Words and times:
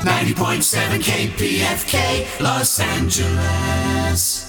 90.7 0.00 1.00
KPFK, 1.00 2.40
Los 2.40 2.78
Angeles. 2.78 4.47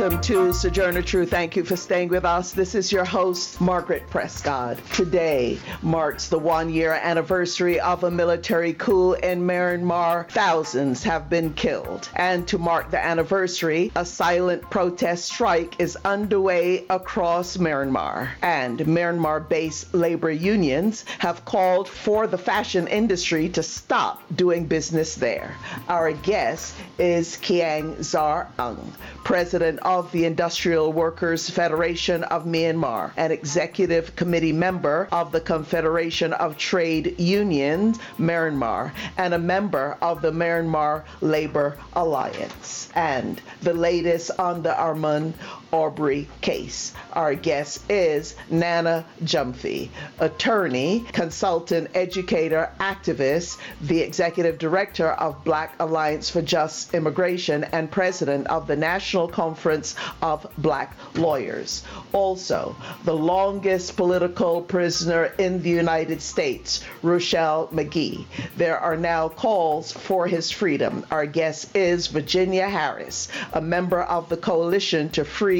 Welcome 0.00 0.22
to 0.22 0.54
Sojourner 0.54 1.02
Truth. 1.02 1.28
Thank 1.28 1.56
you 1.56 1.62
for 1.62 1.76
staying 1.76 2.08
with 2.08 2.24
us. 2.24 2.52
This 2.52 2.74
is 2.74 2.90
your 2.90 3.04
host, 3.04 3.60
Margaret 3.60 4.08
Prescott. 4.08 4.78
Today 4.94 5.58
marks 5.82 6.28
the 6.28 6.38
one 6.38 6.70
year 6.70 6.92
anniversary 6.92 7.78
of 7.80 8.02
a 8.02 8.10
military 8.10 8.72
coup 8.72 9.12
in 9.12 9.42
Myanmar. 9.42 10.26
Thousands 10.30 11.02
have 11.02 11.28
been 11.28 11.52
killed. 11.52 12.08
And 12.16 12.48
to 12.48 12.56
mark 12.56 12.90
the 12.90 13.04
anniversary, 13.04 13.92
a 13.94 14.06
silent 14.06 14.70
protest 14.70 15.26
strike 15.26 15.78
is 15.78 15.98
underway 16.02 16.86
across 16.88 17.58
Myanmar. 17.58 18.30
And 18.40 18.78
Myanmar 18.78 19.46
based 19.46 19.92
labor 19.92 20.30
unions 20.30 21.04
have 21.18 21.44
called 21.44 21.88
for 21.88 22.26
the 22.26 22.38
fashion 22.38 22.88
industry 22.88 23.50
to 23.50 23.62
stop 23.62 24.22
doing 24.34 24.64
business 24.64 25.16
there. 25.16 25.54
Our 25.88 26.12
guest 26.12 26.74
is 26.98 27.36
Khaing 27.36 28.02
Zar 28.02 28.48
Aung, 28.58 28.94
president 29.24 29.80
of 29.90 30.12
the 30.12 30.24
Industrial 30.24 30.92
Workers 30.92 31.50
Federation 31.50 32.22
of 32.22 32.44
Myanmar, 32.44 33.10
an 33.16 33.32
executive 33.32 34.14
committee 34.14 34.52
member 34.52 35.08
of 35.10 35.32
the 35.32 35.40
Confederation 35.40 36.32
of 36.32 36.56
Trade 36.56 37.18
Unions, 37.18 37.98
Myanmar, 38.16 38.92
and 39.18 39.34
a 39.34 39.38
member 39.38 39.98
of 40.00 40.22
the 40.22 40.30
Myanmar 40.30 41.02
Labor 41.20 41.76
Alliance. 41.94 42.88
And 42.94 43.42
the 43.62 43.74
latest 43.74 44.30
on 44.38 44.62
the 44.62 44.70
Ahmaud 44.70 45.32
Arbery 45.72 46.28
case. 46.40 46.92
Our 47.12 47.34
guest 47.34 47.88
is 47.88 48.34
Nana 48.50 49.04
Gyamfi, 49.22 49.88
attorney, 50.18 51.04
consultant, 51.12 51.90
educator, 51.94 52.70
activist, 52.80 53.58
the 53.80 54.00
executive 54.00 54.58
director 54.58 55.08
of 55.08 55.44
Black 55.44 55.74
Alliance 55.78 56.28
for 56.28 56.42
Just 56.42 56.92
Immigration, 56.94 57.64
and 57.64 57.90
president 57.90 58.48
of 58.48 58.66
the 58.66 58.76
National 58.76 59.28
Conference 59.28 59.94
of 60.22 60.46
Black 60.58 60.96
Lawyers. 61.14 61.84
Also, 62.12 62.74
the 63.04 63.14
longest 63.14 63.96
political 63.96 64.62
prisoner 64.62 65.26
in 65.38 65.62
the 65.62 65.70
United 65.70 66.20
States, 66.20 66.82
Ruchell 67.02 67.70
Magee. 67.70 68.26
There 68.56 68.78
are 68.78 68.96
now 68.96 69.28
calls 69.28 69.92
for 69.92 70.26
his 70.26 70.50
freedom. 70.50 71.04
Our 71.10 71.26
guest 71.26 71.76
is 71.76 72.08
Virginia 72.08 72.68
Harris, 72.68 73.28
a 73.52 73.60
member 73.60 74.02
of 74.02 74.28
the 74.28 74.36
Coalition 74.36 75.08
to 75.10 75.24
Free 75.24 75.59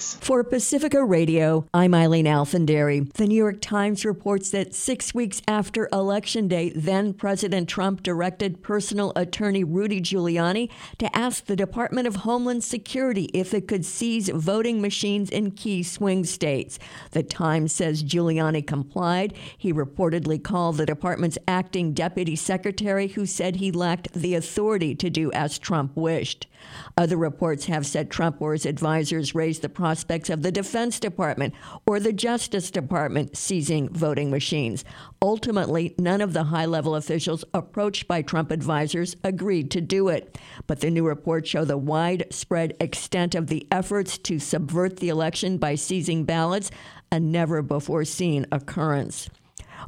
For 0.01 0.43
Pacifica 0.43 1.03
Radio, 1.03 1.65
I'm 1.73 1.93
Eileen 1.93 2.27
Alfandary. 2.27 3.01
The 3.13 3.27
New 3.27 3.35
York 3.35 3.59
Times 3.61 4.05
reports 4.05 4.51
that 4.51 4.73
six 4.73 5.01
Six 5.01 5.15
weeks 5.15 5.41
after 5.47 5.89
Election 5.91 6.47
Day, 6.47 6.69
then 6.75 7.13
President 7.13 7.67
Trump 7.67 8.03
directed 8.03 8.61
personal 8.61 9.11
attorney 9.15 9.63
Rudy 9.63 9.99
Giuliani 9.99 10.69
to 10.99 11.17
ask 11.17 11.45
the 11.45 11.55
Department 11.55 12.05
of 12.05 12.17
Homeland 12.17 12.63
Security 12.63 13.31
if 13.33 13.51
it 13.55 13.67
could 13.67 13.83
seize 13.83 14.29
voting 14.29 14.79
machines 14.79 15.31
in 15.31 15.49
key 15.49 15.81
swing 15.81 16.23
states. 16.23 16.77
The 17.13 17.23
Times 17.23 17.71
says 17.71 18.03
Giuliani 18.03 18.67
complied. 18.67 19.33
He 19.57 19.73
reportedly 19.73 20.43
called 20.43 20.77
the 20.77 20.85
department's 20.85 21.39
acting 21.47 21.93
deputy 21.93 22.35
secretary, 22.35 23.07
who 23.07 23.25
said 23.25 23.55
he 23.55 23.71
lacked 23.71 24.13
the 24.13 24.35
authority 24.35 24.93
to 24.93 25.09
do 25.09 25.31
as 25.31 25.57
Trump 25.57 25.95
wished. 25.95 26.45
Other 26.95 27.17
reports 27.17 27.65
have 27.65 27.87
said 27.87 28.11
Trump 28.11 28.39
or 28.39 28.53
his 28.53 28.67
advisors 28.67 29.33
raised 29.33 29.63
the 29.63 29.69
prospects 29.91 30.29
of 30.29 30.41
the 30.41 30.53
Defense 30.53 31.01
Department 31.01 31.53
or 31.85 31.99
the 31.99 32.13
Justice 32.13 32.71
Department 32.71 33.35
seizing 33.35 33.89
voting 33.89 34.31
machines. 34.31 34.85
Ultimately, 35.21 35.93
none 35.99 36.21
of 36.21 36.31
the 36.31 36.45
high 36.45 36.65
level 36.65 36.95
officials 36.95 37.43
approached 37.53 38.07
by 38.07 38.21
Trump 38.21 38.51
advisors 38.51 39.17
agreed 39.21 39.69
to 39.71 39.81
do 39.81 40.07
it. 40.07 40.37
But 40.65 40.79
the 40.79 40.89
new 40.89 41.05
reports 41.05 41.49
show 41.49 41.65
the 41.65 41.77
widespread 41.77 42.77
extent 42.79 43.35
of 43.35 43.47
the 43.47 43.67
efforts 43.69 44.17
to 44.19 44.39
subvert 44.39 44.95
the 44.95 45.09
election 45.09 45.57
by 45.57 45.75
seizing 45.75 46.23
ballots, 46.23 46.71
a 47.11 47.19
never 47.19 47.61
before 47.61 48.05
seen 48.05 48.45
occurrence. 48.49 49.29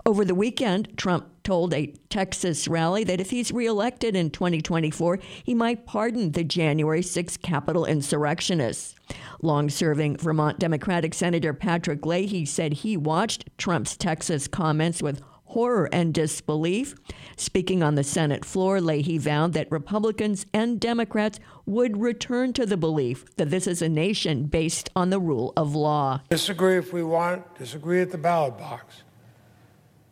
Over 0.06 0.26
the 0.26 0.36
weekend, 0.36 0.98
Trump 0.98 1.33
told 1.44 1.74
a 1.74 1.94
Texas 2.10 2.68
rally 2.68 3.04
that 3.04 3.20
if 3.20 3.30
he's 3.30 3.52
reelected 3.52 4.16
in 4.16 4.30
2024, 4.30 5.20
he 5.44 5.54
might 5.54 5.86
pardon 5.86 6.32
the 6.32 6.44
January 6.44 7.02
6 7.02 7.38
Capitol 7.38 7.86
insurrectionists. 7.86 8.96
Long 9.42 9.70
serving 9.70 10.18
Vermont 10.18 10.60
Democratic 10.60 11.14
Senator 11.14 11.54
Patrick 11.54 12.06
Leahy 12.06 12.46
said 12.46 12.74
he 12.74 12.96
watched 12.96 13.50
Trump's 13.58 13.98
Texas 13.98 14.48
comments 14.48 15.02
with 15.02 15.22
horror 15.46 15.88
and 15.92 16.14
disbelief. 16.14 16.96
Speaking 17.38 17.84
on 17.84 17.96
the 17.96 18.04
Senate 18.04 18.44
floor, 18.44 18.82
Leahy 18.82 19.18
vowed 19.20 19.54
that 19.54 19.72
Republicans 19.72 20.46
and 20.54 20.80
Democrats 20.80 21.40
would 21.66 21.98
return 21.98 22.54
to 22.54 22.66
the 22.66 22.78
belief 22.78 23.26
that 23.36 23.52
this 23.52 23.68
is 23.68 23.82
a 23.82 23.90
nation 23.90 24.46
based 24.46 24.90
on 24.96 25.10
the 25.12 25.20
rule 25.20 25.54
of 25.56 25.76
law. 25.76 26.22
Disagree 26.30 26.78
if 26.78 26.92
we 26.92 27.04
want, 27.04 27.56
disagree 27.56 28.02
at 28.02 28.12
the 28.12 28.18
ballot 28.18 28.58
box, 28.58 29.04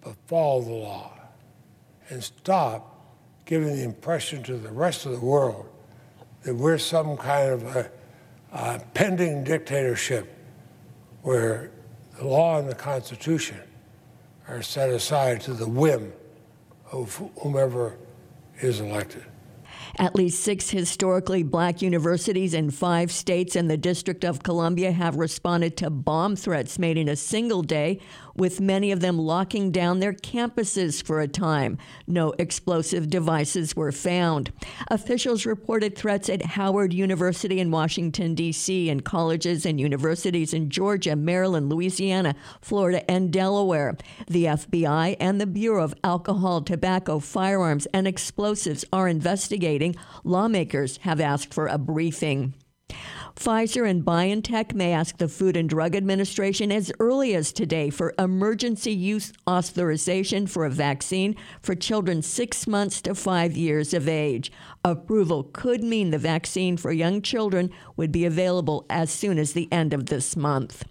but 0.04 0.16
follow 0.28 0.62
the 0.62 0.72
law 0.72 1.21
and 2.12 2.24
stop 2.24 2.92
giving 3.46 3.76
the 3.76 3.84
impression 3.84 4.44
to 4.44 4.58
the 4.58 4.72
rest 4.72 5.06
of 5.06 5.14
the 5.14 5.26
world 5.26 5.68
that 6.44 6.54
we're 6.54 6.78
some 6.78 7.18
kind 7.18 7.52
of 7.52 7.76
a, 7.76 7.92
a 8.52 8.80
pending 8.94 9.44
dictatorship 9.44 10.38
where 11.22 11.72
the 12.18 12.28
law 12.28 12.60
and 12.60 12.70
the 12.70 12.76
Constitution 12.76 13.60
are 14.48 14.62
set 14.62 14.90
aside 14.90 15.42
to 15.42 15.54
the 15.54 15.68
whim 15.68 16.12
of 16.92 17.16
whomever 17.42 17.98
is 18.60 18.80
elected. 18.80 19.24
At 19.98 20.16
least 20.16 20.44
six 20.44 20.70
historically 20.70 21.44
black 21.44 21.82
universities 21.82 22.54
in 22.54 22.72
five 22.72 23.12
states 23.12 23.56
and 23.56 23.70
the 23.70 23.78
District 23.78 24.24
of 24.24 24.42
Columbia 24.42 24.92
have 24.92 25.18
responded 25.18 25.78
to 25.78 25.90
bomb 25.90 26.36
threats 26.36 26.80
made 26.80 26.98
in 26.98 27.10
a 27.10 27.16
single 27.16 27.62
day, 27.62 28.00
with 28.42 28.60
many 28.60 28.92
of 28.92 29.02
them 29.02 29.20
locking 29.20 29.70
down 29.70 30.00
their 30.00 30.14
campuses 30.14 31.04
for 31.04 31.22
a 31.22 31.28
time. 31.28 31.78
No 32.08 32.34
explosive 32.40 33.08
devices 33.08 33.76
were 33.76 33.92
found. 33.92 34.52
Officials 34.88 35.46
reported 35.46 35.96
threats 35.96 36.28
at 36.28 36.42
Howard 36.42 36.92
University 36.92 37.60
in 37.60 37.70
Washington, 37.70 38.34
D.C., 38.34 38.90
and 38.90 39.06
colleges 39.06 39.64
and 39.64 39.80
universities 39.80 40.56
in 40.56 40.72
Georgia, 40.72 41.16
Maryland, 41.16 41.70
Louisiana, 41.70 42.34
Florida, 42.62 43.08
and 43.12 43.32
Delaware. 43.32 43.96
The 44.26 44.46
FBI 44.46 45.18
and 45.20 45.40
the 45.40 45.46
Bureau 45.46 45.84
of 45.84 45.94
Alcohol, 46.04 46.64
Tobacco, 46.64 47.20
Firearms, 47.20 47.86
and 47.94 48.08
Explosives 48.08 48.84
are 48.92 49.08
investigating. 49.08 49.96
Lawmakers 50.24 50.98
have 51.04 51.22
asked 51.22 51.54
for 51.54 51.68
a 51.68 51.78
briefing. 51.78 52.56
Pfizer 53.36 53.90
and 53.90 54.04
BioNTech 54.04 54.74
may 54.74 54.94
ask 54.94 55.18
the 55.18 55.28
Food 55.28 55.58
and 55.58 55.70
Drug 55.70 55.96
Administration 55.96 56.72
as 56.72 56.92
early 57.00 57.34
as 57.34 57.52
today 57.52 57.90
for 57.90 58.14
emergency 58.20 58.94
use 58.94 59.34
authorization 59.50 60.48
for 60.48 60.66
a 60.66 60.70
vaccine 60.70 61.36
for 61.62 61.74
children 61.74 62.22
six 62.22 62.68
months 62.68 63.02
to 63.02 63.16
five 63.16 63.58
years 63.58 63.94
of 63.94 64.08
age. 64.08 64.52
Approval 64.84 65.44
could 65.54 65.84
mean 65.84 66.12
the 66.12 66.18
vaccine 66.18 66.78
for 66.78 66.92
young 66.92 67.22
children 67.22 67.72
would 67.96 68.12
be 68.12 68.26
available 68.26 68.86
as 68.90 69.10
soon 69.10 69.38
as 69.38 69.54
the 69.54 69.72
end 69.72 69.94
of 69.94 70.08
this 70.08 70.36
month. 70.36 70.84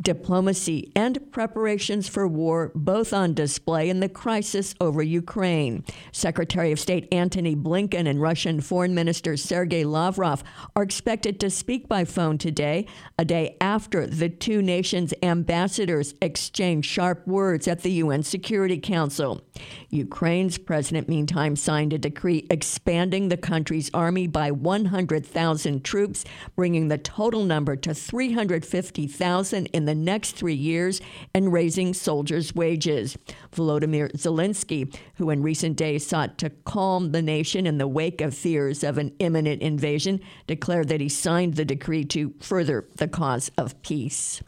Diplomacy, 0.00 0.92
and 0.94 1.30
preparations 1.32 2.08
for 2.08 2.26
war, 2.26 2.72
both 2.74 3.12
on 3.12 3.34
display 3.34 3.88
in 3.88 4.00
the 4.00 4.08
crisis 4.08 4.74
over 4.80 5.02
Ukraine. 5.02 5.84
Secretary 6.12 6.72
of 6.72 6.80
State 6.80 7.08
Antony 7.12 7.56
Blinken 7.56 8.08
and 8.08 8.20
Russian 8.20 8.60
Foreign 8.60 8.94
Minister 8.94 9.36
Sergei 9.36 9.84
Lavrov 9.84 10.42
are 10.74 10.82
expected 10.82 11.40
to 11.40 11.50
speak 11.50 11.88
by 11.88 12.04
phone 12.04 12.38
today, 12.38 12.86
a 13.18 13.24
day 13.24 13.56
after 13.60 14.06
the 14.06 14.28
two 14.28 14.62
nations' 14.62 15.14
ambassadors 15.22 16.14
exchanged 16.20 16.88
sharp 16.88 17.26
words 17.26 17.66
at 17.66 17.82
the 17.82 17.92
UN 17.92 18.22
Security 18.22 18.78
Council. 18.78 19.40
Ukraine's 19.90 20.58
president, 20.58 21.08
meantime, 21.08 21.56
signed 21.56 21.92
a 21.92 21.98
decree 21.98 22.46
expanding 22.50 23.28
the 23.28 23.36
country's 23.36 23.90
army 23.94 24.26
by 24.26 24.50
100,000 24.50 25.84
troops, 25.84 26.24
bringing 26.54 26.88
the 26.88 26.98
total 26.98 27.44
number 27.44 27.76
to 27.76 27.94
350,000 27.94 29.45
in 29.52 29.84
the 29.84 29.94
next 29.94 30.32
three 30.32 30.54
years 30.54 31.00
and 31.34 31.52
raising 31.52 31.94
soldiers' 31.94 32.54
wages. 32.54 33.16
Volodymyr 33.54 34.12
Zelensky, 34.12 34.94
who 35.14 35.30
in 35.30 35.42
recent 35.42 35.76
days 35.76 36.06
sought 36.06 36.38
to 36.38 36.50
calm 36.64 37.12
the 37.12 37.22
nation 37.22 37.66
in 37.66 37.78
the 37.78 37.88
wake 37.88 38.20
of 38.20 38.34
fears 38.34 38.82
of 38.84 38.98
an 38.98 39.14
imminent 39.18 39.62
invasion, 39.62 40.20
declared 40.46 40.88
that 40.88 41.00
he 41.00 41.08
signed 41.08 41.54
the 41.54 41.64
decree 41.64 42.04
to 42.04 42.34
further 42.40 42.86
the 42.96 43.08
cause 43.08 43.50
of 43.56 43.80
peace. 43.82 44.42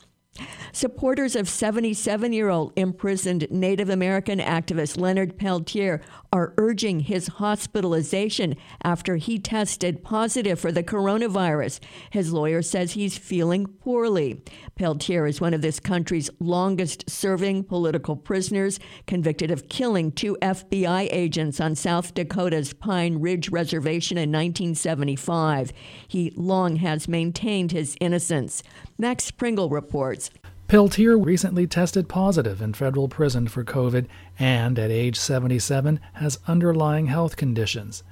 Supporters 0.72 1.34
of 1.34 1.48
77 1.48 2.32
year 2.32 2.48
old 2.48 2.72
imprisoned 2.76 3.50
Native 3.50 3.88
American 3.88 4.38
activist 4.38 4.98
Leonard 4.98 5.38
Peltier 5.38 6.00
are 6.32 6.54
urging 6.58 7.00
his 7.00 7.26
hospitalization 7.26 8.54
after 8.82 9.16
he 9.16 9.38
tested 9.38 10.04
positive 10.04 10.60
for 10.60 10.70
the 10.70 10.82
coronavirus. 10.82 11.80
His 12.10 12.32
lawyer 12.32 12.62
says 12.62 12.92
he's 12.92 13.16
feeling 13.16 13.66
poorly. 13.66 14.42
Peltier 14.76 15.26
is 15.26 15.40
one 15.40 15.54
of 15.54 15.62
this 15.62 15.80
country's 15.80 16.30
longest 16.38 17.08
serving 17.08 17.64
political 17.64 18.14
prisoners, 18.14 18.78
convicted 19.06 19.50
of 19.50 19.68
killing 19.68 20.12
two 20.12 20.36
FBI 20.42 21.08
agents 21.10 21.60
on 21.60 21.74
South 21.74 22.14
Dakota's 22.14 22.72
Pine 22.72 23.18
Ridge 23.18 23.50
Reservation 23.50 24.18
in 24.18 24.30
1975. 24.30 25.72
He 26.06 26.32
long 26.36 26.76
has 26.76 27.08
maintained 27.08 27.72
his 27.72 27.96
innocence. 28.00 28.62
Max 28.98 29.30
Pringle 29.30 29.68
reports. 29.70 30.27
Peltier 30.68 31.16
recently 31.16 31.66
tested 31.66 32.10
positive 32.10 32.60
in 32.60 32.74
federal 32.74 33.08
prison 33.08 33.48
for 33.48 33.64
COVID 33.64 34.04
and, 34.38 34.78
at 34.78 34.90
age 34.90 35.16
77, 35.16 35.98
has 36.12 36.40
underlying 36.46 37.06
health 37.06 37.36
conditions. 37.36 38.02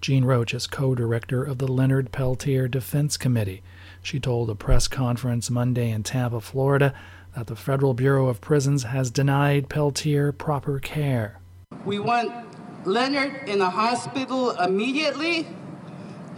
Jean 0.00 0.24
Roach 0.24 0.54
is 0.54 0.66
co 0.66 0.94
director 0.94 1.44
of 1.44 1.58
the 1.58 1.68
Leonard 1.68 2.12
Peltier 2.12 2.68
Defense 2.68 3.18
Committee. 3.18 3.62
She 4.02 4.18
told 4.18 4.48
a 4.48 4.54
press 4.54 4.88
conference 4.88 5.50
Monday 5.50 5.90
in 5.90 6.04
Tampa, 6.04 6.40
Florida, 6.40 6.94
that 7.36 7.48
the 7.48 7.54
Federal 7.54 7.92
Bureau 7.92 8.28
of 8.28 8.40
Prisons 8.40 8.84
has 8.84 9.10
denied 9.10 9.68
Peltier 9.68 10.32
proper 10.32 10.78
care. 10.78 11.38
We 11.84 11.98
want 11.98 12.32
Leonard 12.86 13.46
in 13.46 13.60
a 13.60 13.68
hospital 13.68 14.52
immediately. 14.52 15.46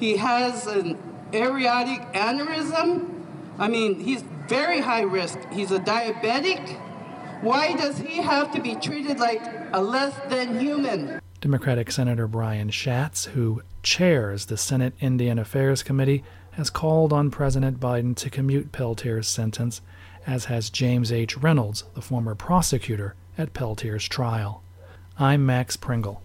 He 0.00 0.16
has 0.16 0.66
an 0.66 0.98
aortic 1.32 2.00
aneurysm. 2.14 3.14
I 3.60 3.68
mean, 3.68 4.00
he's 4.00 4.24
very 4.48 4.80
high 4.80 5.02
risk. 5.02 5.38
He's 5.52 5.70
a 5.70 5.78
diabetic. 5.78 6.80
Why 7.42 7.74
does 7.74 7.98
he 7.98 8.16
have 8.16 8.52
to 8.52 8.60
be 8.60 8.74
treated 8.74 9.18
like 9.18 9.42
a 9.72 9.80
less 9.80 10.14
than 10.28 10.58
human? 10.58 11.20
Democratic 11.40 11.92
Senator 11.92 12.26
Brian 12.26 12.70
Schatz, 12.70 13.26
who 13.26 13.62
chairs 13.82 14.46
the 14.46 14.56
Senate 14.56 14.94
Indian 15.00 15.38
Affairs 15.38 15.82
Committee, 15.82 16.24
has 16.52 16.70
called 16.70 17.12
on 17.12 17.30
President 17.30 17.78
Biden 17.78 18.16
to 18.16 18.28
commute 18.28 18.72
Peltier's 18.72 19.28
sentence, 19.28 19.80
as 20.26 20.46
has 20.46 20.70
James 20.70 21.12
H. 21.12 21.36
Reynolds, 21.36 21.84
the 21.94 22.02
former 22.02 22.34
prosecutor 22.34 23.14
at 23.36 23.54
Peltier's 23.54 24.08
trial. 24.08 24.64
I'm 25.18 25.46
Max 25.46 25.76
Pringle. 25.76 26.22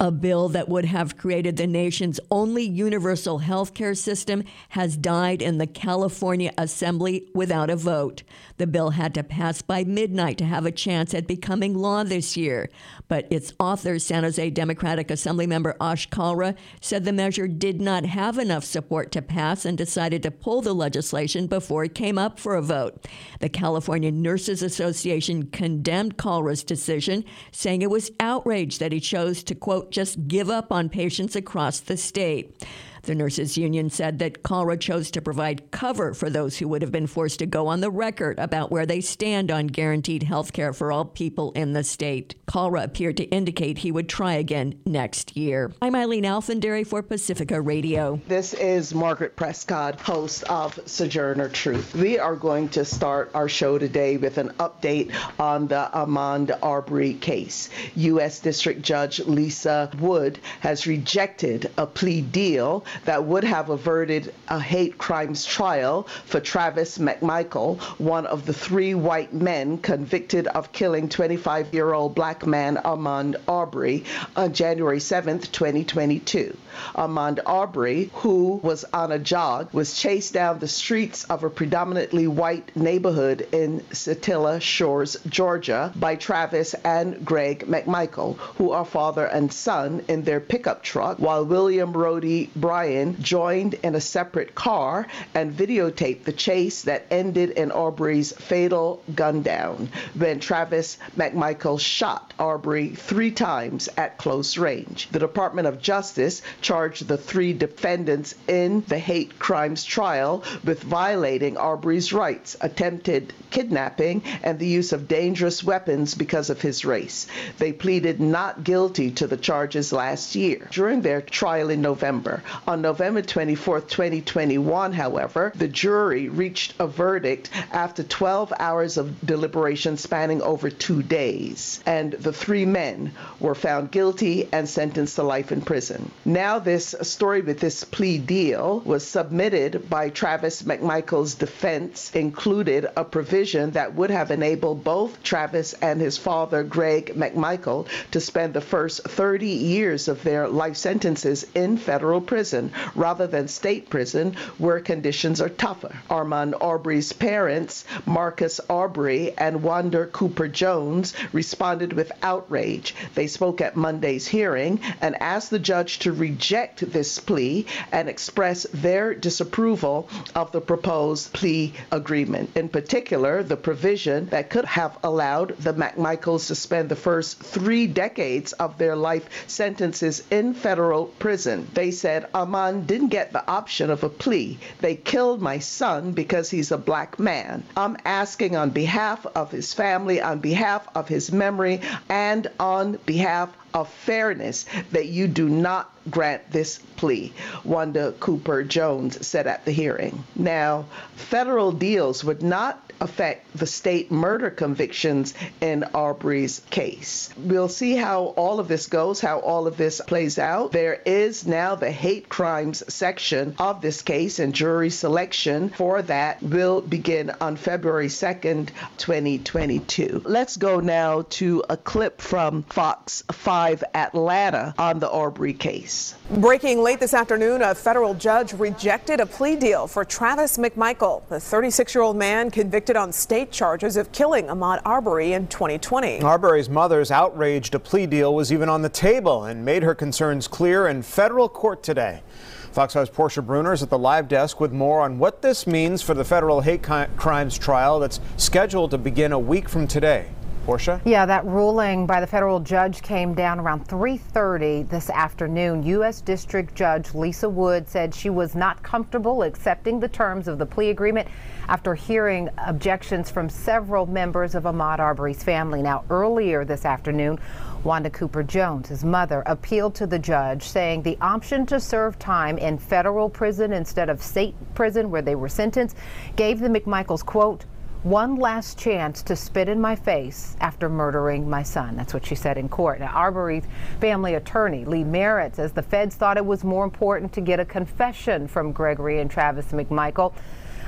A 0.00 0.10
bill 0.10 0.48
that 0.50 0.68
would 0.68 0.84
have 0.86 1.16
created 1.16 1.56
the 1.56 1.66
nation's 1.66 2.20
only 2.30 2.64
universal 2.64 3.38
health 3.38 3.74
care 3.74 3.94
system 3.94 4.44
has 4.70 4.96
died 4.96 5.42
in 5.42 5.58
the 5.58 5.66
California 5.66 6.52
Assembly 6.56 7.28
without 7.34 7.70
a 7.70 7.76
vote. 7.76 8.22
The 8.58 8.66
bill 8.66 8.90
had 8.90 9.14
to 9.14 9.22
pass 9.22 9.62
by 9.62 9.84
midnight 9.84 10.38
to 10.38 10.44
have 10.44 10.66
a 10.66 10.72
chance 10.72 11.14
at 11.14 11.26
becoming 11.26 11.74
law 11.74 12.04
this 12.04 12.36
year. 12.36 12.70
But 13.08 13.26
its 13.30 13.52
author, 13.60 13.98
San 13.98 14.24
Jose 14.24 14.50
Democratic 14.50 15.08
Assemblymember 15.08 15.74
Ash 15.80 16.08
Kalra, 16.08 16.56
said 16.80 17.04
the 17.04 17.12
measure 17.12 17.48
did 17.48 17.80
not 17.80 18.04
have 18.06 18.38
enough 18.38 18.64
support 18.64 19.12
to 19.12 19.22
pass 19.22 19.64
and 19.64 19.76
decided 19.76 20.22
to 20.22 20.30
pull 20.30 20.62
the 20.62 20.74
legislation 20.74 21.46
before 21.46 21.84
it 21.84 21.94
came 21.94 22.18
up 22.18 22.38
for 22.38 22.54
a 22.54 22.62
vote. 22.62 23.06
The 23.40 23.48
California 23.48 24.10
Nurses 24.10 24.62
Association 24.62 25.50
condemned 25.50 26.16
Kalra's 26.16 26.64
decision, 26.64 27.24
saying 27.52 27.82
it 27.82 27.90
was 27.90 28.10
outrage 28.20 28.78
that 28.78 28.92
he 28.92 29.00
chose 29.00 29.42
to 29.44 29.54
quote, 29.66 29.90
just 29.90 30.28
give 30.28 30.48
up 30.48 30.70
on 30.70 30.88
patients 30.88 31.34
across 31.34 31.80
the 31.80 31.96
state. 31.96 32.64
The 33.06 33.14
nurses 33.14 33.56
union 33.56 33.88
said 33.88 34.18
that 34.18 34.42
Kalra 34.42 34.80
chose 34.80 35.12
to 35.12 35.22
provide 35.22 35.70
cover 35.70 36.12
for 36.12 36.28
those 36.28 36.58
who 36.58 36.66
would 36.66 36.82
have 36.82 36.90
been 36.90 37.06
forced 37.06 37.38
to 37.38 37.46
go 37.46 37.68
on 37.68 37.80
the 37.80 37.88
record 37.88 38.36
about 38.40 38.72
where 38.72 38.84
they 38.84 39.00
stand 39.00 39.48
on 39.48 39.68
guaranteed 39.68 40.24
health 40.24 40.52
care 40.52 40.72
for 40.72 40.90
all 40.90 41.04
people 41.04 41.52
in 41.52 41.72
the 41.72 41.84
state. 41.84 42.34
Kalra 42.48 42.82
appeared 42.82 43.16
to 43.18 43.24
indicate 43.26 43.78
he 43.78 43.92
would 43.92 44.08
try 44.08 44.34
again 44.34 44.80
next 44.84 45.36
year. 45.36 45.72
I'm 45.80 45.94
Eileen 45.94 46.24
Alfandary 46.24 46.84
for 46.84 47.00
Pacifica 47.00 47.60
Radio. 47.60 48.20
This 48.26 48.54
is 48.54 48.92
Margaret 48.92 49.36
Prescott, 49.36 50.00
host 50.00 50.42
of 50.50 50.76
Sojourner 50.86 51.48
Truth. 51.48 51.94
We 51.94 52.18
are 52.18 52.34
going 52.34 52.70
to 52.70 52.84
start 52.84 53.30
our 53.34 53.48
show 53.48 53.78
today 53.78 54.16
with 54.16 54.36
an 54.36 54.48
update 54.58 55.14
on 55.38 55.68
the 55.68 55.88
Ahmaud 55.94 56.58
Arbery 56.60 57.14
case. 57.14 57.70
U.S. 57.94 58.40
District 58.40 58.82
Judge 58.82 59.20
Lisa 59.20 59.92
Wood 60.00 60.40
has 60.58 60.88
rejected 60.88 61.70
a 61.78 61.86
plea 61.86 62.20
deal 62.20 62.84
that 63.04 63.24
would 63.24 63.44
have 63.44 63.70
averted 63.70 64.32
a 64.48 64.58
hate 64.58 64.98
crimes 64.98 65.44
trial 65.44 66.04
for 66.24 66.40
Travis 66.40 66.98
McMichael, 66.98 67.78
one 67.98 68.26
of 68.26 68.46
the 68.46 68.52
three 68.52 68.94
white 68.94 69.32
men 69.32 69.78
convicted 69.78 70.46
of 70.48 70.72
killing 70.72 71.08
25 71.08 71.74
year 71.74 71.92
old 71.92 72.14
black 72.14 72.46
man 72.46 72.76
Ahmaud 72.76 73.36
Arbery 73.46 74.04
on 74.34 74.52
January 74.52 75.00
7, 75.00 75.40
2022. 75.40 76.56
Ahmaud 76.94 77.40
Arbery, 77.46 78.10
who 78.14 78.60
was 78.62 78.84
on 78.92 79.12
a 79.12 79.18
jog, 79.18 79.72
was 79.72 79.98
chased 79.98 80.34
down 80.34 80.58
the 80.58 80.68
streets 80.68 81.24
of 81.24 81.42
a 81.44 81.50
predominantly 81.50 82.26
white 82.26 82.74
neighborhood 82.76 83.46
in 83.52 83.80
Satilla 83.92 84.60
Shores, 84.60 85.16
Georgia, 85.28 85.92
by 85.96 86.16
Travis 86.16 86.74
and 86.84 87.24
Greg 87.24 87.66
McMichael, 87.66 88.36
who 88.58 88.72
are 88.72 88.84
father 88.84 89.24
and 89.24 89.52
son 89.52 90.04
in 90.08 90.22
their 90.22 90.40
pickup 90.40 90.82
truck, 90.82 91.18
while 91.18 91.44
William 91.44 91.92
Roddie 91.92 92.50
Bryan 92.54 92.85
joined 93.20 93.74
in 93.74 93.94
a 93.94 94.00
separate 94.00 94.54
car 94.54 95.06
and 95.34 95.52
videotaped 95.52 96.24
the 96.24 96.32
chase 96.32 96.82
that 96.82 97.06
ended 97.10 97.50
in 97.50 97.72
Arbery's 97.72 98.32
fatal 98.32 99.02
gun 99.14 99.42
down 99.42 99.88
when 100.14 100.40
Travis 100.40 100.98
McMichael 101.16 101.80
shot 101.80 102.32
Arbery 102.38 102.90
three 102.90 103.30
times 103.30 103.88
at 103.96 104.18
close 104.18 104.56
range. 104.56 105.08
The 105.10 105.18
Department 105.18 105.66
of 105.66 105.80
Justice 105.80 106.42
charged 106.60 107.08
the 107.08 107.16
three 107.16 107.52
defendants 107.52 108.34
in 108.46 108.84
the 108.88 108.98
hate 108.98 109.38
crimes 109.38 109.84
trial 109.84 110.44
with 110.64 110.82
violating 110.82 111.56
Arbery's 111.56 112.12
rights, 112.12 112.56
attempted 112.60 113.32
kidnapping, 113.50 114.22
and 114.42 114.58
the 114.58 114.66
use 114.66 114.92
of 114.92 115.08
dangerous 115.08 115.64
weapons 115.64 116.14
because 116.14 116.50
of 116.50 116.60
his 116.60 116.84
race. 116.84 117.26
They 117.58 117.72
pleaded 117.72 118.20
not 118.20 118.64
guilty 118.64 119.10
to 119.12 119.26
the 119.26 119.36
charges 119.36 119.92
last 119.92 120.34
year 120.34 120.68
during 120.70 121.00
their 121.00 121.22
trial 121.22 121.70
in 121.70 121.80
November. 121.80 122.42
On 122.66 122.75
November 122.82 123.22
24, 123.22 123.82
2021, 123.82 124.92
however, 124.92 125.52
the 125.54 125.68
jury 125.68 126.28
reached 126.28 126.74
a 126.78 126.86
verdict 126.86 127.50
after 127.72 128.02
12 128.02 128.52
hours 128.58 128.96
of 128.96 129.26
deliberation 129.26 129.96
spanning 129.96 130.42
over 130.42 130.70
two 130.70 131.02
days, 131.02 131.80
and 131.86 132.12
the 132.12 132.32
three 132.32 132.64
men 132.64 133.12
were 133.40 133.54
found 133.54 133.90
guilty 133.90 134.48
and 134.52 134.68
sentenced 134.68 135.16
to 135.16 135.22
life 135.22 135.52
in 135.52 135.60
prison. 135.60 136.10
Now, 136.24 136.58
this 136.58 136.94
story 137.02 137.42
with 137.42 137.60
this 137.60 137.84
plea 137.84 138.18
deal 138.18 138.80
was 138.84 139.06
submitted 139.06 139.88
by 139.90 140.10
Travis 140.10 140.62
McMichael's 140.62 141.34
defense, 141.34 142.10
included 142.14 142.86
a 142.96 143.04
provision 143.04 143.72
that 143.72 143.94
would 143.94 144.10
have 144.10 144.30
enabled 144.30 144.82
both 144.82 145.22
Travis 145.22 145.74
and 145.74 146.00
his 146.00 146.16
father, 146.16 146.62
Greg 146.62 147.12
McMichael, 147.16 147.86
to 148.12 148.20
spend 148.20 148.54
the 148.54 148.60
first 148.60 149.02
30 149.04 149.46
years 149.46 150.08
of 150.08 150.22
their 150.22 150.48
life 150.48 150.76
sentences 150.76 151.46
in 151.54 151.76
federal 151.76 152.20
prison 152.20 152.55
prison 152.56 152.72
rather 152.94 153.26
than 153.26 153.48
state 153.48 153.90
prison 153.90 154.34
where 154.58 154.80
conditions 154.80 155.40
are 155.42 155.48
tougher. 155.50 155.94
Ahmaud 156.08 156.54
Arbery's 156.60 157.12
parents, 157.12 157.84
Marcus 158.06 158.60
Arbery 158.70 159.36
and 159.36 159.62
Wanda 159.62 160.06
Cooper 160.06 160.48
Jones, 160.48 161.12
responded 161.32 161.92
with 161.92 162.10
outrage. 162.22 162.94
They 163.14 163.26
spoke 163.26 163.60
at 163.60 163.76
Monday's 163.76 164.26
hearing 164.26 164.80
and 165.02 165.20
asked 165.20 165.50
the 165.50 165.58
judge 165.58 165.98
to 166.00 166.12
reject 166.12 166.90
this 166.92 167.18
plea 167.18 167.66
and 167.92 168.08
express 168.08 168.66
their 168.72 169.14
disapproval 169.14 170.08
of 170.34 170.52
the 170.52 170.60
proposed 170.60 171.32
plea 171.34 171.74
agreement. 171.92 172.50
In 172.56 172.68
particular, 172.70 173.42
the 173.42 173.56
provision 173.56 174.26
that 174.30 174.48
could 174.50 174.64
have 174.64 174.96
allowed 175.02 175.56
the 175.58 175.74
McMichaels 175.74 176.46
to 176.46 176.54
spend 176.54 176.88
the 176.88 176.96
first 176.96 177.38
three 177.38 177.86
decades 177.86 178.52
of 178.54 178.78
their 178.78 178.96
life 178.96 179.28
sentences 179.46 180.22
in 180.30 180.54
federal 180.54 181.06
prison. 181.18 181.66
They 181.74 181.90
said 181.90 182.26
Ahmaud 182.46 182.86
didn't 182.86 183.08
get 183.08 183.32
the 183.32 183.44
option 183.48 183.90
of 183.90 184.04
a 184.04 184.08
plea. 184.08 184.56
They 184.80 184.94
killed 184.94 185.42
my 185.42 185.58
son 185.58 186.12
because 186.12 186.48
he's 186.48 186.70
a 186.70 186.78
black 186.78 187.18
man. 187.18 187.64
I'm 187.76 187.96
asking 188.04 188.54
on 188.54 188.70
behalf 188.70 189.26
of 189.34 189.50
his 189.50 189.74
family, 189.74 190.20
on 190.20 190.38
behalf 190.38 190.86
of 190.94 191.08
his 191.08 191.32
memory, 191.32 191.80
and 192.08 192.46
on 192.60 192.98
behalf 193.04 193.50
of 193.74 193.88
fairness 193.90 194.64
that 194.92 195.06
you 195.06 195.26
do 195.26 195.48
not 195.48 195.92
grant 196.10 196.50
this 196.52 196.78
plea, 196.96 197.32
Wanda 197.64 198.12
Cooper 198.20 198.62
Jones 198.62 199.26
said 199.26 199.46
at 199.46 199.64
the 199.64 199.72
hearing. 199.72 200.24
Now, 200.36 200.86
federal 201.16 201.72
deals 201.72 202.22
would 202.22 202.42
not 202.42 202.85
affect 203.00 203.56
the 203.56 203.66
state 203.66 204.10
murder 204.10 204.50
convictions 204.50 205.34
in 205.60 205.84
Arbery's 205.94 206.62
case. 206.70 207.30
We'll 207.36 207.68
see 207.68 207.94
how 207.94 208.34
all 208.36 208.60
of 208.60 208.68
this 208.68 208.86
goes, 208.86 209.20
how 209.20 209.40
all 209.40 209.66
of 209.66 209.76
this 209.76 210.00
plays 210.06 210.38
out. 210.38 210.72
There 210.72 211.00
is 211.04 211.46
now 211.46 211.74
the 211.74 211.90
hate 211.90 212.28
crimes 212.28 212.82
section 212.92 213.54
of 213.58 213.80
this 213.80 214.02
case, 214.02 214.38
and 214.38 214.54
jury 214.54 214.90
selection 214.90 215.70
for 215.70 216.02
that 216.02 216.42
will 216.42 216.80
begin 216.80 217.32
on 217.40 217.56
February 217.56 218.08
2nd, 218.08 218.70
2022. 218.96 220.22
Let's 220.24 220.56
go 220.56 220.80
now 220.80 221.22
to 221.30 221.64
a 221.68 221.76
clip 221.76 222.20
from 222.20 222.62
Fox 222.64 223.22
5 223.30 223.84
Atlanta 223.94 224.74
on 224.78 224.98
the 224.98 225.10
Arbery 225.10 225.52
case. 225.52 226.14
Breaking 226.30 226.82
late 226.82 227.00
this 227.00 227.14
afternoon, 227.14 227.62
a 227.62 227.74
federal 227.74 228.14
judge 228.14 228.52
rejected 228.52 229.20
a 229.20 229.26
plea 229.26 229.56
deal 229.56 229.86
for 229.86 230.04
Travis 230.04 230.58
McMichael, 230.58 231.26
the 231.28 231.40
36 231.40 231.94
year 231.94 232.02
old 232.02 232.16
man 232.16 232.50
convicted 232.50 232.85
on 232.94 233.10
state 233.10 233.50
charges 233.50 233.96
of 233.96 234.12
killing 234.12 234.46
Ahmaud 234.46 234.80
Arbery 234.84 235.32
in 235.32 235.48
2020. 235.48 236.20
Arbery's 236.20 236.68
mother's 236.68 237.10
outraged 237.10 237.74
a 237.74 237.80
plea 237.80 238.06
deal 238.06 238.34
was 238.34 238.52
even 238.52 238.68
on 238.68 238.82
the 238.82 238.88
table 238.88 239.44
and 239.44 239.64
made 239.64 239.82
her 239.82 239.94
concerns 239.94 240.46
clear 240.46 240.86
in 240.86 241.02
federal 241.02 241.48
court 241.48 241.82
today. 241.82 242.22
Fox 242.70 242.94
5's 242.94 243.08
Portia 243.08 243.40
Bruner 243.42 243.72
is 243.72 243.82
at 243.82 243.90
the 243.90 243.98
live 243.98 244.28
desk 244.28 244.60
with 244.60 244.72
more 244.72 245.00
on 245.00 245.18
what 245.18 245.42
this 245.42 245.66
means 245.66 246.02
for 246.02 246.14
the 246.14 246.24
federal 246.24 246.60
hate 246.60 246.82
crimes 246.82 247.58
trial 247.58 247.98
that's 247.98 248.20
scheduled 248.36 248.92
to 248.92 248.98
begin 248.98 249.32
a 249.32 249.38
week 249.38 249.68
from 249.68 249.88
today. 249.88 250.28
Portia? 250.66 251.00
Yeah, 251.04 251.24
that 251.26 251.44
ruling 251.46 252.06
by 252.06 252.20
the 252.20 252.26
federal 252.26 252.58
judge 252.58 253.00
came 253.00 253.34
down 253.34 253.60
around 253.60 253.86
3:30 253.86 254.90
this 254.90 255.08
afternoon. 255.10 255.84
U.S. 255.84 256.20
District 256.20 256.74
Judge 256.74 257.14
Lisa 257.14 257.48
Wood 257.48 257.88
said 257.88 258.12
she 258.12 258.30
was 258.30 258.56
not 258.56 258.82
comfortable 258.82 259.44
accepting 259.44 260.00
the 260.00 260.08
terms 260.08 260.48
of 260.48 260.58
the 260.58 260.66
plea 260.66 260.90
agreement 260.90 261.28
after 261.68 261.94
hearing 261.94 262.48
objections 262.58 263.30
from 263.30 263.48
several 263.48 264.06
members 264.06 264.54
of 264.54 264.64
Ahmaud 264.64 264.98
Arbery's 264.98 265.42
family. 265.42 265.82
Now, 265.82 266.04
earlier 266.10 266.64
this 266.64 266.84
afternoon, 266.84 267.38
Wanda 267.84 268.10
Cooper 268.10 268.42
Jones, 268.42 268.88
his 268.88 269.04
mother, 269.04 269.42
appealed 269.46 269.94
to 269.96 270.06
the 270.06 270.18
judge, 270.18 270.62
saying 270.62 271.02
the 271.02 271.16
option 271.20 271.66
to 271.66 271.78
serve 271.78 272.18
time 272.18 272.58
in 272.58 272.78
federal 272.78 273.28
prison 273.28 273.72
instead 273.72 274.08
of 274.08 274.22
state 274.22 274.54
prison 274.74 275.10
where 275.10 275.22
they 275.22 275.34
were 275.34 275.48
sentenced 275.48 275.96
gave 276.34 276.58
the 276.60 276.68
McMichaels, 276.68 277.24
quote, 277.24 277.64
one 278.02 278.36
last 278.36 278.78
chance 278.78 279.20
to 279.22 279.34
spit 279.34 279.68
in 279.68 279.80
my 279.80 279.96
face 279.96 280.56
after 280.60 280.88
murdering 280.88 281.50
my 281.50 281.64
son. 281.64 281.96
That's 281.96 282.14
what 282.14 282.24
she 282.24 282.36
said 282.36 282.56
in 282.56 282.68
court. 282.68 283.00
Now, 283.00 283.10
Arbery's 283.12 283.64
family 284.00 284.34
attorney, 284.34 284.84
Lee 284.84 285.02
Merritt, 285.02 285.56
says 285.56 285.72
the 285.72 285.82
feds 285.82 286.14
thought 286.14 286.36
it 286.36 286.46
was 286.46 286.62
more 286.62 286.84
important 286.84 287.32
to 287.32 287.40
get 287.40 287.58
a 287.58 287.64
confession 287.64 288.46
from 288.46 288.70
Gregory 288.70 289.20
and 289.20 289.28
Travis 289.28 289.66
McMichael. 289.72 290.32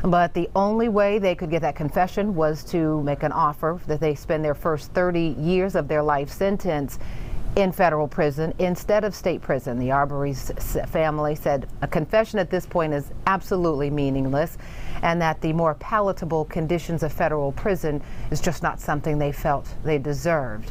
But 0.03 0.35
the 0.35 0.49
only 0.55 0.89
way 0.89 1.19
they 1.19 1.35
could 1.35 1.51
get 1.51 1.63
that 1.63 1.75
confession 1.75 2.35
was 2.35 2.63
to 2.65 3.03
make 3.03 3.23
an 3.23 3.33
offer 3.33 3.81
that 3.87 4.01
they 4.01 4.15
spend 4.15 4.45
their 4.45 4.55
first 4.55 4.93
30 4.93 5.37
years 5.39 5.75
of 5.75 5.89
their 5.89 6.03
life 6.03 6.31
sentence 6.31 6.99
in 7.57 7.73
federal 7.73 8.07
prison 8.07 8.55
instead 8.59 9.03
of 9.03 9.15
state 9.15 9.41
prison. 9.41 9.79
The 9.79 9.91
Arbery's 9.91 10.53
family 10.87 11.35
said 11.35 11.69
a 11.83 11.89
confession 11.89 12.39
at 12.39 12.51
this 12.51 12.65
point 12.67 12.93
is 12.93 13.11
absolutely 13.27 13.91
meaningless 13.91 14.59
and 15.03 15.21
that 15.21 15.41
the 15.41 15.53
more 15.53 15.75
palatable 15.75 16.45
conditions 16.45 17.03
of 17.03 17.13
federal 17.13 17.53
prison 17.53 18.01
is 18.31 18.41
just 18.41 18.63
not 18.63 18.79
something 18.79 19.19
they 19.19 19.33
felt 19.33 19.69
they 19.83 19.99
deserved. 19.99 20.71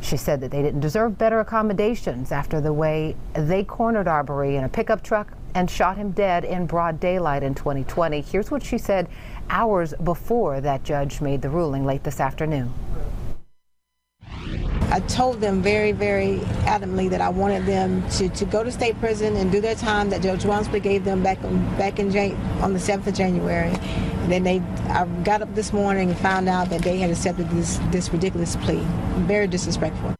She 0.00 0.16
said 0.16 0.40
that 0.40 0.50
they 0.50 0.62
didn't 0.62 0.80
deserve 0.80 1.18
better 1.18 1.40
accommodations 1.40 2.32
after 2.32 2.60
the 2.60 2.72
way 2.72 3.16
they 3.34 3.64
cornered 3.64 4.06
Arbery 4.06 4.56
in 4.56 4.64
a 4.64 4.68
pickup 4.68 5.02
truck 5.02 5.32
and 5.54 5.70
shot 5.70 5.96
him 5.96 6.10
dead 6.10 6.44
in 6.44 6.66
broad 6.66 7.00
daylight 7.00 7.42
in 7.42 7.54
2020. 7.54 8.20
Here's 8.20 8.50
what 8.50 8.62
she 8.62 8.78
said 8.78 9.08
hours 9.48 9.94
before 10.02 10.60
that 10.60 10.84
judge 10.84 11.20
made 11.20 11.42
the 11.42 11.50
ruling 11.50 11.84
late 11.84 12.04
this 12.04 12.20
afternoon. 12.20 12.72
I 14.92 14.98
told 15.06 15.40
them 15.40 15.62
very, 15.62 15.92
very 15.92 16.38
adamantly 16.66 17.08
that 17.10 17.20
I 17.20 17.28
wanted 17.28 17.64
them 17.64 18.08
to, 18.10 18.28
to 18.28 18.44
go 18.44 18.64
to 18.64 18.72
state 18.72 18.98
prison 18.98 19.36
and 19.36 19.52
do 19.52 19.60
their 19.60 19.76
time 19.76 20.10
that 20.10 20.20
Judge 20.20 20.44
Walmsley 20.44 20.80
gave 20.80 21.04
them 21.04 21.22
back 21.22 21.42
on, 21.44 21.64
back 21.76 22.00
in 22.00 22.10
Jan- 22.10 22.34
on 22.60 22.72
the 22.72 22.80
7th 22.80 23.06
of 23.06 23.14
January. 23.14 23.70
And 23.70 24.32
then 24.32 24.42
they, 24.42 24.60
I 24.88 25.06
got 25.22 25.42
up 25.42 25.54
this 25.54 25.72
morning 25.72 26.10
and 26.10 26.18
found 26.18 26.48
out 26.48 26.70
that 26.70 26.82
they 26.82 26.98
had 26.98 27.10
accepted 27.10 27.48
this, 27.50 27.78
this 27.92 28.12
ridiculous 28.12 28.56
plea. 28.56 28.84
Very 29.26 29.46
disrespectful. 29.46 30.16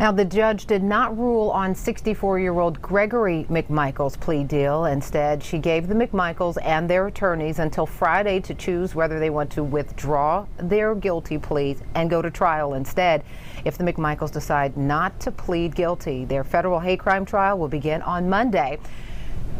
Now, 0.00 0.10
the 0.10 0.24
judge 0.24 0.66
did 0.66 0.82
not 0.82 1.16
rule 1.16 1.50
on 1.50 1.72
64 1.72 2.40
year 2.40 2.58
old 2.58 2.82
Gregory 2.82 3.46
McMichael's 3.48 4.16
plea 4.16 4.42
deal. 4.42 4.86
Instead, 4.86 5.40
she 5.40 5.56
gave 5.56 5.86
the 5.86 5.94
McMichaels 5.94 6.58
and 6.62 6.90
their 6.90 7.06
attorneys 7.06 7.60
until 7.60 7.86
Friday 7.86 8.40
to 8.40 8.54
choose 8.54 8.96
whether 8.96 9.20
they 9.20 9.30
want 9.30 9.50
to 9.52 9.62
withdraw 9.62 10.46
their 10.56 10.96
guilty 10.96 11.38
pleas 11.38 11.80
and 11.94 12.10
go 12.10 12.20
to 12.20 12.30
trial 12.30 12.74
instead. 12.74 13.22
If 13.64 13.78
the 13.78 13.84
McMichaels 13.84 14.32
decide 14.32 14.76
not 14.76 15.20
to 15.20 15.30
plead 15.30 15.76
guilty, 15.76 16.24
their 16.24 16.42
federal 16.42 16.80
hate 16.80 16.98
crime 16.98 17.24
trial 17.24 17.56
will 17.56 17.68
begin 17.68 18.02
on 18.02 18.28
Monday 18.28 18.80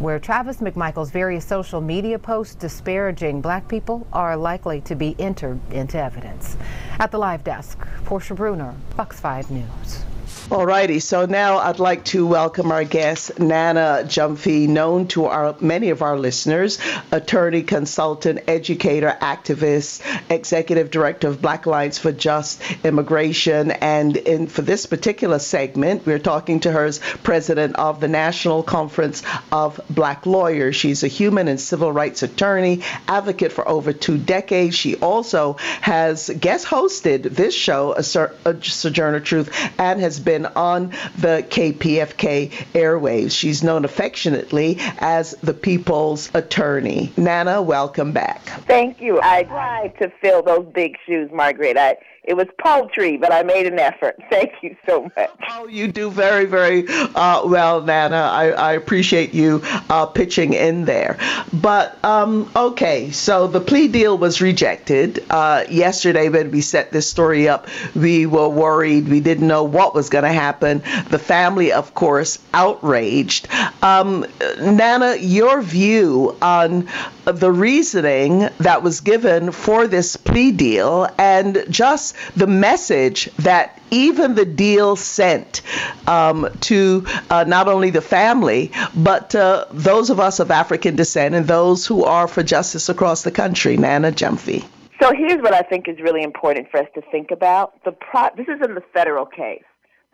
where 0.01 0.19
Travis 0.19 0.57
McMichael's 0.57 1.13
various 1.13 1.45
social 1.45 1.81
media 1.81 2.19
posts 2.19 2.57
disparaging 2.57 3.41
black 3.41 3.69
people 3.69 4.05
are 4.13 4.37
likely 4.37 4.81
to 4.81 4.97
be 4.97 5.15
entered 5.21 5.61
into 5.73 5.97
evidence. 5.97 6.57
At 6.99 7.13
the 7.13 7.19
live 7.19 7.45
desk, 7.45 7.79
Portia 8.05 8.35
Bruner, 8.35 8.75
Fox 8.97 9.21
5 9.21 9.53
News. 9.53 10.05
All 10.51 10.67
righty, 10.67 11.01
so 11.01 11.25
now 11.25 11.57
I'd 11.57 11.79
like 11.79 12.05
to 12.07 12.27
welcome 12.27 12.71
our 12.71 12.85
guest, 12.85 13.41
Nana 13.41 14.03
Gyamfi, 14.05 14.69
known 14.69 15.09
to 15.09 15.25
our 15.25 15.57
many 15.59 15.89
of 15.89 16.03
our 16.03 16.19
listeners, 16.19 16.79
attorney, 17.11 17.63
consultant, 17.63 18.41
educator, 18.47 19.17
activist, 19.23 20.03
executive 20.31 20.91
director 20.91 21.29
of 21.29 21.41
Black 21.41 21.65
Alliance 21.65 21.97
for 21.97 22.13
Just 22.13 22.61
Immigration. 22.85 23.71
And 23.71 24.19
in, 24.19 24.47
for 24.47 24.61
this 24.61 24.85
particular 24.85 25.39
segment, 25.39 26.05
we're 26.05 26.19
talking 26.19 26.61
to 26.61 26.71
her 26.73 26.85
as 26.85 26.99
president 26.99 27.77
of 27.77 28.01
the 28.01 28.09
National 28.09 28.63
Conference 28.63 29.23
of 29.51 29.81
Black 29.89 30.27
Lawyers. 30.27 30.77
She's 30.77 31.03
a 31.03 31.09
human 31.09 31.49
and 31.49 31.59
civil 31.59 31.91
rights 31.91 32.23
attorney, 32.23 32.83
advocate 33.09 33.51
for 33.51 33.67
over 33.67 33.95
two 33.95 34.19
decades. 34.19 34.77
She 34.77 34.97
also 34.97 35.55
has 35.81 36.29
guest 36.29 36.67
hosted 36.67 37.23
this 37.35 37.55
show, 37.55 37.95
Sojourner 37.99 39.21
Truth, 39.21 39.51
and 39.79 40.01
has 40.01 40.21
been 40.21 40.34
been 40.35 40.47
on 40.47 40.91
the 41.19 41.47
KPFK 41.49 42.51
airwaves. 42.73 43.31
She's 43.31 43.63
known 43.63 43.85
affectionately 43.85 44.79
as 44.99 45.33
the 45.43 45.55
People's 45.55 46.29
Attorney. 46.35 47.13
Nana, 47.17 47.63
welcome 47.63 48.11
back. 48.11 48.43
Thank 48.67 49.01
you. 49.01 49.21
I 49.23 49.45
tried 49.45 49.97
to 50.01 50.11
fill 50.21 50.43
those 50.43 50.67
big 50.75 50.97
shoes, 51.07 51.31
Margaret. 51.33 51.77
I 51.77 51.99
it 52.27 52.39
was 52.39 52.47
paltry, 52.59 53.19
but 53.19 53.33
I 53.33 53.43
made 53.43 53.67
an 53.67 53.79
effort. 53.79 54.17
Thank 54.31 54.53
you 54.63 54.77
so 54.89 55.03
much. 55.17 55.31
Oh, 55.51 55.69
you 55.69 55.89
do 55.89 56.11
very, 56.11 56.47
very 56.47 56.87
uh, 56.89 57.47
well, 57.47 57.83
Nana. 57.83 58.17
I, 58.17 58.49
I 58.49 58.73
appreciate 58.73 59.35
you 59.35 59.61
uh, 59.91 60.07
pitching 60.07 60.55
in 60.55 60.87
there. 60.87 61.19
But 61.53 62.03
um, 62.03 62.51
okay, 62.57 63.11
so 63.11 63.47
the 63.47 63.61
plea 63.61 63.89
deal 63.89 64.17
was 64.17 64.41
rejected 64.41 65.25
uh, 65.29 65.65
yesterday. 65.69 66.31
When 66.31 66.51
we 66.51 66.63
set 66.63 66.91
this 66.91 67.09
story 67.09 67.47
up, 67.49 67.69
we 67.95 68.25
were 68.25 68.49
worried. 68.49 69.09
We 69.09 69.21
didn't 69.21 69.47
know 69.47 69.65
what 69.65 69.95
was 69.95 70.09
going 70.09 70.24
to 70.25 70.33
happen. 70.33 70.79
The 71.11 71.19
family, 71.19 71.73
of 71.73 71.95
course, 71.95 72.39
outraged. 72.53 73.49
Um, 73.83 74.27
Nana, 74.61 75.17
your 75.17 75.63
view 75.63 76.37
on 76.43 76.89
the 77.25 77.51
reasoning 77.51 78.49
that 78.59 78.83
was 78.83 79.01
given 79.01 79.53
for 79.53 79.87
this 79.87 80.17
plea 80.17 80.53
deal, 80.53 81.09
and 81.19 81.65
just 81.71 82.17
the 82.37 82.47
message 82.47 83.31
that 83.37 83.81
even 83.91 84.35
the 84.35 84.45
deal 84.45 84.97
sent 84.97 85.63
um, 86.07 86.49
to 86.61 87.07
uh, 87.31 87.45
not 87.47 87.69
only 87.69 87.91
the 87.91 88.03
family, 88.03 88.73
but 88.95 89.35
uh, 89.35 89.67
those 89.71 90.11
of 90.11 90.21
us 90.21 90.41
of 90.41 90.51
African 90.51 90.97
descent 90.97 91.35
and 91.35 91.47
those 91.47 91.87
who 91.87 92.05
are 92.05 92.27
for 92.27 92.43
justice 92.43 92.89
across 92.89 93.23
the 93.23 93.31
country. 93.31 93.77
Nana 93.77 94.13
Gyamfi. 94.13 94.65
So 95.01 95.13
here's 95.13 95.43
what 95.43 95.53
I 95.53 95.63
think 95.63 95.89
is 95.89 95.99
really 96.01 96.23
important 96.23 96.71
for 96.71 96.79
us 96.81 96.89
to 96.95 97.03
think 97.11 97.31
about. 97.31 97.83
The 97.85 97.93
pro- 97.93 98.31
this 98.37 98.47
is 98.49 98.61
in 98.65 98.75
the 98.75 98.83
federal 98.93 99.27
case. 99.27 99.65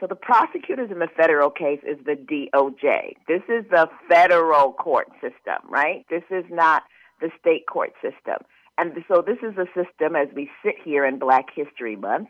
So 0.01 0.07
the 0.07 0.15
prosecutors 0.15 0.91
in 0.91 0.99
the 0.99 1.09
federal 1.15 1.51
case 1.51 1.81
is 1.87 1.99
the 2.07 2.17
DOJ. 2.17 3.17
This 3.29 3.43
is 3.49 3.67
the 3.71 3.89
federal 4.09 4.73
court 4.73 5.09
system, 5.21 5.61
right? 5.69 6.07
This 6.09 6.23
is 6.31 6.45
not 6.51 6.85
the 7.21 7.31
state 7.39 7.67
court 7.71 7.93
system. 8.01 8.39
And 8.79 8.93
so 9.09 9.23
this 9.25 9.37
is 9.43 9.59
a 9.59 9.67
system 9.77 10.17
as 10.17 10.29
we 10.35 10.51
sit 10.65 10.77
here 10.83 11.05
in 11.05 11.19
Black 11.19 11.49
History 11.55 11.97
Month, 11.97 12.29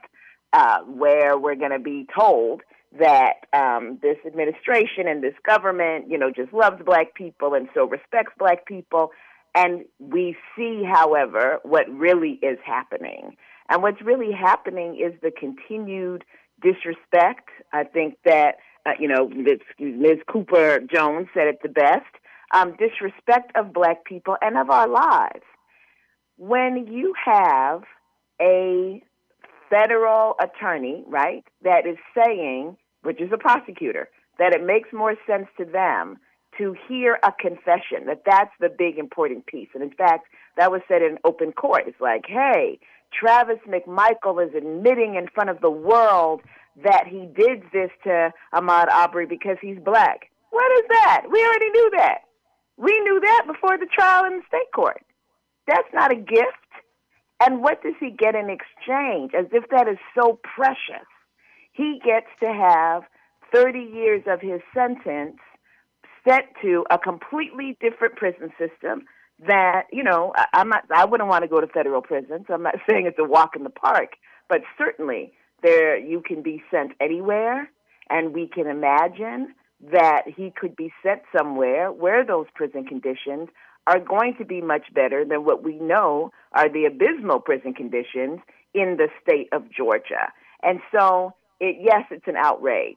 uh, 0.53 0.81
where 0.81 1.39
we're 1.39 1.55
going 1.55 1.71
to 1.71 1.79
be 1.79 2.07
told 2.13 2.63
that 2.99 3.35
um, 3.53 4.01
this 4.03 4.17
administration 4.27 5.07
and 5.07 5.23
this 5.23 5.35
government, 5.47 6.11
you 6.11 6.19
know, 6.19 6.33
just 6.35 6.53
loves 6.53 6.83
black 6.85 7.15
people 7.15 7.55
and 7.55 7.69
so 7.73 7.85
respects 7.85 8.33
black 8.37 8.67
people. 8.67 9.13
And 9.55 9.85
we 10.01 10.37
see, 10.57 10.83
however, 10.85 11.61
what 11.63 11.89
really 11.89 12.41
is 12.43 12.59
happening. 12.65 13.37
And 13.69 13.81
what's 13.81 14.03
really 14.03 14.33
happening 14.33 14.97
is 14.97 15.13
the 15.23 15.31
continued 15.31 16.25
disrespect. 16.61 17.49
I 17.73 17.85
think 17.85 18.17
that, 18.25 18.57
uh, 18.87 18.93
you 18.99 19.09
know, 19.09 19.29
Ms. 19.79 20.19
Cooper 20.31 20.81
Jones 20.81 21.29
said 21.35 21.47
it 21.47 21.59
the 21.63 21.69
best 21.69 22.07
um, 22.53 22.75
disrespect 22.79 23.53
of 23.55 23.73
black 23.73 24.05
people 24.05 24.37
and 24.41 24.57
of 24.57 24.71
our 24.71 24.89
lives. 24.89 25.45
When 26.37 26.87
you 26.91 27.15
have 27.25 27.83
a 28.41 29.03
federal 29.69 30.35
attorney, 30.41 31.05
right, 31.07 31.45
that 31.63 31.87
is 31.87 31.99
saying, 32.17 32.77
which 33.03 33.21
is 33.21 33.31
a 33.33 33.39
prosecutor, 33.39 34.09
that 34.39 34.55
it 34.55 34.65
makes 34.65 34.89
more 34.93 35.15
sense 35.27 35.47
to 35.59 35.65
them 35.65 36.19
to 36.59 36.75
hear 36.89 37.19
a 37.23 37.33
confession, 37.33 38.07
that 38.07 38.23
that's 38.27 38.51
the 38.59 38.69
big 38.69 38.99
important 38.99 39.47
piece. 39.47 39.69
And 39.75 39.83
in 39.83 39.91
fact, 39.91 40.27
that 40.57 40.71
was 40.71 40.81
said 40.89 41.03
in 41.03 41.19
open 41.25 41.53
court. 41.53 41.85
It's 41.87 42.01
like, 42.01 42.25
hey, 42.27 42.81
Travis 43.13 43.59
McMichael 43.69 44.45
is 44.45 44.55
admitting 44.55 45.15
in 45.15 45.29
front 45.29 45.51
of 45.51 45.61
the 45.61 45.71
world 45.71 46.41
that 46.83 47.07
he 47.07 47.27
did 47.27 47.63
this 47.73 47.91
to 48.05 48.33
Ahmaud 48.55 48.89
Arbery 48.91 49.27
because 49.27 49.57
he's 49.61 49.79
black. 49.85 50.31
What 50.51 50.71
is 50.79 50.85
that? 50.89 51.27
We 51.31 51.45
already 51.45 51.71
knew 51.71 51.91
that. 51.97 52.19
We 52.77 52.99
knew 53.01 53.21
that 53.21 53.45
before 53.47 53.79
the 53.79 53.87
trial 53.87 54.25
in 54.25 54.39
the 54.39 54.43
state 54.49 54.73
court. 54.75 55.03
That's 55.67 55.89
not 55.93 56.13
a 56.13 56.17
gift. 56.17 56.57
And 57.41 57.63
what 57.63 57.83
does 57.83 57.95
he 58.01 58.11
get 58.11 58.35
in 58.35 58.51
exchange? 58.51 59.33
As 59.39 59.47
if 59.53 59.65
that 59.71 59.89
is 59.89 59.99
so 60.19 60.39
precious. 60.43 61.07
He 61.73 62.01
gets 62.05 62.27
to 62.41 62.53
have 62.53 63.03
30 63.55 63.79
years 63.79 64.23
of 64.27 64.41
his 64.41 64.61
sentence 64.75 65.37
sent 66.29 66.45
to 66.63 66.85
a 66.91 66.99
completely 66.99 67.77
different 67.81 68.17
prison 68.17 68.51
system 68.59 69.05
that, 69.47 69.85
you 69.91 70.03
know, 70.03 70.33
I'm 70.53 70.69
not, 70.69 70.85
I 70.95 71.05
wouldn't 71.07 71.29
want 71.29 71.43
to 71.43 71.49
go 71.49 71.61
to 71.61 71.67
federal 71.67 72.03
prison, 72.03 72.45
so 72.47 72.55
I'm 72.55 72.63
not 72.63 72.77
saying 72.89 73.07
it's 73.07 73.19
a 73.19 73.25
walk 73.25 73.57
in 73.57 73.65
the 73.65 73.71
park, 73.71 74.11
but 74.49 74.61
certainly 74.77 75.33
there 75.63 75.97
you 75.97 76.23
can 76.25 76.43
be 76.43 76.63
sent 76.71 76.93
anywhere, 77.01 77.71
and 78.09 78.35
we 78.35 78.47
can 78.47 78.67
imagine 78.67 79.55
that 79.93 80.23
he 80.27 80.53
could 80.55 80.77
be 80.77 80.93
sent 81.03 81.23
somewhere 81.37 81.91
where 81.91 82.25
those 82.25 82.47
prison 82.55 82.85
conditions 82.85 83.49
are 83.87 83.99
going 83.99 84.35
to 84.39 84.45
be 84.45 84.61
much 84.61 84.93
better 84.95 85.25
than 85.25 85.45
what 85.45 85.65
we 85.65 85.77
know 85.77 86.31
are 86.53 86.69
the 86.69 86.85
abysmal 86.85 87.41
prison 87.41 87.73
conditions 87.73 88.41
in 88.75 88.99
the 88.99 89.09
state 89.23 89.49
of 89.53 89.63
Georgia. 89.71 90.33
And 90.63 90.81
so, 90.95 91.35
it, 91.61 91.77
yes, 91.81 92.05
it's 92.11 92.29
an 92.29 92.37
outrage. 92.37 92.97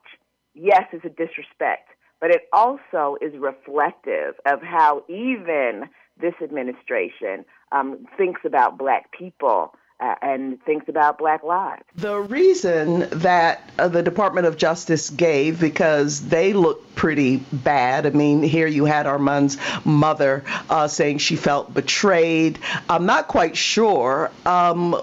Yes, 0.53 0.83
it's 0.91 1.05
a 1.05 1.09
disrespect. 1.09 1.89
But 2.19 2.31
it 2.31 2.41
also 2.51 3.17
is 3.21 3.33
reflective 3.39 4.35
of 4.45 4.61
how 4.61 5.03
even 5.09 5.89
this 6.19 6.33
administration 6.43 7.45
um, 7.71 8.05
thinks 8.17 8.41
about 8.45 8.77
black 8.77 9.11
people 9.17 9.73
and 9.99 10.61
thinks 10.63 10.89
about 10.89 11.17
black 11.17 11.43
lives. 11.43 11.83
The 11.95 12.19
reason 12.19 13.07
that 13.11 13.71
uh, 13.79 13.87
the 13.87 14.03
Department 14.03 14.47
of 14.47 14.57
Justice 14.57 15.09
gave, 15.09 15.59
because 15.59 16.27
they 16.27 16.53
look 16.53 16.95
pretty 16.95 17.37
bad. 17.51 18.05
I 18.05 18.09
mean, 18.11 18.43
here 18.43 18.67
you 18.67 18.85
had 18.85 19.05
Ahmaud's 19.05 19.57
mother 19.85 20.43
uh, 20.69 20.87
saying 20.87 21.19
she 21.19 21.35
felt 21.35 21.73
betrayed. 21.73 22.59
I'm 22.89 23.05
not 23.05 23.27
quite 23.27 23.55
sure 23.57 24.31
um, 24.45 24.93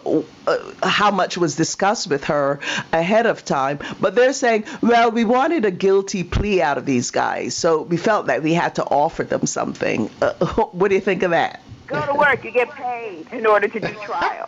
uh, 0.46 0.72
how 0.82 1.10
much 1.10 1.36
was 1.36 1.56
discussed 1.56 2.08
with 2.08 2.24
her 2.24 2.60
ahead 2.92 3.26
of 3.26 3.44
time, 3.44 3.78
but 4.00 4.14
they're 4.14 4.32
saying, 4.32 4.64
well, 4.82 5.10
we 5.10 5.24
wanted 5.24 5.64
a 5.64 5.70
guilty 5.70 6.24
plea 6.24 6.62
out 6.62 6.78
of 6.78 6.86
these 6.86 7.10
guys, 7.10 7.54
so 7.54 7.82
we 7.82 7.96
felt 7.96 8.26
that 8.26 8.42
we 8.42 8.52
had 8.52 8.76
to 8.76 8.84
offer 8.84 9.24
them 9.24 9.46
something. 9.46 10.10
Uh, 10.20 10.32
what 10.72 10.88
do 10.88 10.94
you 10.94 11.00
think 11.00 11.22
of 11.22 11.30
that? 11.30 11.60
Go 11.90 12.06
to 12.06 12.14
work. 12.14 12.44
You 12.44 12.52
get 12.52 12.70
paid 12.70 13.26
in 13.32 13.46
order 13.46 13.66
to 13.66 13.80
do 13.80 13.92
trial. 14.04 14.46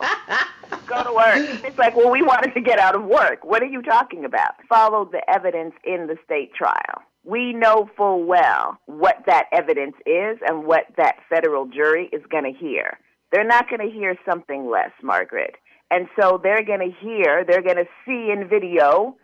Go 0.87 1.03
to 1.03 1.13
work. 1.13 1.63
It's 1.65 1.77
like, 1.77 1.93
well, 1.93 2.09
we 2.09 2.21
wanted 2.21 2.53
to 2.53 2.61
get 2.61 2.79
out 2.79 2.95
of 2.95 3.03
work. 3.03 3.43
What 3.43 3.61
are 3.61 3.67
you 3.67 3.81
talking 3.81 4.23
about? 4.23 4.53
Follow 4.69 5.03
the 5.03 5.21
evidence 5.29 5.73
in 5.83 6.07
the 6.07 6.15
state 6.23 6.53
trial. 6.53 7.01
We 7.25 7.51
know 7.51 7.89
full 7.97 8.23
well 8.23 8.77
what 8.85 9.23
that 9.25 9.47
evidence 9.51 9.95
is 10.05 10.39
and 10.47 10.65
what 10.65 10.85
that 10.95 11.17
federal 11.29 11.65
jury 11.65 12.09
is 12.13 12.21
going 12.31 12.45
to 12.45 12.57
hear. 12.57 12.97
They're 13.33 13.43
not 13.43 13.69
going 13.69 13.85
to 13.85 13.93
hear 13.93 14.15
something 14.25 14.69
less, 14.69 14.91
Margaret. 15.01 15.55
And 15.91 16.07
so 16.17 16.39
they're 16.41 16.63
going 16.63 16.79
to 16.79 16.95
hear, 17.05 17.43
they're 17.45 17.61
going 17.61 17.75
to 17.75 17.87
see 18.05 18.31
in 18.31 18.47
video 18.47 19.17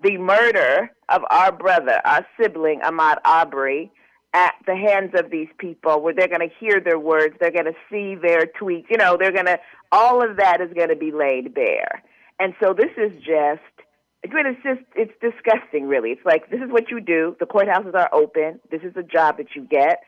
the 0.00 0.16
murder 0.18 0.90
of 1.08 1.22
our 1.28 1.50
brother, 1.50 2.00
our 2.04 2.24
sibling, 2.40 2.80
Ahmaud 2.80 3.16
Arbery, 3.24 3.90
at 4.34 4.54
the 4.66 4.74
hands 4.74 5.12
of 5.14 5.30
these 5.30 5.48
people 5.58 6.02
where 6.02 6.12
they're 6.12 6.28
going 6.28 6.46
to 6.46 6.54
hear 6.58 6.80
their 6.80 6.98
words, 6.98 7.36
they're 7.40 7.52
going 7.52 7.66
to 7.66 7.76
see 7.88 8.16
their 8.16 8.46
tweets, 8.60 8.86
you 8.90 8.96
know, 8.96 9.16
they're 9.16 9.32
going 9.32 9.46
to, 9.46 9.58
all 9.92 10.28
of 10.28 10.38
that 10.38 10.60
is 10.60 10.72
going 10.74 10.88
to 10.88 10.96
be 10.96 11.12
laid 11.12 11.54
bare. 11.54 12.02
And 12.40 12.52
so 12.60 12.74
this 12.74 12.90
is 12.96 13.12
just—I 13.22 14.34
mean, 14.34 14.46
it's 14.46 14.62
just, 14.64 14.80
it's 14.96 15.12
disgusting, 15.20 15.86
really. 15.86 16.10
It's 16.10 16.26
like, 16.26 16.50
this 16.50 16.60
is 16.60 16.68
what 16.68 16.90
you 16.90 17.00
do. 17.00 17.36
The 17.38 17.46
courthouses 17.46 17.94
are 17.94 18.10
open. 18.12 18.58
This 18.72 18.82
is 18.82 18.92
the 18.94 19.04
job 19.04 19.36
that 19.36 19.54
you 19.54 19.62
get. 19.62 20.00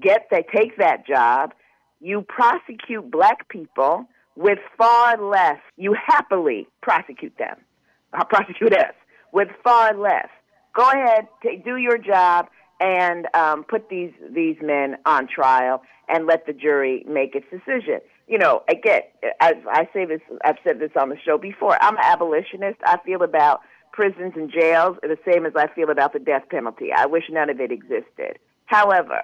Get 0.00 0.28
that, 0.30 0.46
take 0.54 0.78
that 0.78 1.06
job. 1.06 1.52
You 2.00 2.22
prosecute 2.22 3.10
black 3.10 3.46
people 3.50 4.06
with 4.36 4.58
far 4.78 5.18
less. 5.18 5.60
You 5.76 5.94
happily 5.94 6.66
prosecute 6.80 7.36
them, 7.36 7.56
uh, 8.14 8.24
prosecute 8.24 8.72
us 8.72 8.94
with 9.32 9.48
far 9.62 9.94
less. 9.94 10.28
Go 10.74 10.88
ahead, 10.90 11.28
take, 11.42 11.64
do 11.64 11.76
your 11.76 11.98
job 11.98 12.48
and 12.80 13.26
um, 13.34 13.64
put 13.64 13.88
these 13.88 14.12
these 14.30 14.56
men 14.62 14.96
on 15.06 15.26
trial 15.26 15.82
and 16.08 16.26
let 16.26 16.46
the 16.46 16.52
jury 16.52 17.04
make 17.08 17.34
its 17.34 17.46
decision. 17.50 18.00
You 18.28 18.38
know, 18.38 18.62
again, 18.68 19.02
as 19.40 19.54
I 19.68 19.88
say 19.92 20.04
this, 20.04 20.20
I've 20.44 20.56
said 20.64 20.78
this 20.78 20.90
on 21.00 21.08
the 21.08 21.16
show 21.24 21.38
before. 21.38 21.76
I'm 21.82 21.96
an 21.96 22.02
abolitionist. 22.04 22.78
I 22.84 22.98
feel 23.04 23.22
about 23.22 23.60
prisons 23.92 24.34
and 24.36 24.50
jails 24.50 24.96
the 25.02 25.18
same 25.30 25.46
as 25.46 25.52
I 25.56 25.68
feel 25.68 25.90
about 25.90 26.12
the 26.12 26.18
death 26.18 26.42
penalty. 26.50 26.88
I 26.94 27.06
wish 27.06 27.24
none 27.30 27.50
of 27.50 27.60
it 27.60 27.72
existed. 27.72 28.38
However, 28.66 29.22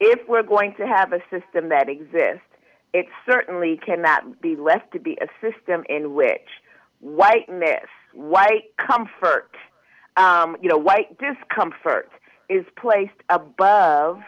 if 0.00 0.28
we're 0.28 0.42
going 0.42 0.74
to 0.76 0.86
have 0.86 1.12
a 1.12 1.20
system 1.30 1.70
that 1.70 1.88
exists, 1.88 2.46
it 2.92 3.06
certainly 3.28 3.80
cannot 3.84 4.40
be 4.40 4.56
left 4.56 4.92
to 4.92 5.00
be 5.00 5.18
a 5.20 5.26
system 5.40 5.84
in 5.88 6.14
which 6.14 6.48
whiteness, 7.00 7.86
white 8.12 8.74
comfort, 8.76 9.50
um, 10.16 10.56
you 10.60 10.68
know, 10.68 10.78
white 10.78 11.18
discomfort 11.18 12.10
is 12.48 12.64
placed 12.76 13.18
above 13.28 14.20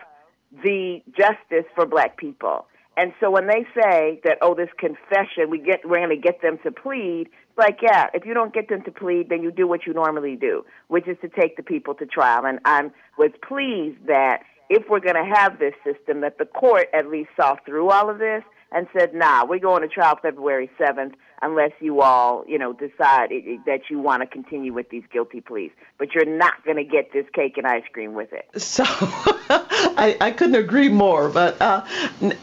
the 0.65 1.03
justice 1.17 1.67
for 1.75 1.87
black 1.87 2.17
people. 2.17 2.67
And 2.97 3.13
so 3.21 3.31
when 3.31 3.47
they 3.47 3.65
say 3.81 4.21
that, 4.25 4.39
oh, 4.43 4.55
this 4.55 4.71
confession, 4.77 5.51
we 5.51 5.59
get, 5.59 5.81
we're 5.85 5.99
going 5.99 6.09
to 6.11 6.17
get 6.17 6.43
them 6.43 6.59
to 6.65 6.73
plead, 6.73 7.29
it's 7.29 7.59
like, 7.59 7.79
yeah, 7.81 8.07
if 8.13 8.27
you 8.27 8.35
don't 8.35 8.53
get 8.53 8.69
them 8.69 8.83
to 8.83 8.91
plead, 8.91 9.29
then 9.29 9.43
you 9.43 9.53
do 9.53 9.69
what 9.69 9.87
you 9.87 9.93
normally 9.93 10.35
do, 10.35 10.65
which 10.89 11.07
is 11.07 11.17
to 11.23 11.29
take 11.29 11.57
the 11.57 11.63
people 11.63 11.95
to 11.95 12.07
trial. 12.07 12.45
And 12.45 12.59
I 12.65 12.91
was 13.17 13.31
pleased 13.47 14.05
that 14.07 14.43
if 14.69 14.89
we're 14.89 15.01
going 15.01 15.15
to 15.15 15.35
have 15.35 15.61
this 15.61 15.75
system, 15.85 16.23
that 16.23 16.39
the 16.39 16.45
court 16.45 16.89
at 16.93 17.09
least 17.09 17.31
saw 17.37 17.55
through 17.65 17.91
all 17.91 18.11
of 18.11 18.19
this 18.19 18.43
and 18.73 18.87
said, 18.93 19.15
nah, 19.15 19.45
we're 19.45 19.59
going 19.59 19.83
to 19.83 19.89
trial 19.89 20.19
February 20.21 20.71
7th 20.79 21.15
unless 21.41 21.71
you 21.81 22.01
all, 22.01 22.45
you 22.49 22.59
know, 22.59 22.73
decide 22.73 23.31
it, 23.31 23.61
that 23.65 23.83
you 23.89 23.99
want 23.99 24.23
to 24.23 24.27
continue 24.27 24.73
with 24.73 24.91
these 24.91 25.05
guilty 25.13 25.41
pleas. 25.41 25.71
But 25.97 26.13
you're 26.13 26.25
not 26.27 26.65
going 26.65 26.77
to 26.77 26.85
get 26.85 27.13
this 27.13 27.27
cake 27.33 27.57
and 27.57 27.67
ice 27.67 27.85
cream 27.93 28.15
with 28.15 28.33
it. 28.33 28.61
So 28.61 28.85
I, 28.89 30.17
I 30.21 30.31
couldn't 30.33 30.57
agree 30.57 30.89
more. 30.89 31.29
But 31.29 31.61
uh, 31.63 31.85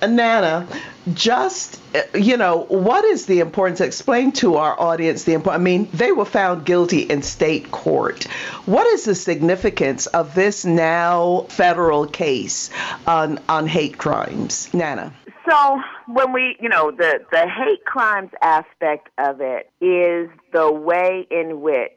Nana, 0.01 0.67
just, 1.13 1.79
you 2.13 2.37
know, 2.37 2.65
what 2.69 3.03
is 3.05 3.25
the 3.25 3.41
importance? 3.41 3.81
Explain 3.81 4.31
to 4.33 4.55
our 4.55 4.79
audience 4.79 5.25
the 5.25 5.33
importance. 5.33 5.59
I 5.59 5.63
mean, 5.63 5.89
they 5.93 6.11
were 6.11 6.25
found 6.25 6.65
guilty 6.65 7.01
in 7.01 7.21
state 7.21 7.71
court. 7.71 8.23
What 8.65 8.87
is 8.87 9.03
the 9.03 9.15
significance 9.15 10.07
of 10.07 10.33
this 10.35 10.65
now 10.65 11.45
federal 11.49 12.07
case 12.07 12.69
on, 13.05 13.39
on 13.49 13.67
hate 13.67 13.97
crimes? 13.97 14.73
Nana. 14.73 15.13
So 15.47 15.79
when 16.07 16.33
we, 16.33 16.57
you 16.59 16.69
know, 16.69 16.91
the 16.91 17.19
the 17.31 17.47
hate 17.47 17.85
crimes 17.85 18.31
aspect 18.41 19.09
of 19.17 19.41
it 19.41 19.69
is 19.79 20.29
the 20.53 20.71
way 20.71 21.27
in 21.29 21.61
which 21.61 21.91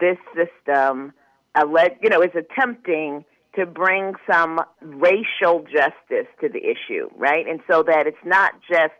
this 0.00 0.16
system, 0.34 1.12
uh, 1.54 1.66
you 2.02 2.08
know, 2.08 2.22
is 2.22 2.30
attempting 2.34 3.24
to 3.56 3.66
bring 3.66 4.14
some 4.30 4.60
racial 4.80 5.64
justice 5.64 6.28
to 6.40 6.48
the 6.48 6.58
issue, 6.58 7.08
right? 7.16 7.46
And 7.46 7.60
so 7.70 7.82
that 7.84 8.06
it's 8.06 8.16
not 8.24 8.52
just 8.68 8.94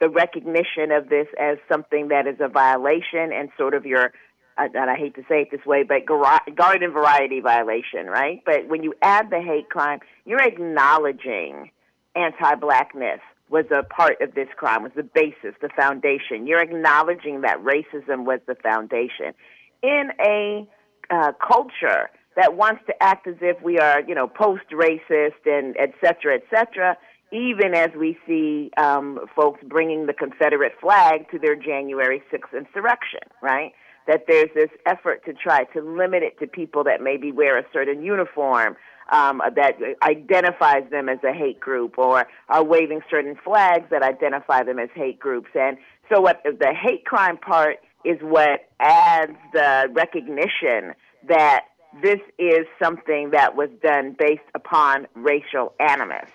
the 0.00 0.08
recognition 0.08 0.92
of 0.92 1.08
this 1.08 1.26
as 1.38 1.58
something 1.70 2.08
that 2.08 2.26
is 2.26 2.36
a 2.40 2.48
violation 2.48 3.32
and 3.32 3.50
sort 3.58 3.74
of 3.74 3.84
your 3.84 4.12
and 4.56 4.90
I 4.90 4.96
hate 4.96 5.14
to 5.14 5.22
say 5.28 5.42
it 5.42 5.48
this 5.52 5.64
way, 5.64 5.84
but 5.84 6.04
garden 6.04 6.90
variety 6.90 7.40
violation, 7.40 8.06
right? 8.06 8.42
But 8.44 8.66
when 8.66 8.82
you 8.82 8.92
add 9.02 9.30
the 9.30 9.40
hate 9.40 9.70
crime, 9.70 10.00
you're 10.24 10.42
acknowledging 10.42 11.70
anti-blackness 12.16 13.20
was 13.50 13.64
a 13.70 13.82
part 13.82 14.20
of 14.20 14.34
this 14.34 14.48
crime, 14.56 14.82
was 14.82 14.92
the 14.94 15.02
basis, 15.02 15.54
the 15.60 15.68
foundation. 15.76 16.46
You're 16.46 16.60
acknowledging 16.60 17.42
that 17.42 17.58
racism 17.62 18.24
was 18.24 18.40
the 18.46 18.54
foundation. 18.54 19.34
In 19.82 20.10
a 20.20 20.68
uh, 21.10 21.32
culture 21.46 22.10
that 22.36 22.56
wants 22.56 22.82
to 22.86 23.02
act 23.02 23.26
as 23.26 23.36
if 23.40 23.60
we 23.62 23.78
are, 23.78 24.00
you 24.02 24.14
know, 24.14 24.28
post-racist 24.28 25.46
and 25.46 25.76
et 25.78 25.92
cetera, 26.00 26.36
et 26.36 26.44
cetera, 26.50 26.96
even 27.32 27.74
as 27.74 27.90
we 27.98 28.16
see 28.26 28.70
um, 28.76 29.20
folks 29.34 29.60
bringing 29.66 30.06
the 30.06 30.12
Confederate 30.12 30.72
flag 30.80 31.30
to 31.30 31.38
their 31.38 31.56
January 31.56 32.22
6th 32.32 32.56
insurrection, 32.56 33.20
right? 33.42 33.72
That 34.06 34.24
there's 34.26 34.48
this 34.54 34.70
effort 34.86 35.24
to 35.26 35.34
try 35.34 35.64
to 35.74 35.82
limit 35.82 36.22
it 36.22 36.38
to 36.40 36.46
people 36.46 36.84
that 36.84 37.02
maybe 37.02 37.32
wear 37.32 37.58
a 37.58 37.64
certain 37.72 38.02
uniform 38.02 38.76
um, 39.10 39.40
that 39.56 39.78
identifies 40.02 40.88
them 40.90 41.08
as 41.08 41.18
a 41.24 41.32
hate 41.32 41.60
group 41.60 41.98
or 41.98 42.26
are 42.48 42.64
waving 42.64 43.00
certain 43.10 43.36
flags 43.42 43.86
that 43.90 44.02
identify 44.02 44.62
them 44.62 44.78
as 44.78 44.90
hate 44.94 45.18
groups. 45.18 45.50
And 45.54 45.78
so 46.10 46.20
what 46.20 46.42
the 46.44 46.74
hate 46.74 47.04
crime 47.04 47.38
part 47.38 47.78
is 48.04 48.18
what 48.20 48.68
adds 48.80 49.36
the 49.52 49.88
recognition 49.92 50.94
that 51.26 51.66
this 52.02 52.20
is 52.38 52.66
something 52.82 53.30
that 53.30 53.56
was 53.56 53.70
done 53.82 54.14
based 54.18 54.42
upon 54.54 55.06
racial 55.14 55.74
animus. 55.80 56.30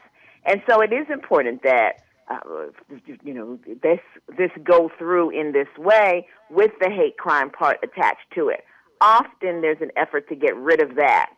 And 0.45 0.61
so 0.67 0.81
it 0.81 0.91
is 0.91 1.07
important 1.09 1.63
that 1.63 2.03
uh, 2.29 2.39
you 3.23 3.33
know 3.33 3.59
this 3.81 3.99
this 4.37 4.51
go 4.63 4.89
through 4.97 5.29
in 5.29 5.51
this 5.51 5.67
way 5.77 6.27
with 6.49 6.71
the 6.79 6.89
hate 6.89 7.17
crime 7.17 7.49
part 7.49 7.77
attached 7.83 8.25
to 8.33 8.49
it. 8.49 8.63
Often 9.01 9.61
there's 9.61 9.81
an 9.81 9.91
effort 9.97 10.29
to 10.29 10.35
get 10.35 10.55
rid 10.55 10.81
of 10.81 10.95
that 10.95 11.31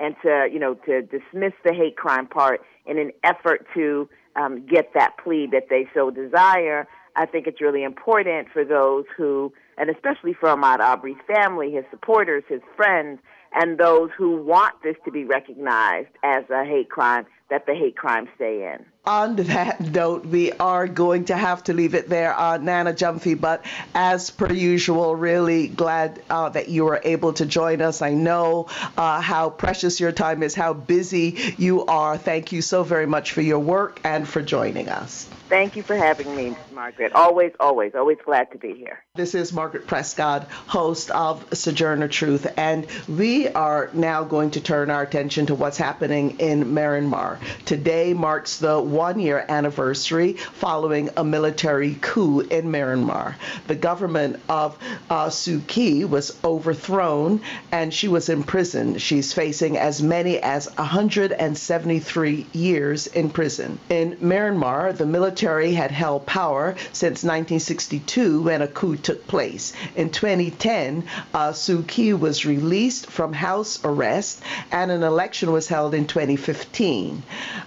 and 0.00 0.14
to 0.22 0.48
you 0.52 0.58
know 0.58 0.74
to 0.86 1.02
dismiss 1.02 1.52
the 1.64 1.72
hate 1.72 1.96
crime 1.96 2.26
part 2.26 2.60
in 2.86 2.98
an 2.98 3.12
effort 3.24 3.66
to 3.74 4.08
um, 4.36 4.66
get 4.66 4.92
that 4.94 5.16
plea 5.22 5.48
that 5.52 5.64
they 5.70 5.88
so 5.94 6.10
desire. 6.10 6.86
I 7.16 7.26
think 7.26 7.46
it's 7.46 7.60
really 7.60 7.82
important 7.82 8.48
for 8.52 8.64
those 8.64 9.04
who, 9.16 9.52
and 9.76 9.90
especially 9.90 10.32
for 10.32 10.48
Ahmaud 10.48 10.78
Arbery's 10.78 11.18
family, 11.26 11.72
his 11.72 11.84
supporters, 11.90 12.44
his 12.48 12.60
friends, 12.76 13.18
and 13.52 13.78
those 13.78 14.10
who 14.16 14.36
want 14.36 14.74
this 14.82 14.96
to 15.04 15.10
be 15.10 15.24
recognized 15.24 16.08
as 16.22 16.44
a 16.50 16.64
hate 16.64 16.88
crime, 16.88 17.26
that 17.50 17.66
the 17.66 17.74
hate 17.74 17.96
crime 17.96 18.28
stay 18.36 18.72
in. 18.72 18.86
On 19.04 19.36
that 19.36 19.80
note, 19.94 20.26
we 20.26 20.52
are 20.52 20.86
going 20.86 21.26
to 21.26 21.36
have 21.36 21.64
to 21.64 21.72
leave 21.72 21.94
it 21.94 22.08
there, 22.08 22.38
uh, 22.38 22.58
Nana 22.58 22.92
Gyamfi. 22.92 23.40
But 23.40 23.64
as 23.94 24.30
per 24.30 24.52
usual, 24.52 25.16
really 25.16 25.68
glad 25.68 26.22
uh, 26.28 26.50
that 26.50 26.68
you 26.68 26.84
were 26.84 27.00
able 27.02 27.32
to 27.34 27.46
join 27.46 27.80
us. 27.80 28.02
I 28.02 28.12
know 28.12 28.68
uh, 28.96 29.20
how 29.20 29.50
precious 29.50 30.00
your 30.00 30.12
time 30.12 30.42
is, 30.42 30.54
how 30.54 30.74
busy 30.74 31.54
you 31.56 31.86
are. 31.86 32.18
Thank 32.18 32.52
you 32.52 32.62
so 32.62 32.82
very 32.82 33.06
much 33.06 33.32
for 33.32 33.40
your 33.40 33.58
work 33.58 34.00
and 34.04 34.28
for 34.28 34.42
joining 34.42 34.88
us. 34.88 35.28
Thank 35.48 35.76
you 35.76 35.82
for 35.82 35.96
having 35.96 36.36
me, 36.36 36.54
Margaret. 36.80 37.12
Always, 37.12 37.52
always, 37.60 37.94
always 37.94 38.16
glad 38.24 38.50
to 38.52 38.58
be 38.58 38.72
here. 38.72 39.04
This 39.14 39.34
is 39.34 39.52
Margaret 39.52 39.86
Prescott, 39.86 40.48
host 40.50 41.10
of 41.10 41.44
Sojourner 41.52 42.08
Truth, 42.08 42.46
and 42.56 42.86
we 43.06 43.48
are 43.48 43.90
now 43.92 44.24
going 44.24 44.52
to 44.52 44.62
turn 44.62 44.88
our 44.88 45.02
attention 45.02 45.44
to 45.46 45.54
what's 45.54 45.76
happening 45.76 46.40
in 46.40 46.64
Myanmar. 46.72 47.36
Today 47.66 48.14
marks 48.14 48.56
the 48.56 48.80
one 48.80 49.20
year 49.20 49.44
anniversary 49.46 50.32
following 50.32 51.10
a 51.18 51.22
military 51.22 51.98
coup 52.00 52.40
in 52.40 52.72
Myanmar. 52.72 53.34
The 53.66 53.74
government 53.74 54.40
of 54.48 54.78
uh, 55.10 55.26
Suu 55.26 55.66
Kyi 55.66 56.06
was 56.06 56.38
overthrown 56.42 57.42
and 57.72 57.92
she 57.92 58.08
was 58.08 58.30
imprisoned. 58.30 59.02
She's 59.02 59.34
facing 59.34 59.76
as 59.76 60.02
many 60.02 60.38
as 60.38 60.66
173 60.76 62.46
years 62.54 63.06
in 63.06 63.28
prison. 63.28 63.78
In 63.90 64.16
Myanmar, 64.16 64.96
the 64.96 65.04
military 65.04 65.74
had 65.74 65.90
held 65.90 66.24
power 66.24 66.69
since 66.92 67.22
1962 67.24 68.42
when 68.42 68.62
a 68.62 68.68
coup 68.68 68.96
took 68.96 69.26
place. 69.26 69.72
In 69.96 70.10
2010, 70.10 71.04
uh, 71.34 71.50
Suu 71.52 71.86
Kyi 71.86 72.14
was 72.14 72.44
released 72.44 73.06
from 73.06 73.32
house 73.32 73.78
arrest 73.84 74.42
and 74.70 74.90
an 74.90 75.02
election 75.02 75.52
was 75.52 75.68
held 75.68 75.94
in 75.94 76.06
2015. 76.06 77.22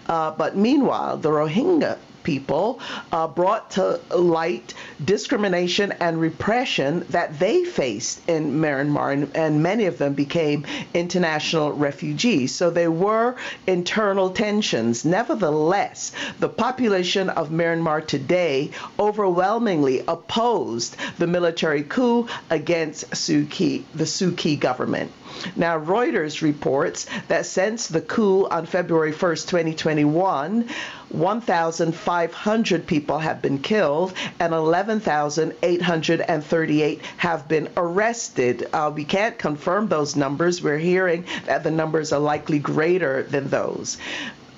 Uh, 0.08 0.32
but 0.32 0.56
meanwhile, 0.56 1.18
the 1.18 1.30
Rohingya 1.30 1.98
people 2.24 2.80
uh, 3.12 3.28
brought 3.28 3.72
to 3.72 4.00
light 4.16 4.74
discrimination 5.04 5.92
and 6.00 6.20
repression 6.20 7.06
that 7.10 7.40
they 7.40 7.64
faced 7.64 8.22
in 8.28 8.60
Myanmar, 8.60 9.14
and, 9.14 9.36
and, 9.36 9.64
many 9.64 9.86
of 9.86 9.98
them 9.98 10.14
became 10.14 10.66
international 10.94 11.72
refugees. 11.74 12.54
So 12.54 12.70
there 12.70 12.92
were 12.92 13.36
internal 13.68 14.30
tensions. 14.32 15.06
Nevertheless, 15.06 16.12
the 16.40 16.50
population 16.50 17.30
of 17.30 17.50
Myanmar 17.50 18.06
today 18.06 18.72
overwhelmingly 19.00 20.04
opposed 20.08 20.96
the 21.18 21.28
military 21.28 21.84
coup 21.84 22.28
against 22.50 23.10
Suu 23.12 23.50
Kyi, 23.50 23.86
the 23.94 24.06
Suu 24.06 24.36
Kyi 24.36 24.56
government. 24.56 25.12
Now, 25.56 25.80
Reuters 25.80 26.42
reports 26.42 27.08
that 27.28 27.46
since 27.46 27.88
the 27.88 28.02
coup 28.02 28.48
on 28.48 28.66
February 28.66 29.12
1st, 29.12 29.48
2021, 29.48 30.70
1,500 31.14 32.88
people 32.88 33.20
have 33.20 33.42
been 33.42 33.60
killed 33.60 34.14
and 34.40 34.54
11,838 34.54 37.02
have 37.18 37.48
been 37.48 37.70
arrested. 37.78 38.68
Uh, 38.74 38.92
we 38.94 39.06
can't 39.06 39.38
confirm 39.38 39.88
those 39.88 40.16
numbers. 40.16 40.62
We're 40.62 40.78
hearing 40.78 41.26
that 41.46 41.64
the 41.64 41.72
numbers 41.72 42.12
are 42.12 42.20
likely 42.20 42.60
greater 42.60 43.24
than 43.24 43.50
those. 43.50 43.98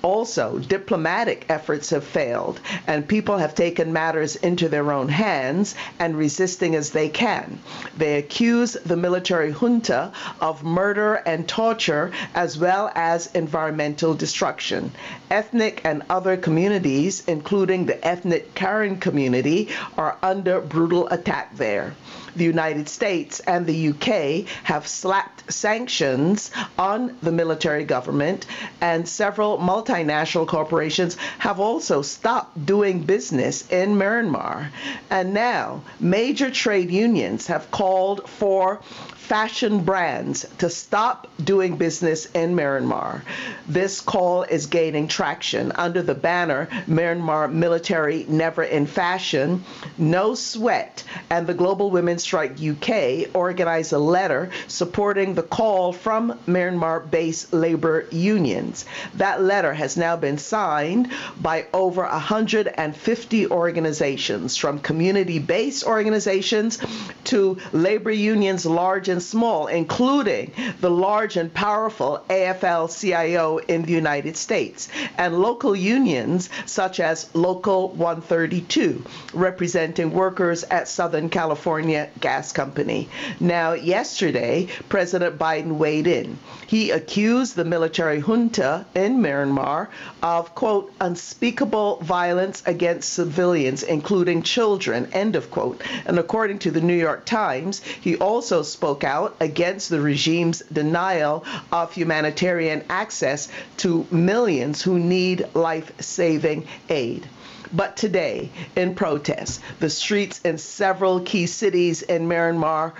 Also, 0.06 0.60
diplomatic 0.60 1.46
efforts 1.48 1.90
have 1.90 2.04
failed, 2.04 2.60
and 2.86 3.08
people 3.08 3.38
have 3.38 3.56
taken 3.56 3.92
matters 3.92 4.36
into 4.36 4.68
their 4.68 4.92
own 4.92 5.08
hands 5.08 5.74
and 5.98 6.16
resisting 6.16 6.76
as 6.76 6.90
they 6.90 7.08
can. 7.08 7.58
They 7.96 8.16
accuse 8.18 8.74
the 8.74 8.96
military 8.96 9.50
junta 9.50 10.12
of 10.40 10.62
murder 10.62 11.16
and 11.26 11.48
torture 11.48 12.12
as 12.36 12.56
well 12.56 12.92
as 12.94 13.34
environmental 13.34 14.14
destruction. 14.14 14.92
Ethnic 15.28 15.80
and 15.84 16.04
other 16.08 16.36
communities, 16.36 17.24
including 17.26 17.86
the 17.86 17.98
ethnic 18.06 18.54
Karen 18.54 18.98
community, 18.98 19.70
are 19.98 20.18
under 20.22 20.60
brutal 20.60 21.08
attack 21.08 21.56
there 21.56 21.96
the 22.36 22.44
United 22.44 22.88
States 22.88 23.40
and 23.40 23.66
the 23.66 23.88
UK 23.88 24.46
have 24.64 24.86
slapped 24.86 25.52
sanctions 25.52 26.50
on 26.78 27.16
the 27.22 27.32
military 27.32 27.84
government, 27.84 28.46
and 28.80 29.08
several 29.08 29.58
multinational 29.58 30.46
corporations 30.46 31.16
have 31.38 31.58
also 31.60 32.02
stopped 32.02 32.64
doing 32.66 33.00
business 33.02 33.68
in 33.70 33.96
Myanmar. 33.96 34.68
And 35.10 35.32
now, 35.34 35.82
major 36.00 36.50
trade 36.50 36.90
unions 36.90 37.46
have 37.46 37.70
called 37.70 38.28
for 38.28 38.80
fashion 39.26 39.80
brands 39.80 40.46
to 40.58 40.70
stop 40.70 41.26
doing 41.42 41.76
business 41.76 42.26
in 42.26 42.54
Myanmar. 42.54 43.22
This 43.66 44.00
call 44.00 44.44
is 44.44 44.66
gaining 44.66 45.08
traction 45.08 45.72
under 45.72 46.00
the 46.00 46.14
banner 46.14 46.68
Myanmar 46.86 47.52
Military 47.52 48.24
Never 48.28 48.62
in 48.62 48.86
Fashion. 48.86 49.64
No 49.98 50.36
Sweat 50.36 51.02
and 51.28 51.44
the 51.46 51.54
Global 51.54 51.90
Women's 51.90 52.24
Strike 52.26 52.58
UK 52.60 53.36
organized 53.36 53.92
a 53.92 53.98
letter 54.00 54.50
supporting 54.66 55.34
the 55.34 55.44
call 55.44 55.92
from 55.92 56.36
Myanmar 56.48 57.08
based 57.08 57.52
labor 57.52 58.06
unions. 58.10 58.84
That 59.14 59.42
letter 59.42 59.72
has 59.72 59.96
now 59.96 60.16
been 60.16 60.36
signed 60.36 61.12
by 61.40 61.66
over 61.72 62.02
150 62.02 63.46
organizations, 63.46 64.56
from 64.56 64.80
community 64.80 65.38
based 65.38 65.84
organizations 65.84 66.80
to 67.24 67.58
labor 67.72 68.10
unions 68.10 68.66
large 68.66 69.08
and 69.08 69.22
small, 69.22 69.68
including 69.68 70.50
the 70.80 70.90
large 70.90 71.36
and 71.36 71.54
powerful 71.54 72.24
AFL 72.28 72.88
CIO 72.88 73.58
in 73.58 73.82
the 73.82 73.92
United 73.92 74.36
States, 74.36 74.88
and 75.16 75.38
local 75.38 75.76
unions 75.76 76.50
such 76.64 76.98
as 76.98 77.32
Local 77.36 77.90
132, 77.90 79.04
representing 79.32 80.10
workers 80.10 80.64
at 80.64 80.88
Southern 80.88 81.28
California 81.28 82.10
Gas 82.20 82.52
Company. 82.52 83.08
Now, 83.40 83.72
yesterday, 83.72 84.68
President 84.88 85.38
Biden 85.38 85.76
weighed 85.78 86.06
in. 86.06 86.38
He 86.66 86.90
accused 86.90 87.56
the 87.56 87.64
military 87.64 88.20
junta 88.20 88.86
in 88.94 89.18
Myanmar 89.18 89.88
of, 90.22 90.54
quote, 90.54 90.92
unspeakable 91.00 92.00
violence 92.02 92.62
against 92.66 93.12
civilians, 93.12 93.82
including 93.82 94.42
children, 94.42 95.08
end 95.12 95.36
of 95.36 95.50
quote. 95.50 95.82
And 96.06 96.18
according 96.18 96.58
to 96.60 96.70
the 96.70 96.80
New 96.80 96.94
York 96.96 97.24
Times, 97.24 97.82
he 97.82 98.16
also 98.16 98.62
spoke 98.62 99.04
out 99.04 99.36
against 99.40 99.88
the 99.90 100.00
regime's 100.00 100.60
denial 100.72 101.44
of 101.70 101.92
humanitarian 101.92 102.84
access 102.88 103.48
to 103.78 104.06
millions 104.10 104.82
who 104.82 104.98
need 104.98 105.46
life 105.54 105.92
saving 106.00 106.66
aid. 106.88 107.28
But 107.76 107.94
today, 107.94 108.48
in 108.74 108.94
protest, 108.94 109.60
the 109.80 109.90
streets 109.90 110.40
in 110.46 110.56
several 110.56 111.20
key 111.20 111.46
cities 111.46 112.00
in 112.00 112.26
Myanmar 112.26 112.92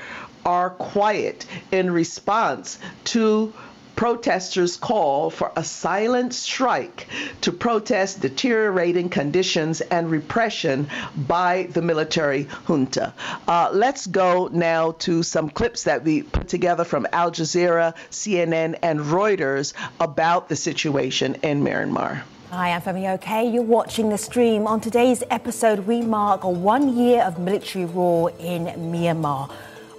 are 0.45 0.69
quiet 0.69 1.47
in 1.73 1.91
response 1.91 2.79
to 3.05 3.55
protesters' 3.97 4.77
call 4.77 5.31
for 5.31 5.51
a 5.57 5.65
silent 5.65 6.35
strike 6.35 7.07
to 7.41 7.53
protest 7.53 8.21
deteriorating 8.21 9.09
conditions 9.09 9.81
and 9.81 10.11
repression 10.11 10.87
by 11.27 11.69
the 11.71 11.81
military 11.81 12.47
junta. 12.69 13.15
Uh, 13.49 13.71
let's 13.73 14.07
go 14.07 14.51
now 14.53 14.93
to 14.99 15.23
some 15.23 15.49
clips 15.49 15.85
that 15.85 16.05
we 16.05 16.23
put 16.23 16.49
together 16.49 16.85
from 16.85 17.07
Al 17.15 17.31
Jazeera, 17.31 17.95
CNN, 18.11 18.79
and 18.83 19.01
Reuters 19.01 19.73
about 19.99 20.51
the 20.51 20.57
situation 20.57 21.37
in 21.43 21.65
Myanmar. 21.65 22.25
Hi, 22.51 22.71
I'm 22.71 22.81
Femi 22.81 23.13
Oke. 23.13 23.53
You're 23.53 23.65
watching 23.65 24.09
the 24.09 24.17
stream. 24.17 24.69
On 24.69 24.81
today's 24.81 25.25
episode, 25.31 25.81
we 25.81 26.01
mark 26.01 26.45
one 26.45 26.97
year 26.97 27.23
of 27.23 27.41
military 27.41 27.87
rule 27.87 28.29
in 28.39 28.67
Myanmar. 28.93 29.51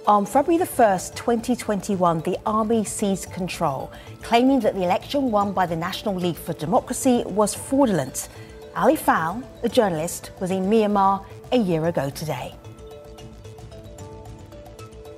On 0.06 0.24
February 0.24 0.56
the 0.56 0.64
1st, 0.64 1.14
2021, 1.14 2.20
the 2.20 2.38
army 2.46 2.84
seized 2.84 3.30
control, 3.32 3.92
claiming 4.22 4.60
that 4.60 4.74
the 4.74 4.82
election 4.82 5.30
won 5.30 5.52
by 5.52 5.66
the 5.66 5.76
National 5.76 6.14
League 6.14 6.38
for 6.38 6.54
Democracy 6.54 7.22
was 7.26 7.54
fraudulent. 7.54 8.30
Ali 8.74 8.96
Fowle, 8.96 9.42
a 9.62 9.68
journalist, 9.68 10.30
was 10.40 10.50
in 10.50 10.70
Myanmar 10.70 11.26
a 11.52 11.58
year 11.58 11.84
ago 11.84 12.08
today. 12.08 12.54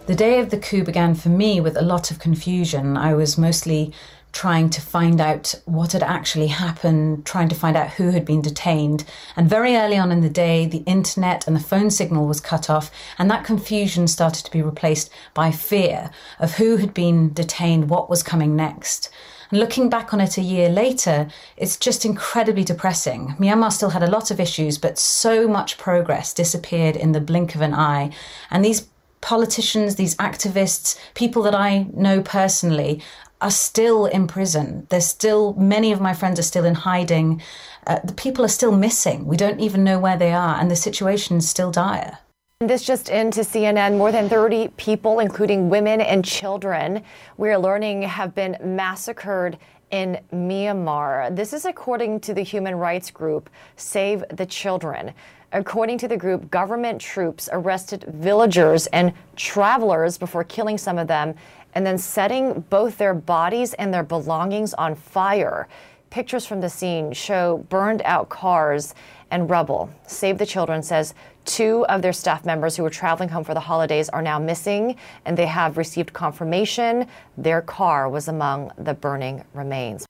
The 0.06 0.16
day 0.16 0.40
of 0.40 0.50
the 0.50 0.58
coup 0.58 0.82
began 0.82 1.14
for 1.14 1.28
me 1.28 1.60
with 1.60 1.76
a 1.76 1.82
lot 1.82 2.10
of 2.10 2.18
confusion. 2.18 2.96
I 2.96 3.14
was 3.14 3.38
mostly 3.38 3.92
trying 4.32 4.70
to 4.70 4.80
find 4.80 5.20
out 5.20 5.54
what 5.64 5.92
had 5.92 6.02
actually 6.02 6.46
happened, 6.46 7.26
trying 7.26 7.48
to 7.48 7.54
find 7.54 7.76
out 7.76 7.90
who 7.90 8.10
had 8.10 8.24
been 8.24 8.40
detained. 8.40 9.04
And 9.36 9.48
very 9.48 9.76
early 9.76 9.96
on 9.96 10.12
in 10.12 10.20
the 10.20 10.30
day, 10.30 10.66
the 10.66 10.84
internet 10.86 11.46
and 11.46 11.56
the 11.56 11.60
phone 11.60 11.90
signal 11.90 12.26
was 12.26 12.40
cut 12.40 12.70
off, 12.70 12.90
and 13.18 13.30
that 13.30 13.44
confusion 13.44 14.06
started 14.08 14.44
to 14.44 14.50
be 14.50 14.62
replaced 14.62 15.10
by 15.34 15.50
fear 15.50 16.10
of 16.38 16.54
who 16.54 16.76
had 16.76 16.94
been 16.94 17.32
detained, 17.32 17.90
what 17.90 18.10
was 18.10 18.22
coming 18.22 18.54
next. 18.54 19.10
And 19.50 19.58
looking 19.58 19.90
back 19.90 20.14
on 20.14 20.20
it 20.20 20.38
a 20.38 20.42
year 20.42 20.68
later, 20.68 21.28
it's 21.56 21.76
just 21.76 22.04
incredibly 22.04 22.62
depressing. 22.62 23.34
Myanmar 23.38 23.72
still 23.72 23.90
had 23.90 24.02
a 24.02 24.10
lot 24.10 24.30
of 24.30 24.38
issues, 24.38 24.78
but 24.78 24.98
so 24.98 25.48
much 25.48 25.76
progress 25.76 26.32
disappeared 26.32 26.96
in 26.96 27.12
the 27.12 27.20
blink 27.20 27.56
of 27.56 27.60
an 27.60 27.74
eye. 27.74 28.10
And 28.50 28.64
these 28.64 28.86
politicians, 29.20 29.96
these 29.96 30.16
activists, 30.16 30.98
people 31.14 31.42
that 31.42 31.54
I 31.54 31.86
know 31.92 32.22
personally 32.22 33.02
are 33.40 33.50
still 33.50 34.06
in 34.06 34.26
prison. 34.26 34.86
There's 34.90 35.06
still, 35.06 35.54
many 35.54 35.92
of 35.92 36.00
my 36.00 36.12
friends 36.12 36.38
are 36.38 36.44
still 36.44 36.64
in 36.64 36.74
hiding. 36.74 37.42
Uh, 37.86 37.98
the 38.04 38.12
people 38.12 38.44
are 38.44 38.48
still 38.48 38.72
missing. 38.72 39.26
We 39.26 39.36
don't 39.36 39.60
even 39.60 39.84
know 39.84 39.98
where 39.98 40.16
they 40.16 40.32
are, 40.32 40.60
and 40.60 40.70
the 40.70 40.76
situation 40.76 41.38
is 41.38 41.48
still 41.48 41.70
dire. 41.70 42.18
This 42.60 42.84
just 42.84 43.08
into 43.08 43.40
CNN, 43.40 43.96
more 43.96 44.12
than 44.12 44.28
30 44.28 44.68
people, 44.76 45.20
including 45.20 45.70
women 45.70 46.02
and 46.02 46.22
children, 46.22 47.02
we're 47.38 47.56
learning 47.56 48.02
have 48.02 48.34
been 48.34 48.58
massacred 48.62 49.56
in 49.90 50.20
Myanmar. 50.32 51.34
This 51.34 51.54
is 51.54 51.64
according 51.64 52.20
to 52.20 52.34
the 52.34 52.42
human 52.42 52.74
rights 52.74 53.10
group 53.10 53.48
Save 53.76 54.24
the 54.30 54.46
Children. 54.46 55.14
According 55.52 55.98
to 55.98 56.08
the 56.08 56.16
group, 56.16 56.48
government 56.50 57.00
troops 57.00 57.48
arrested 57.50 58.04
villagers 58.06 58.86
and 58.88 59.12
travelers 59.34 60.16
before 60.16 60.44
killing 60.44 60.78
some 60.78 60.96
of 60.96 61.08
them 61.08 61.34
and 61.74 61.86
then 61.86 61.98
setting 61.98 62.60
both 62.70 62.98
their 62.98 63.14
bodies 63.14 63.74
and 63.74 63.92
their 63.92 64.02
belongings 64.02 64.74
on 64.74 64.94
fire. 64.94 65.68
Pictures 66.10 66.44
from 66.44 66.60
the 66.60 66.68
scene 66.68 67.12
show 67.12 67.58
burned 67.68 68.02
out 68.04 68.28
cars 68.28 68.94
and 69.30 69.48
rubble. 69.48 69.88
Save 70.06 70.38
the 70.38 70.46
Children 70.46 70.82
says 70.82 71.14
two 71.44 71.86
of 71.88 72.02
their 72.02 72.12
staff 72.12 72.44
members 72.44 72.76
who 72.76 72.82
were 72.82 72.90
traveling 72.90 73.28
home 73.28 73.44
for 73.44 73.54
the 73.54 73.60
holidays 73.60 74.08
are 74.08 74.22
now 74.22 74.38
missing, 74.38 74.96
and 75.24 75.36
they 75.36 75.46
have 75.46 75.78
received 75.78 76.12
confirmation 76.12 77.06
their 77.36 77.62
car 77.62 78.08
was 78.08 78.28
among 78.28 78.72
the 78.78 78.94
burning 78.94 79.44
remains. 79.54 80.04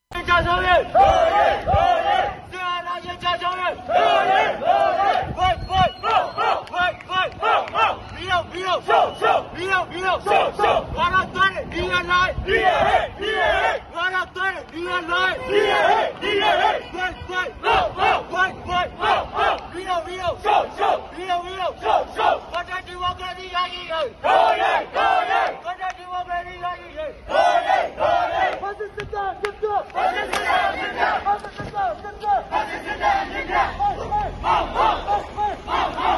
Miro, 8.61 8.77
show, 8.83 9.16
show. 9.18 9.49
Miro, 9.57 9.87
Miro, 9.88 10.20
show, 10.20 10.53
show. 10.53 10.85
Guarantare, 10.92 11.64
dia 11.73 11.99
lai, 12.05 12.31
dia 12.44 12.77
hey, 12.85 13.09
dia 13.16 13.49
hey. 13.57 13.79
Guarantare, 13.88 14.61
dia 14.68 15.01
lai, 15.09 15.33
dia 15.49 15.81
hey, 15.88 16.09
dia 16.20 16.53
hey. 16.61 16.79
Play, 16.92 17.12
play, 17.25 17.49
no, 17.64 17.77
no, 17.96 18.12
play, 18.29 18.53
play, 18.68 18.87
no, 19.01 19.14
no. 19.33 19.49
Miro, 19.73 19.96
Miro, 20.05 20.31
show, 20.44 20.62
show. 20.77 20.96
Miro, 21.16 21.37
Miro, 21.40 21.68
show, 21.81 22.05
show. 22.12 22.37
Kota 22.53 22.77
demokrasi 22.85 23.49
lagi, 23.49 23.83
hey. 23.88 24.09
Kota, 24.20 24.73
kota. 24.92 25.42
Kota 25.64 25.88
demokrasi 25.96 26.55
lagi, 26.61 26.88
hey. 27.01 27.12
Kota, 27.33 27.79
kota. 27.96 28.44
Masih 28.61 28.88
sedang, 28.92 29.35
sedang. 29.40 29.85
Masih 29.96 30.25
sedang, 30.37 30.73
sedang. 30.77 31.18
Masih 31.25 31.53
sedang, 31.57 31.92
sedang. 32.05 32.42
Masih 32.53 32.81
sedang, 32.85 33.25
sedang. 33.25 33.70
Mau, 33.81 33.92
mau, 34.05 34.29
mau, 34.44 34.64
mau, 34.77 35.49
mau, 35.64 35.88
mau. 35.96 36.10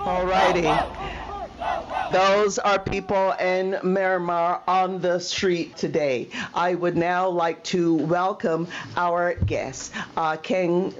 'Alrighty. 0.00 0.96
Those 2.12 2.58
are 2.58 2.78
people 2.78 3.32
in 3.40 3.78
Myanmar 3.82 4.60
on 4.66 5.00
the 5.00 5.20
street 5.20 5.76
today. 5.76 6.28
I 6.54 6.74
would 6.74 6.96
now 6.96 7.28
like 7.28 7.62
to 7.64 7.94
welcome 7.94 8.66
our 8.96 9.34
guest, 9.34 9.92
uh, 10.16 10.36
King 10.36 10.92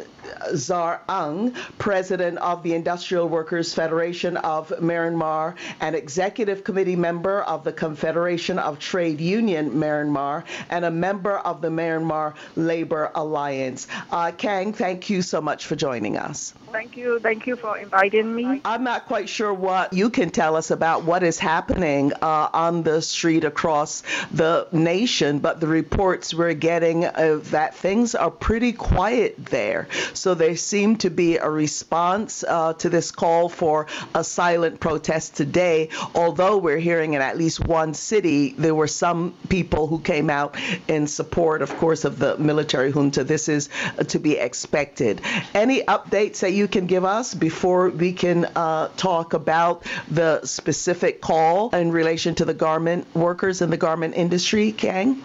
Zar 0.55 1.03
Aung, 1.09 1.55
president 1.79 2.39
of 2.39 2.63
the 2.63 2.75
Industrial 2.75 3.29
Workers 3.29 3.75
Federation 3.75 4.37
of 4.37 4.69
Myanmar 4.81 5.55
and 5.81 5.95
executive 5.95 6.65
committee 6.65 6.97
member 6.97 7.43
of 7.43 7.65
the 7.65 7.73
Confederation 7.73 8.59
of 8.59 8.79
Trade 8.79 9.21
Union 9.21 9.71
Myanmar 9.73 10.45
and 10.69 10.85
a 10.85 10.91
member 10.91 11.39
of 11.39 11.61
the 11.61 11.69
Myanmar 11.69 12.35
Labor 12.57 13.11
Alliance. 13.15 13.87
Uh, 14.11 14.33
Kang, 14.37 14.73
thank 14.73 15.11
you 15.11 15.23
so 15.23 15.41
much 15.41 15.67
for 15.67 15.77
joining 15.77 16.17
us. 16.17 16.55
Thank 16.73 16.97
you. 16.97 17.19
Thank 17.19 17.47
you 17.47 17.57
for 17.57 17.77
inviting 17.79 18.35
me. 18.35 18.61
I'm 18.65 18.85
not 18.85 19.07
quite 19.07 19.29
sure 19.29 19.53
what 19.53 19.93
you 19.93 20.11
can 20.11 20.31
tell 20.31 20.57
us 20.57 20.71
about 20.71 21.05
what 21.05 21.23
is 21.23 21.39
happening 21.39 22.13
uh, 22.23 22.49
on 22.53 22.83
the 22.83 23.03
street 23.03 23.45
across 23.45 24.03
the 24.31 24.69
nation, 24.73 25.41
but 25.41 25.61
the 25.61 25.67
reports 25.67 26.33
we're 26.33 26.55
getting 26.55 27.05
uh, 27.05 27.41
that 27.45 27.75
things 27.75 28.15
are 28.15 28.31
pretty 28.31 28.73
quiet 28.73 29.45
there. 29.47 29.89
So 30.21 30.35
there 30.35 30.55
seemed 30.55 31.01
to 31.01 31.09
be 31.09 31.39
a 31.39 31.49
response 31.49 32.45
uh, 32.47 32.75
to 32.75 32.91
this 32.91 33.11
call 33.11 33.49
for 33.49 33.87
a 34.15 34.23
silent 34.23 34.79
protest 34.79 35.35
today. 35.35 35.89
Although 36.15 36.59
we're 36.59 36.77
hearing 36.79 37.15
in 37.15 37.23
at 37.23 37.39
least 37.39 37.59
one 37.59 37.95
city, 37.95 38.55
there 38.59 38.75
were 38.75 38.87
some 38.87 39.33
people 39.49 39.87
who 39.87 39.99
came 39.99 40.29
out 40.29 40.57
in 40.89 41.07
support, 41.07 41.63
of 41.63 41.75
course, 41.79 42.05
of 42.05 42.19
the 42.19 42.37
military 42.37 42.93
junta. 42.93 43.25
This 43.25 43.49
is 43.49 43.71
to 44.09 44.19
be 44.19 44.37
expected. 44.37 45.23
Any 45.55 45.81
updates 45.85 46.41
that 46.41 46.53
you 46.53 46.69
can 46.69 46.85
give 46.85 47.07
us 47.07 47.33
before 47.33 47.89
we 47.89 48.13
can 48.13 48.45
uh, 48.45 48.89
talk 48.99 49.33
about 49.33 49.87
the 50.11 50.45
specific 50.45 51.23
call 51.23 51.71
in 51.71 51.93
relation 51.93 52.35
to 52.35 52.45
the 52.45 52.53
garment 52.53 53.07
workers 53.15 53.63
in 53.63 53.71
the 53.71 53.79
garment 53.79 54.15
industry, 54.17 54.73
Kang? 54.73 55.23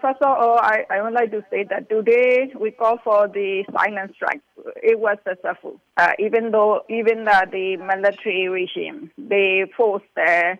First 0.00 0.22
of 0.22 0.28
all, 0.28 0.58
I, 0.58 0.84
I 0.90 1.02
would 1.02 1.12
like 1.12 1.30
to 1.32 1.44
say 1.50 1.64
that 1.70 1.88
today 1.88 2.52
we 2.58 2.70
call 2.70 2.98
for 3.02 3.28
the 3.28 3.64
silent 3.72 4.14
strike. 4.14 4.40
It 4.76 4.98
was 4.98 5.16
successful, 5.26 5.80
uh, 5.96 6.12
even 6.18 6.52
though 6.52 6.82
even 6.88 7.26
uh, 7.26 7.46
the 7.50 7.76
military 7.78 8.48
regime 8.48 9.10
they 9.18 9.64
forced 9.76 10.04
their 10.14 10.58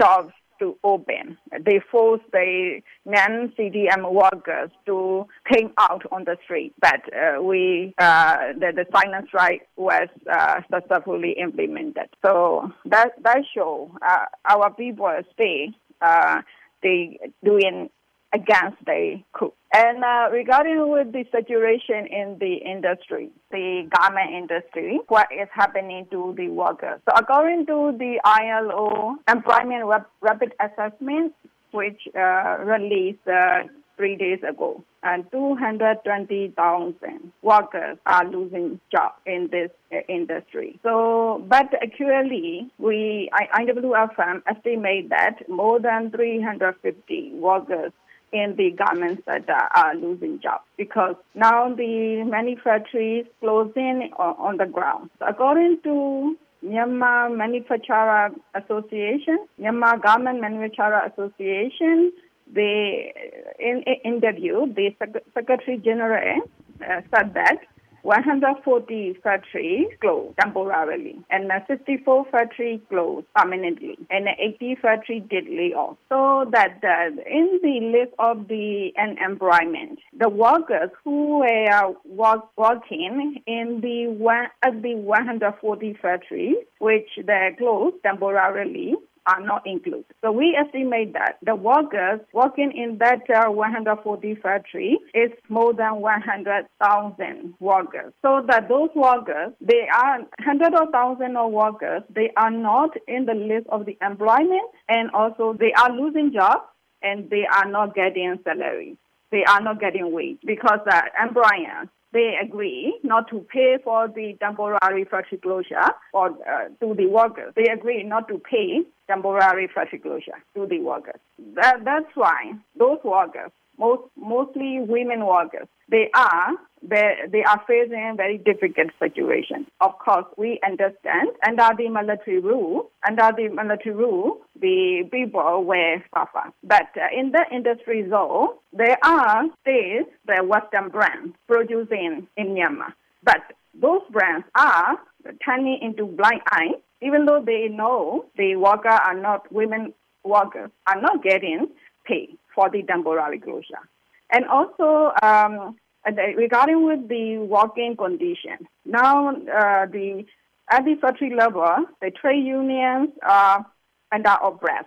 shops 0.00 0.32
to 0.60 0.76
open. 0.84 1.36
They 1.64 1.80
forced 1.90 2.30
the 2.32 2.80
non-CDM 3.06 4.12
workers 4.12 4.70
to 4.86 5.26
came 5.52 5.72
out 5.78 6.02
on 6.12 6.24
the 6.24 6.36
street, 6.44 6.74
but 6.80 7.00
uh, 7.12 7.42
we 7.42 7.94
uh, 7.98 8.52
the, 8.58 8.72
the 8.76 8.86
silent 8.92 9.28
strike 9.28 9.66
was 9.76 10.08
uh, 10.30 10.60
successfully 10.72 11.32
implemented. 11.32 12.10
So 12.24 12.70
that 12.84 13.12
that 13.22 13.38
show 13.52 13.90
uh, 14.06 14.26
our 14.44 14.72
people 14.72 15.10
stay 15.34 15.70
uh, 16.00 16.42
they 16.82 17.18
doing 17.44 17.90
against 18.32 18.84
the 18.86 19.22
coup. 19.32 19.52
And 19.72 20.02
uh, 20.02 20.28
regarding 20.32 20.90
with 20.90 21.12
the 21.12 21.24
situation 21.30 22.06
in 22.06 22.36
the 22.40 22.54
industry, 22.54 23.30
the 23.50 23.88
garment 23.96 24.32
industry, 24.32 25.00
what 25.08 25.28
is 25.32 25.48
happening 25.52 26.06
to 26.10 26.34
the 26.36 26.48
workers? 26.48 27.00
So 27.08 27.14
according 27.16 27.66
to 27.66 27.94
the 27.96 28.20
ILO 28.24 29.16
Employment 29.28 29.84
Rapid 30.20 30.54
Assessment, 30.60 31.34
which 31.72 32.00
uh, 32.18 32.58
released 32.64 33.26
uh, 33.28 33.62
three 33.96 34.16
days 34.16 34.40
ago, 34.48 34.82
and 35.02 35.24
220,000 35.30 37.32
workers 37.42 37.98
are 38.06 38.28
losing 38.28 38.80
jobs 38.90 39.14
in 39.24 39.48
this 39.52 39.70
uh, 39.92 39.98
industry. 40.08 40.80
So, 40.82 41.44
but 41.48 41.72
actually, 41.80 42.70
we 42.78 43.30
IWFM 43.32 44.42
estimate 44.46 45.10
that 45.10 45.48
more 45.48 45.78
than 45.78 46.10
350 46.10 47.34
workers 47.34 47.92
in 48.32 48.54
the 48.56 48.70
garment 48.70 49.24
that 49.26 49.48
are 49.48 49.94
losing 49.94 50.40
jobs 50.40 50.64
because 50.76 51.16
now 51.34 51.72
the 51.74 52.24
manufacturers 52.24 53.26
closing 53.40 54.10
on 54.16 54.56
the 54.56 54.66
ground. 54.66 55.10
According 55.20 55.80
to 55.84 56.36
Myanmar 56.64 57.36
Manufacturer 57.36 58.30
Association, 58.54 59.46
Myanmar 59.60 60.00
Garment 60.02 60.40
Manufacturer 60.40 61.00
Association, 61.12 62.12
they 62.52 63.12
in, 63.58 63.82
in 63.86 64.14
interview 64.14 64.72
the 64.74 64.90
Secretary 65.34 65.78
General 65.78 66.42
uh, 66.82 67.00
said 67.14 67.34
that 67.34 67.58
140 68.02 69.18
factories 69.22 69.88
closed 70.00 70.36
temporarily, 70.40 71.18
and 71.30 71.50
64 71.66 72.26
factories 72.30 72.80
closed 72.88 73.26
permanently, 73.34 73.98
and 74.10 74.28
80 74.38 74.76
factories 74.80 75.22
did 75.28 75.44
lay 75.48 75.72
off. 75.74 75.96
So 76.08 76.48
that 76.52 76.80
uh, 76.82 77.20
in 77.26 77.60
the 77.62 77.98
list 77.98 78.14
of 78.18 78.48
the 78.48 78.90
unemployment, 78.98 79.98
the 80.18 80.28
workers 80.28 80.90
who 81.04 81.38
were 81.38 81.94
work, 82.06 82.48
working 82.56 83.42
in 83.46 83.80
the 83.80 84.08
one 84.08 84.46
at 84.62 84.82
the 84.82 84.94
140 84.94 85.98
factories, 86.00 86.56
which 86.78 87.08
they 87.24 87.54
closed 87.58 87.96
temporarily, 88.02 88.94
are 89.26 89.40
not 89.40 89.66
included. 89.66 90.04
So 90.22 90.32
we 90.32 90.56
estimate 90.56 91.12
that 91.14 91.38
the 91.42 91.54
workers 91.54 92.20
working 92.32 92.72
in 92.74 92.98
that 92.98 93.22
uh, 93.30 93.50
140 93.50 94.34
factory 94.36 94.98
is 95.14 95.30
more 95.48 95.72
than 95.72 96.00
100,000 96.00 97.54
workers. 97.60 98.12
So 98.22 98.42
that 98.48 98.68
those 98.68 98.90
workers, 98.94 99.52
they 99.60 99.86
are 99.94 100.18
hundred 100.40 100.74
of 100.74 100.88
thousands 100.92 101.36
of 101.36 101.52
workers, 101.52 102.02
they 102.14 102.30
are 102.36 102.50
not 102.50 102.90
in 103.06 103.26
the 103.26 103.34
list 103.34 103.66
of 103.70 103.86
the 103.86 103.96
employment 104.02 104.68
and 104.88 105.10
also 105.12 105.56
they 105.58 105.72
are 105.72 105.92
losing 105.92 106.32
jobs 106.32 106.64
and 107.02 107.30
they 107.30 107.46
are 107.46 107.68
not 107.70 107.94
getting 107.94 108.38
salary. 108.44 108.96
They 109.30 109.44
are 109.44 109.60
not 109.60 109.80
getting 109.80 110.12
wage 110.12 110.38
because 110.44 110.80
the 110.84 111.02
employer 111.22 111.88
they 112.12 112.34
agree 112.42 112.98
not 113.02 113.28
to 113.28 113.40
pay 113.52 113.78
for 113.82 114.08
the 114.08 114.36
temporary 114.40 115.04
factory 115.04 115.38
closure 115.38 115.90
or 116.12 116.30
uh, 116.30 116.68
to 116.80 116.94
the 116.94 117.06
workers. 117.06 117.52
They 117.56 117.70
agree 117.72 118.02
not 118.02 118.28
to 118.28 118.38
pay 118.38 118.80
temporary 119.08 119.68
factory 119.72 119.98
closure 119.98 120.42
to 120.54 120.66
the 120.66 120.80
workers. 120.80 121.20
That, 121.54 121.84
that's 121.84 122.10
why 122.14 122.52
those 122.76 122.98
workers, 123.04 123.50
most, 123.78 124.02
mostly 124.16 124.80
women 124.80 125.24
workers, 125.26 125.68
they 125.88 126.10
are 126.14 126.50
they, 126.82 127.44
are 127.46 127.62
facing 127.66 128.10
a 128.12 128.14
very 128.16 128.38
difficult 128.38 128.88
situation. 128.98 129.66
Of 129.80 129.98
course, 129.98 130.24
we 130.36 130.60
understand 130.64 131.28
under 131.46 131.68
the 131.76 131.88
military 131.88 132.38
rule, 132.40 132.90
under 133.06 133.30
the 133.36 133.48
military 133.48 133.94
rule, 133.94 134.40
the 134.60 135.08
people 135.10 135.64
will 135.64 135.96
suffer. 136.14 136.52
But 136.62 136.88
uh, 136.96 137.08
in 137.16 137.32
the 137.32 137.44
industry 137.52 138.08
zone, 138.08 138.48
there 138.72 138.98
are 139.04 139.44
states, 139.62 140.10
the 140.26 140.42
Western 140.44 140.88
brands 140.90 141.34
producing 141.46 142.26
in 142.36 142.46
Myanmar. 142.48 142.92
But 143.22 143.42
those 143.74 144.02
brands 144.10 144.46
are 144.54 144.98
turning 145.44 145.78
into 145.82 146.06
blind 146.06 146.40
eye, 146.46 146.74
even 147.02 147.26
though 147.26 147.42
they 147.44 147.68
know 147.68 148.24
the 148.36 148.56
workers 148.56 148.98
are 149.04 149.14
not 149.14 149.50
women 149.52 149.92
workers 150.24 150.70
are 150.86 151.00
not 151.00 151.22
getting 151.22 151.68
paid 152.04 152.36
for 152.54 152.68
the 152.70 152.82
temporary 152.82 153.38
closure. 153.38 153.88
And 154.32 154.44
also, 154.46 155.12
um, 155.22 155.76
regarding 156.06 156.84
with 156.84 157.08
the 157.08 157.38
working 157.38 157.96
condition, 157.96 158.66
now 158.84 159.30
uh, 159.30 159.86
the 159.86 160.24
at 160.70 160.84
the 160.84 160.94
factory 161.00 161.34
level, 161.34 161.86
the 162.00 162.10
trade 162.10 162.44
unions 162.44 163.10
are 163.22 163.66
under 164.12 164.36
oppressed 164.42 164.86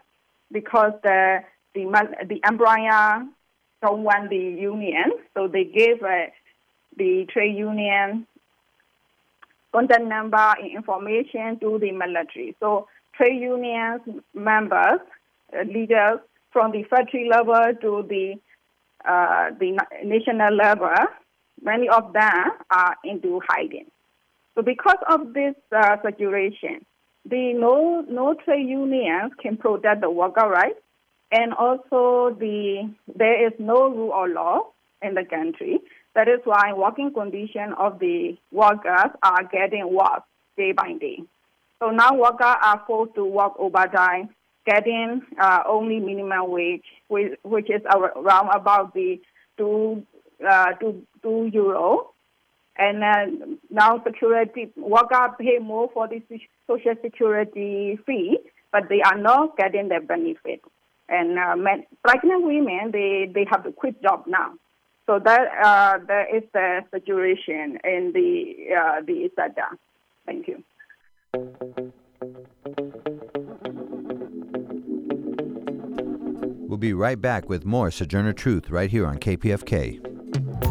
because 0.51 0.93
the 1.03 1.39
the 1.75 1.85
the 2.27 2.41
employer 2.47 3.25
don't 3.81 4.03
want 4.03 4.29
the 4.29 4.37
union, 4.37 5.11
so 5.33 5.47
they 5.47 5.65
gave 5.65 6.01
uh, 6.01 6.27
the 6.97 7.25
trade 7.31 7.55
union 7.55 8.25
contact 9.73 10.03
number 10.03 10.53
and 10.61 10.71
information 10.71 11.59
to 11.59 11.79
the 11.79 11.91
military. 11.91 12.55
So 12.59 12.87
trade 13.17 13.41
unions 13.41 14.01
members, 14.33 14.99
uh, 15.53 15.63
leaders 15.63 16.19
from 16.51 16.71
the 16.71 16.83
factory 16.83 17.27
level 17.29 17.73
to 17.81 18.05
the 18.07 18.35
uh, 19.07 19.49
the 19.59 19.77
national 20.03 20.55
level, 20.55 20.89
many 21.61 21.89
of 21.89 22.13
them 22.13 22.51
are 22.69 22.95
into 23.03 23.41
hiding. 23.47 23.85
So 24.55 24.61
because 24.61 24.97
of 25.09 25.33
this 25.33 25.55
uh, 25.75 25.97
situation, 26.03 26.85
the 27.25 27.53
no 27.53 28.05
no 28.09 28.33
trade 28.33 28.67
unions 28.67 29.31
can 29.41 29.57
protect 29.57 30.01
the 30.01 30.09
worker 30.09 30.47
rights, 30.47 30.79
and 31.31 31.53
also 31.53 32.35
the 32.39 32.89
there 33.15 33.47
is 33.47 33.53
no 33.59 33.89
rule 33.89 34.11
or 34.11 34.27
law 34.27 34.59
in 35.01 35.13
the 35.15 35.25
country. 35.25 35.79
That 36.15 36.27
is 36.27 36.39
why 36.43 36.73
working 36.73 37.11
conditions 37.13 37.73
of 37.79 37.99
the 37.99 38.37
workers 38.51 39.11
are 39.23 39.43
getting 39.51 39.91
worse 39.91 40.21
day 40.57 40.71
by 40.73 40.93
day. 40.93 41.23
So 41.79 41.89
now 41.89 42.13
workers 42.13 42.55
are 42.61 42.83
forced 42.85 43.15
to 43.15 43.25
work 43.25 43.53
overtime 43.57 44.29
getting 44.65 45.21
uh, 45.39 45.59
only 45.67 45.99
minimum 45.99 46.49
wage, 46.49 46.83
which, 47.07 47.69
is 47.69 47.81
around 47.93 48.49
about 48.55 48.93
the 48.93 49.21
two, 49.57 50.03
uh, 50.47 50.73
two, 50.79 51.03
two 51.21 51.49
euro. 51.53 52.11
And 52.75 53.03
uh, 53.03 53.55
now 53.69 54.01
security 54.03 54.71
workers 54.75 55.31
pay 55.39 55.59
more 55.59 55.89
for 55.93 56.07
the 56.07 56.21
social 56.67 56.95
security 57.03 57.99
fee, 58.05 58.39
but 58.71 58.89
they 58.89 59.01
are 59.01 59.17
not 59.17 59.57
getting 59.57 59.89
the 59.89 59.99
benefit. 59.99 60.61
And 61.07 61.37
uh, 61.37 61.55
men, 61.55 61.85
pregnant 62.03 62.43
women, 62.43 62.89
they, 62.91 63.29
they 63.31 63.45
have 63.51 63.63
to 63.65 63.71
quit 63.71 64.01
job 64.01 64.23
now. 64.25 64.53
So 65.05 65.19
that 65.19 65.41
uh, 65.61 65.97
that 66.07 66.27
is 66.33 66.43
the 66.53 66.79
situation 66.89 67.77
in 67.83 68.13
the 68.13 68.73
uh, 68.73 69.01
the 69.01 69.29
ISADA. 69.29 69.77
Thank 70.25 70.47
you. 70.47 70.63
Be 76.83 76.93
right 76.93 77.21
back 77.21 77.47
with 77.47 77.63
more 77.63 77.89
Sojourner 77.89 78.33
Truth 78.33 78.69
right 78.69 78.91
here 78.91 79.07
on 79.07 79.17
KPFK, 79.17 80.01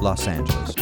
Los 0.03 0.29
Angeles. 0.29 0.75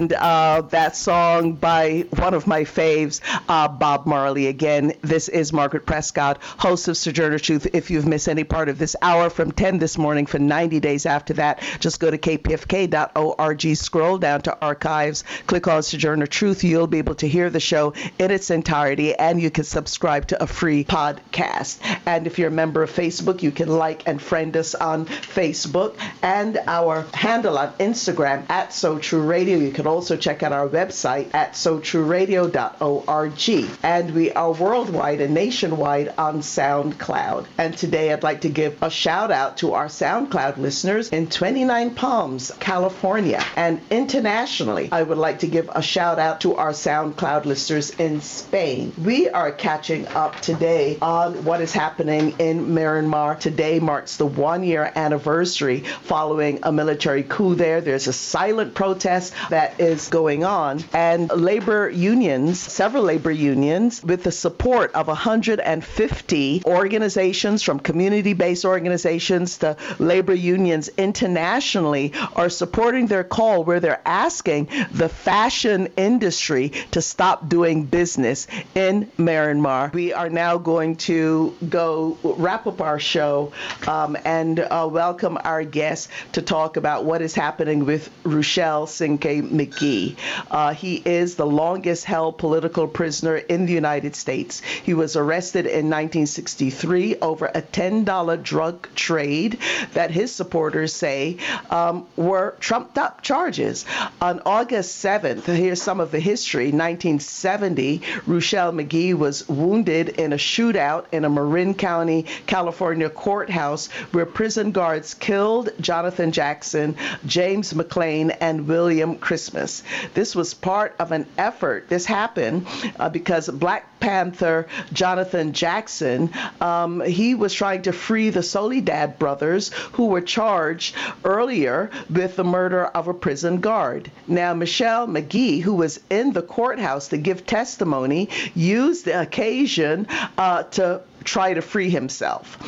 And 0.00 0.14
uh, 0.14 0.62
that 0.70 0.96
song 0.96 1.52
by 1.52 2.06
one 2.16 2.32
of 2.32 2.46
my 2.46 2.62
faves, 2.62 3.20
uh, 3.50 3.68
Bob 3.68 4.06
Marley. 4.06 4.46
Again, 4.46 4.94
this 5.10 5.28
is 5.28 5.52
Margaret 5.52 5.86
Prescott, 5.86 6.38
host 6.40 6.86
of 6.86 6.96
Sojourner 6.96 7.40
Truth. 7.40 7.66
If 7.72 7.90
you've 7.90 8.06
missed 8.06 8.28
any 8.28 8.44
part 8.44 8.68
of 8.68 8.78
this 8.78 8.94
hour 9.02 9.28
from 9.28 9.50
10 9.50 9.78
this 9.78 9.98
morning 9.98 10.24
for 10.24 10.38
90 10.38 10.78
days 10.78 11.04
after 11.04 11.34
that, 11.34 11.60
just 11.80 11.98
go 11.98 12.12
to 12.12 12.16
kpfk.org, 12.16 13.76
scroll 13.76 14.18
down 14.18 14.42
to 14.42 14.56
archives, 14.62 15.24
click 15.48 15.66
on 15.66 15.82
Sojourner 15.82 16.28
Truth. 16.28 16.62
You'll 16.62 16.86
be 16.86 16.98
able 16.98 17.16
to 17.16 17.26
hear 17.26 17.50
the 17.50 17.58
show 17.58 17.92
in 18.20 18.30
its 18.30 18.50
entirety, 18.50 19.12
and 19.12 19.42
you 19.42 19.50
can 19.50 19.64
subscribe 19.64 20.28
to 20.28 20.40
a 20.40 20.46
free 20.46 20.84
podcast. 20.84 21.80
And 22.06 22.28
if 22.28 22.38
you're 22.38 22.46
a 22.46 22.52
member 22.52 22.84
of 22.84 22.92
Facebook, 22.92 23.42
you 23.42 23.50
can 23.50 23.68
like 23.68 24.06
and 24.06 24.22
friend 24.22 24.56
us 24.56 24.76
on 24.76 25.06
Facebook 25.06 25.96
and 26.22 26.56
our 26.68 27.04
handle 27.14 27.58
on 27.58 27.72
Instagram 27.80 28.48
at 28.48 28.72
So 28.72 29.00
True 29.00 29.22
Radio. 29.22 29.58
You 29.58 29.72
can 29.72 29.88
also 29.88 30.16
check 30.16 30.44
out 30.44 30.52
our 30.52 30.68
website 30.68 31.34
at 31.34 31.54
sotrueradio.org. 31.54 33.40
And 33.82 34.14
we 34.14 34.30
are 34.30 34.52
worldwide 34.52 34.99
and 35.00 35.32
nationwide 35.32 36.12
on 36.18 36.40
SoundCloud. 36.40 37.46
And 37.56 37.74
today 37.76 38.12
I'd 38.12 38.22
like 38.22 38.42
to 38.42 38.50
give 38.50 38.82
a 38.82 38.90
shout 38.90 39.30
out 39.30 39.56
to 39.58 39.72
our 39.72 39.86
SoundCloud 39.86 40.58
listeners 40.58 41.08
in 41.08 41.26
29 41.26 41.94
Palms, 41.94 42.52
California. 42.60 43.42
And 43.56 43.80
internationally, 43.90 44.90
I 44.92 45.02
would 45.02 45.16
like 45.16 45.38
to 45.38 45.46
give 45.46 45.70
a 45.74 45.80
shout 45.80 46.18
out 46.18 46.42
to 46.42 46.56
our 46.56 46.72
SoundCloud 46.72 47.46
listeners 47.46 47.90
in 47.90 48.20
Spain. 48.20 48.92
We 49.02 49.30
are 49.30 49.50
catching 49.50 50.06
up 50.08 50.38
today 50.40 50.98
on 51.00 51.44
what 51.44 51.62
is 51.62 51.72
happening 51.72 52.34
in 52.38 52.66
Myanmar. 52.66 53.38
Today 53.40 53.78
marks 53.78 54.18
the 54.18 54.26
one 54.26 54.62
year 54.62 54.92
anniversary 54.94 55.80
following 56.02 56.58
a 56.62 56.72
military 56.72 57.22
coup 57.22 57.54
there. 57.54 57.80
There's 57.80 58.06
a 58.06 58.12
silent 58.12 58.74
protest 58.74 59.32
that 59.48 59.80
is 59.80 60.08
going 60.08 60.44
on, 60.44 60.84
and 60.92 61.30
labor 61.30 61.88
unions, 61.88 62.60
several 62.60 63.04
labor 63.04 63.30
unions, 63.30 64.04
with 64.04 64.24
the 64.24 64.32
support 64.32 64.89
of 64.94 65.06
150 65.08 66.62
organizations 66.66 67.62
from 67.62 67.80
community 67.80 68.32
based 68.32 68.64
organizations 68.64 69.58
to 69.58 69.76
labor 69.98 70.34
unions 70.34 70.88
internationally, 70.96 72.12
are 72.36 72.48
supporting 72.48 73.06
their 73.06 73.24
call 73.24 73.64
where 73.64 73.80
they're 73.80 74.02
asking 74.04 74.68
the 74.92 75.08
fashion 75.08 75.88
industry 75.96 76.70
to 76.90 77.00
stop 77.02 77.48
doing 77.48 77.84
business 77.84 78.46
in 78.74 79.10
Myanmar. 79.18 79.92
We 79.92 80.12
are 80.12 80.28
now 80.28 80.58
going 80.58 80.96
to 80.96 81.54
go 81.68 82.18
wrap 82.22 82.66
up 82.66 82.80
our 82.80 82.98
show 82.98 83.52
um, 83.86 84.16
and 84.24 84.60
uh, 84.60 84.88
welcome 84.90 85.38
our 85.42 85.64
guest 85.64 86.08
to 86.32 86.42
talk 86.42 86.76
about 86.76 87.04
what 87.04 87.22
is 87.22 87.34
happening 87.34 87.84
with 87.84 88.10
Ruchell 88.24 88.88
Cinque 88.88 89.50
Magee. 89.50 90.16
Uh, 90.50 90.74
he 90.74 90.96
is 90.96 91.36
the 91.36 91.46
longest 91.46 92.04
held 92.04 92.38
political 92.38 92.86
prisoner 92.86 93.36
in 93.36 93.66
the 93.66 93.72
United 93.72 94.16
States. 94.16 94.62
He 94.84 94.94
was 94.94 95.16
arrested 95.16 95.66
in 95.66 95.90
1963 95.90 97.16
over 97.16 97.46
a 97.46 97.62
$10 97.62 98.42
drug 98.42 98.88
trade 98.94 99.58
that 99.94 100.10
his 100.10 100.32
supporters 100.32 100.92
say 100.92 101.38
um, 101.70 102.06
were 102.16 102.54
trumped 102.60 102.98
up 102.98 103.22
charges. 103.22 103.84
On 104.20 104.40
August 104.46 105.04
7th, 105.04 105.44
here's 105.44 105.82
some 105.82 106.00
of 106.00 106.10
the 106.10 106.20
history 106.20 106.66
1970, 106.66 108.00
Ruchell 108.26 108.74
Magee 108.74 109.14
was 109.14 109.48
wounded 109.48 110.08
in 110.10 110.32
a 110.32 110.36
shootout 110.36 111.06
in 111.12 111.24
a 111.24 111.30
Marin 111.30 111.74
County, 111.74 112.26
California 112.46 113.10
courthouse 113.10 113.88
where 114.12 114.26
prison 114.26 114.72
guards 114.72 115.14
killed 115.14 115.70
Jonathan 115.80 116.32
Jackson, 116.32 116.96
James 117.26 117.72
McClain, 117.72 118.36
and 118.40 118.66
William 118.66 119.16
Christmas. 119.16 119.82
This 120.14 120.34
was 120.34 120.54
part 120.54 120.94
of 120.98 121.12
an 121.12 121.26
effort. 121.38 121.88
This 121.88 122.06
happened 122.06 122.66
uh, 122.98 123.08
because 123.08 123.48
Black 123.48 124.00
Panther 124.00 124.59
Jonathan 124.92 125.52
Jackson, 125.52 126.30
um, 126.60 127.00
he 127.00 127.34
was 127.34 127.52
trying 127.54 127.82
to 127.82 127.92
free 127.92 128.30
the 128.30 128.42
Soledad 128.42 129.18
brothers 129.18 129.70
who 129.92 130.06
were 130.06 130.20
charged 130.20 130.94
earlier 131.24 131.90
with 132.08 132.36
the 132.36 132.44
murder 132.44 132.86
of 132.86 133.08
a 133.08 133.14
prison 133.14 133.60
guard. 133.60 134.10
Now, 134.26 134.54
Ruchell 134.54 135.08
Magee, 135.08 135.60
who 135.60 135.74
was 135.74 136.00
in 136.10 136.32
the 136.32 136.42
courthouse 136.42 137.08
to 137.08 137.18
give 137.18 137.46
testimony, 137.46 138.28
used 138.54 139.04
the 139.04 139.20
occasion 139.20 140.06
uh, 140.38 140.64
to 140.64 141.02
try 141.24 141.54
to 141.54 141.62
free 141.62 141.90
himself. 141.90 142.58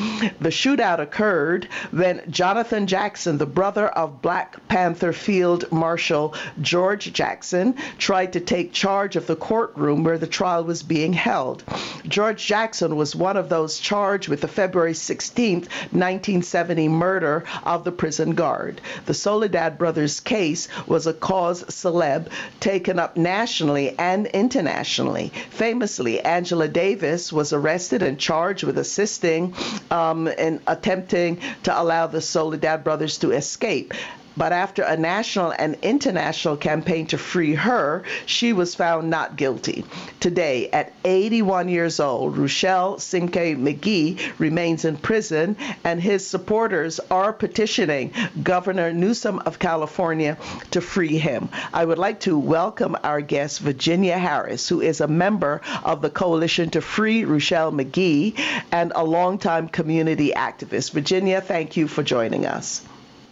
The 0.40 0.50
shootout 0.50 1.00
occurred 1.00 1.68
when 1.90 2.22
Jonathan 2.30 2.86
Jackson, 2.86 3.38
the 3.38 3.46
brother 3.46 3.88
of 3.88 4.20
Black 4.20 4.68
Panther 4.68 5.12
Field 5.12 5.70
Marshal 5.72 6.34
George 6.60 7.12
Jackson, 7.12 7.74
tried 7.98 8.34
to 8.34 8.40
take 8.40 8.72
charge 8.72 9.16
of 9.16 9.26
the 9.26 9.36
courtroom 9.36 10.04
where 10.04 10.18
the 10.18 10.26
trial 10.26 10.64
was 10.64 10.82
being 10.82 11.12
held. 11.12 11.64
George 12.06 12.44
Jackson 12.44 12.96
was 12.96 13.16
one 13.16 13.36
of 13.36 13.48
those 13.48 13.78
charged 13.78 14.28
with 14.28 14.40
the 14.40 14.48
February 14.48 14.94
16, 14.94 15.60
1970 15.60 16.88
murder 16.88 17.44
of 17.64 17.84
the 17.84 17.92
prison 17.92 18.34
guard. 18.34 18.80
The 19.06 19.14
Soledad 19.14 19.78
brothers' 19.78 20.20
case 20.20 20.68
was 20.86 21.06
a 21.06 21.14
cause 21.14 21.64
celeb 21.64 22.28
taken 22.60 22.98
up 22.98 23.16
nationally 23.16 23.98
and 23.98 24.26
internationally. 24.26 25.32
Famously, 25.50 26.20
Angela 26.20 26.68
Davis 26.68 27.32
was 27.32 27.52
arrested 27.52 28.02
and 28.02 28.18
charged 28.18 28.41
charged 28.42 28.64
with 28.64 28.76
assisting 28.76 29.54
um, 29.92 30.26
in 30.26 30.60
attempting 30.66 31.38
to 31.62 31.80
allow 31.80 32.08
the 32.08 32.20
Soledad 32.20 32.82
brothers 32.82 33.18
to 33.18 33.30
escape. 33.30 33.94
But 34.36 34.52
after 34.52 34.82
a 34.82 34.96
national 34.96 35.52
and 35.58 35.76
international 35.82 36.56
campaign 36.56 37.06
to 37.08 37.18
free 37.18 37.54
her, 37.54 38.02
she 38.24 38.52
was 38.52 38.74
found 38.74 39.10
not 39.10 39.36
guilty. 39.36 39.84
Today, 40.20 40.70
at 40.70 40.92
81 41.04 41.68
years 41.68 42.00
old, 42.00 42.36
Ruchell 42.36 43.00
Cinque 43.00 43.58
Magee 43.58 44.18
remains 44.38 44.84
in 44.84 44.96
prison, 44.96 45.56
and 45.84 46.00
his 46.00 46.26
supporters 46.26 46.98
are 47.10 47.32
petitioning 47.32 48.12
Governor 48.42 48.92
Newsom 48.92 49.40
of 49.40 49.58
California 49.58 50.38
to 50.70 50.80
free 50.80 51.18
him. 51.18 51.48
I 51.72 51.84
would 51.84 51.98
like 51.98 52.20
to 52.20 52.38
welcome 52.38 52.96
our 53.04 53.20
guest, 53.20 53.60
Virginia 53.60 54.16
Harris, 54.16 54.68
who 54.68 54.80
is 54.80 55.00
a 55.00 55.08
member 55.08 55.60
of 55.84 56.00
the 56.00 56.10
Coalition 56.10 56.70
to 56.70 56.80
Free 56.80 57.22
Ruchell 57.22 57.72
Magee 57.72 58.34
and 58.70 58.92
a 58.94 59.04
longtime 59.04 59.68
community 59.68 60.32
activist. 60.34 60.92
Virginia, 60.92 61.40
thank 61.40 61.76
you 61.76 61.86
for 61.86 62.02
joining 62.02 62.46
us. 62.46 62.82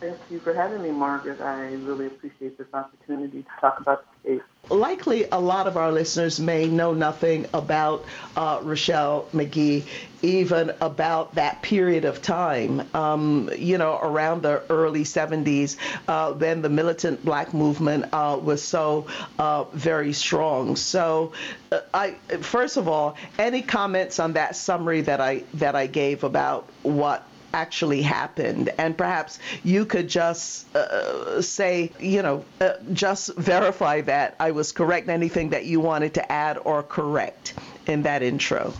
Thank 0.01 0.17
you 0.31 0.41
for 0.41 0.55
having 0.55 0.83
me, 0.83 0.93
Margaret. 0.93 1.43
I 1.43 1.75
really 1.75 2.07
appreciate 2.07 2.57
this 2.57 2.67
opportunity 2.73 3.43
to 3.43 3.61
talk 3.61 3.81
about 3.81 4.07
the 4.25 4.31
case. 4.31 4.43
Likely, 4.71 5.27
a 5.31 5.39
lot 5.39 5.67
of 5.67 5.77
our 5.77 5.93
listeners 5.93 6.41
may 6.41 6.67
know 6.69 6.95
nothing 6.95 7.47
about 7.53 8.07
uh, 8.35 8.61
Ruchell 8.61 9.31
Magee, 9.35 9.85
even 10.23 10.73
about 10.81 11.35
that 11.35 11.61
period 11.61 12.07
of 12.07 12.23
time, 12.23 12.89
um, 12.95 13.51
you 13.59 13.77
know, 13.77 13.99
around 14.01 14.41
the 14.43 14.63
early 14.71 15.05
70s, 15.05 15.77
uh, 16.09 16.33
when 16.33 16.63
the 16.63 16.71
militant 16.71 17.23
black 17.23 17.53
movement 17.53 18.07
uh, 18.13 18.39
was 18.41 18.63
so 18.63 19.07
uh, 19.39 19.65
very 19.65 20.15
strong. 20.15 20.77
So, 20.77 21.33
uh, 21.73 21.81
I 21.93 22.13
first 22.41 22.79
of 22.79 22.89
all, 22.89 23.17
any 23.39 23.61
comments 23.61 24.19
on 24.19 24.33
that 24.35 24.57
summary 24.57 25.03
that 25.03 25.21
I 25.21 25.45
that 25.55 25.75
I 25.75 25.89
gave 25.89 26.25
about 26.25 26.69
what 26.83 27.27
actually 27.53 28.03
happened. 28.03 28.71
And 28.79 28.97
perhaps 28.97 29.39
you 29.65 29.85
could 29.85 30.09
just 30.09 30.75
uh, 30.77 31.41
say, 31.43 31.93
you 31.99 32.23
know, 32.23 32.45
uh, 32.61 32.75
just 32.93 33.35
verify 33.37 34.01
that 34.03 34.37
I 34.41 34.51
was 34.51 34.73
correct. 34.73 35.09
Anything 35.09 35.51
that 35.51 35.65
you 35.67 35.81
wanted 35.81 36.15
to 36.15 36.33
add 36.33 36.59
or 36.65 36.83
correct 36.83 37.55
in 37.87 38.03
that 38.03 38.23
intro. 38.23 38.73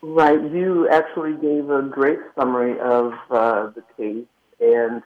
Right. 0.00 0.40
You 0.40 0.88
actually 0.88 1.34
gave 1.34 1.70
a 1.70 1.82
great 1.82 2.18
summary 2.36 2.78
of 2.80 3.12
uh, 3.30 3.70
the 3.70 3.82
case 3.96 4.26
and 4.60 5.02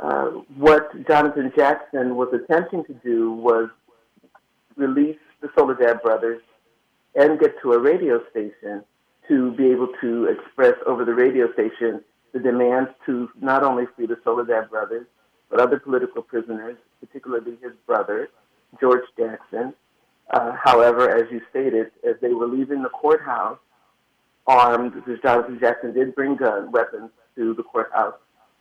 uh, 0.00 0.26
what 0.56 0.90
Jonathan 1.06 1.52
Jackson 1.54 2.16
was 2.16 2.28
attempting 2.32 2.84
to 2.84 2.94
do 2.94 3.32
was 3.32 3.68
release 4.76 5.18
the 5.40 5.48
Soledad 5.56 6.02
brothers 6.02 6.42
and 7.14 7.38
get 7.38 7.60
to 7.62 7.72
a 7.72 7.78
radio 7.78 8.20
station 8.30 8.82
to 9.28 9.52
be 9.52 9.70
able 9.70 9.88
to 10.00 10.26
express 10.26 10.74
over 10.86 11.04
the 11.04 11.14
radio 11.14 11.52
station 11.52 12.02
the 12.34 12.40
demands 12.40 12.90
to 13.06 13.30
not 13.40 13.62
only 13.62 13.84
free 13.96 14.06
the 14.06 14.18
Soledad 14.24 14.68
brothers, 14.68 15.06
but 15.48 15.60
other 15.60 15.78
political 15.78 16.20
prisoners, 16.20 16.76
particularly 17.00 17.56
his 17.62 17.72
brother, 17.86 18.28
George 18.80 19.04
Jackson. 19.16 19.72
Uh, 20.32 20.52
however, 20.62 21.08
as 21.16 21.30
you 21.30 21.40
stated, 21.48 21.92
as 22.06 22.16
they 22.20 22.34
were 22.34 22.48
leaving 22.48 22.82
the 22.82 22.88
courthouse, 22.88 23.58
armed, 24.48 24.94
because 24.94 25.20
Jonathan 25.22 25.58
Jackson 25.60 25.94
did 25.94 26.14
bring 26.14 26.34
gun 26.36 26.72
weapons 26.72 27.10
to 27.36 27.54
the 27.54 27.62
courthouse 27.62 28.14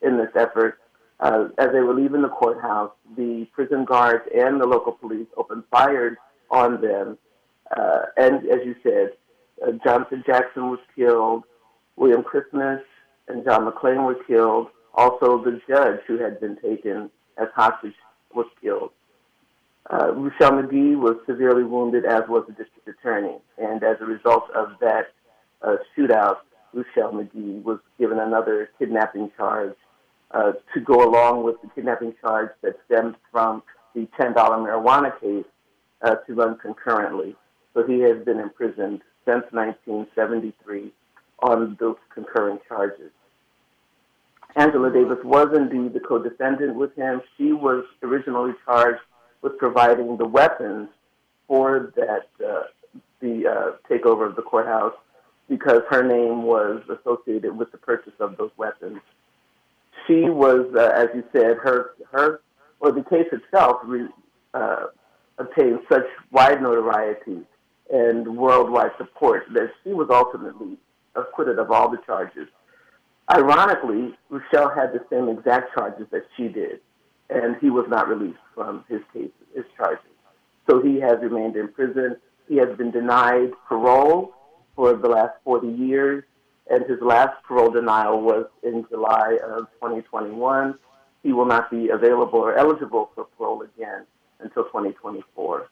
in 0.03 0.17
this 0.17 0.29
effort. 0.35 0.79
Uh, 1.19 1.47
as 1.57 1.69
they 1.71 1.79
were 1.79 1.95
leaving 1.95 2.21
the 2.21 2.29
courthouse, 2.29 2.91
the 3.17 3.47
prison 3.53 3.85
guards 3.85 4.23
and 4.35 4.61
the 4.61 4.65
local 4.65 4.91
police 4.91 5.27
opened 5.35 5.63
fire 5.71 6.17
on 6.51 6.79
them. 6.79 7.17
Uh, 7.75 8.01
and 8.17 8.45
as 8.49 8.59
you 8.65 8.75
said, 8.83 9.11
uh, 9.65 9.71
Jonathan 9.83 10.23
Jackson 10.27 10.69
was 10.69 10.79
killed. 10.95 11.43
William 11.95 12.23
Christmas 12.23 12.81
and 13.27 13.43
John 13.43 13.69
McClain 13.69 14.05
were 14.05 14.21
killed. 14.25 14.67
Also, 14.93 15.43
the 15.43 15.59
judge 15.67 15.99
who 16.07 16.19
had 16.19 16.39
been 16.39 16.57
taken 16.57 17.09
as 17.37 17.47
hostage 17.55 17.95
was 18.33 18.45
killed. 18.61 18.91
Uh, 19.89 20.11
Ruchell 20.11 20.61
Magee 20.61 20.95
was 20.95 21.17
severely 21.25 21.63
wounded, 21.63 22.05
as 22.05 22.23
was 22.29 22.45
the 22.47 22.53
district 22.53 22.87
attorney. 22.87 23.37
And 23.57 23.83
as 23.83 23.97
a 23.99 24.05
result 24.05 24.49
of 24.55 24.73
that 24.79 25.07
uh, 25.61 25.77
shootout, 25.95 26.37
Ruchell 26.73 27.13
Magee 27.13 27.59
was 27.59 27.79
given 27.99 28.19
another 28.19 28.69
kidnapping 28.79 29.31
charge 29.35 29.75
uh, 30.31 30.53
to 30.73 30.79
go 30.79 31.07
along 31.07 31.43
with 31.43 31.61
the 31.61 31.69
kidnapping 31.75 32.13
charge 32.21 32.49
that 32.61 32.79
stemmed 32.85 33.15
from 33.31 33.61
the 33.93 34.07
$10 34.19 34.33
marijuana 34.33 35.19
case 35.19 35.45
uh, 36.01 36.15
to 36.15 36.33
run 36.33 36.57
concurrently. 36.57 37.35
So 37.73 37.85
he 37.85 37.99
has 38.01 38.23
been 38.23 38.39
imprisoned 38.39 39.01
since 39.25 39.43
1973 39.51 40.91
on 41.43 41.77
those 41.79 41.97
concurrent 42.13 42.61
charges. 42.67 43.11
Angela 44.55 44.91
Davis 44.91 45.17
was 45.23 45.47
indeed 45.55 45.93
the 45.93 45.99
co-defendant 45.99 46.75
with 46.75 46.95
him. 46.95 47.21
She 47.37 47.53
was 47.53 47.83
originally 48.01 48.53
charged 48.65 49.01
with 49.41 49.57
providing 49.57 50.17
the 50.17 50.25
weapons 50.25 50.89
for 51.47 51.91
that 51.95 52.27
uh, 52.45 52.63
the 53.19 53.47
uh, 53.47 53.71
takeover 53.89 54.27
of 54.27 54.35
the 54.35 54.41
courthouse 54.41 54.93
because 55.49 55.81
her 55.89 56.03
name 56.03 56.43
was 56.43 56.81
associated 56.87 57.57
with 57.57 57.71
the 57.71 57.77
purchase 57.77 58.13
of 58.19 58.37
those 58.37 58.51
weapons. 58.57 58.99
She 60.07 60.29
was, 60.29 60.65
uh, 60.75 60.91
as 60.95 61.09
you 61.13 61.23
said, 61.33 61.57
her 61.57 61.91
her 62.11 62.41
or 62.79 62.91
the 62.91 63.03
case 63.03 63.27
itself 63.31 63.77
re, 63.83 64.07
uh, 64.53 64.85
obtained 65.39 65.79
such 65.89 66.05
wide 66.31 66.61
notoriety 66.61 67.39
and 67.91 68.37
worldwide 68.37 68.91
support 68.97 69.45
that 69.53 69.71
she 69.83 69.93
was 69.93 70.07
ultimately 70.09 70.77
acquitted 71.15 71.59
of 71.59 71.71
all 71.71 71.89
the 71.89 71.99
charges. 72.05 72.47
Ironically, 73.31 74.15
Ruchell 74.31 74.75
had 74.75 74.91
the 74.93 75.03
same 75.09 75.29
exact 75.29 75.73
charges 75.75 76.07
that 76.11 76.25
she 76.35 76.47
did, 76.47 76.81
and 77.29 77.55
he 77.61 77.69
was 77.69 77.85
not 77.87 78.07
released 78.07 78.39
from 78.53 78.83
his 78.89 79.01
case, 79.13 79.31
his 79.55 79.65
charges. 79.77 80.05
So 80.69 80.81
he 80.81 80.99
has 80.99 81.19
remained 81.21 81.55
in 81.55 81.69
prison. 81.69 82.17
He 82.47 82.57
has 82.57 82.75
been 82.77 82.91
denied 82.91 83.51
parole 83.67 84.33
for 84.75 84.93
the 84.93 85.07
last 85.07 85.33
40 85.43 85.67
years, 85.67 86.23
and 86.69 86.85
his 86.85 86.99
last 87.01 87.41
parole 87.43 87.71
denial 87.71 88.21
was 88.21 88.45
in 88.63 88.85
July 88.89 89.37
of 89.43 89.67
2021. 89.75 90.77
He 91.21 91.31
will 91.31 91.45
not 91.45 91.71
be 91.71 91.89
available 91.89 92.39
or 92.39 92.55
eligible 92.55 93.11
for 93.15 93.25
parole 93.37 93.61
again 93.61 94.05
until 94.39 94.63
2024. 94.65 95.69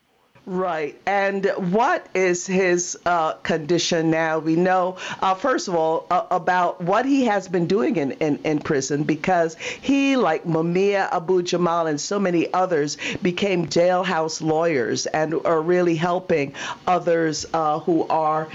Right. 0.48 1.00
And 1.06 1.46
what 1.72 2.08
is 2.16 2.48
his 2.48 2.98
uh, 3.06 3.34
condition 3.34 4.10
now? 4.10 4.40
We 4.40 4.56
know, 4.56 4.98
uh, 5.22 5.36
first 5.36 5.68
of 5.68 5.76
all, 5.76 6.08
uh, 6.10 6.26
about 6.32 6.82
what 6.82 7.06
he 7.06 7.26
has 7.26 7.48
been 7.48 7.68
doing 7.68 7.96
in, 7.96 8.14
in, 8.14 8.40
in, 8.44 8.60
prison 8.60 9.04
because 9.04 9.56
he, 9.56 10.16
like 10.16 10.46
Mumia 10.46 11.08
Abu 11.12 11.44
Jamal 11.44 11.86
and 11.86 12.02
so 12.02 12.18
many 12.20 12.52
others, 12.52 12.98
became 13.22 13.68
jailhouse 13.68 14.42
lawyers 14.42 15.06
and 15.06 15.36
are 15.46 15.62
really 15.62 15.96
helping 15.96 16.54
others 16.88 17.46
uh, 17.54 17.78
who 17.80 18.08
are 18.08 18.48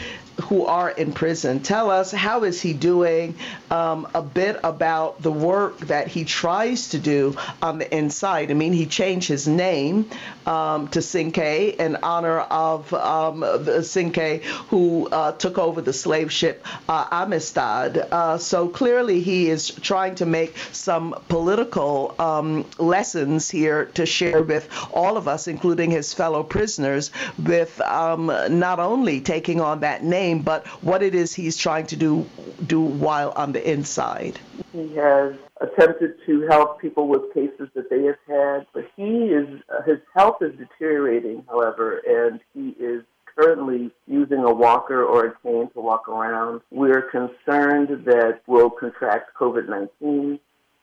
who 0.42 0.66
are 0.66 0.90
in 0.90 1.12
prison. 1.12 1.60
Tell 1.60 1.90
us 1.90 2.12
how 2.12 2.44
is 2.44 2.60
he 2.60 2.72
doing? 2.74 3.36
Um, 3.70 4.06
a 4.14 4.20
bit 4.22 4.60
about 4.62 5.22
the 5.22 5.32
work 5.32 5.78
that 5.80 6.08
he 6.08 6.24
tries 6.24 6.90
to 6.90 6.98
do 6.98 7.36
on 7.62 7.78
the 7.78 7.96
inside. 7.96 8.50
I 8.50 8.54
mean, 8.54 8.72
he 8.72 8.86
changed 8.86 9.28
his 9.28 9.48
name 9.48 10.10
um, 10.46 10.88
to 10.88 11.02
Cinque 11.02 11.38
in 11.78 11.96
honor 12.02 12.40
of 12.40 12.92
um, 12.94 13.82
Cinque 13.82 14.42
who 14.68 15.08
uh, 15.08 15.32
took 15.32 15.58
over 15.58 15.80
the 15.80 15.92
slave 15.92 16.32
ship 16.32 16.64
uh, 16.88 17.06
Amistad. 17.10 17.98
Uh, 18.10 18.38
so 18.38 18.68
clearly, 18.68 19.20
he 19.20 19.50
is 19.50 19.70
trying 19.70 20.14
to 20.16 20.26
make 20.26 20.56
some 20.72 21.14
political 21.28 22.14
um, 22.18 22.64
lessons 22.78 23.50
here 23.50 23.86
to 23.94 24.06
share 24.06 24.42
with 24.42 24.68
all 24.92 25.16
of 25.16 25.28
us, 25.28 25.48
including 25.48 25.90
his 25.90 26.12
fellow 26.14 26.42
prisoners, 26.42 27.10
with 27.38 27.80
um, 27.80 28.26
not 28.50 28.78
only 28.78 29.20
taking 29.20 29.60
on 29.60 29.80
that 29.80 30.04
name, 30.04 30.40
but 30.42 30.66
what 30.82 31.02
it 31.02 31.14
is 31.14 31.34
he's 31.34 31.56
trying 31.56 31.86
to 31.86 31.96
do 31.96 32.26
do 32.66 32.80
while 32.80 33.32
on 33.36 33.52
the 33.52 33.70
inside. 33.70 34.38
He 34.72 34.94
has 34.94 35.34
attempted 35.60 36.14
to 36.26 36.46
help 36.48 36.80
people 36.80 37.08
with 37.08 37.32
cases 37.34 37.68
that 37.74 37.90
they 37.90 38.04
have 38.04 38.18
had, 38.26 38.66
but 38.72 38.88
he 38.96 39.26
is 39.26 39.60
his 39.86 39.98
health 40.14 40.36
is 40.40 40.52
deteriorating, 40.56 41.44
however, 41.48 42.00
and 42.06 42.40
he 42.54 42.70
is 42.82 43.04
currently 43.36 43.90
using 44.06 44.38
a 44.38 44.52
walker 44.52 45.04
or 45.04 45.26
a 45.26 45.34
cane 45.42 45.68
to 45.74 45.80
walk 45.80 46.08
around. 46.08 46.62
We're 46.70 47.02
concerned 47.02 48.04
that 48.06 48.40
we'll 48.46 48.70
contract 48.70 49.34
COVID 49.38 49.68
19, 49.68 50.38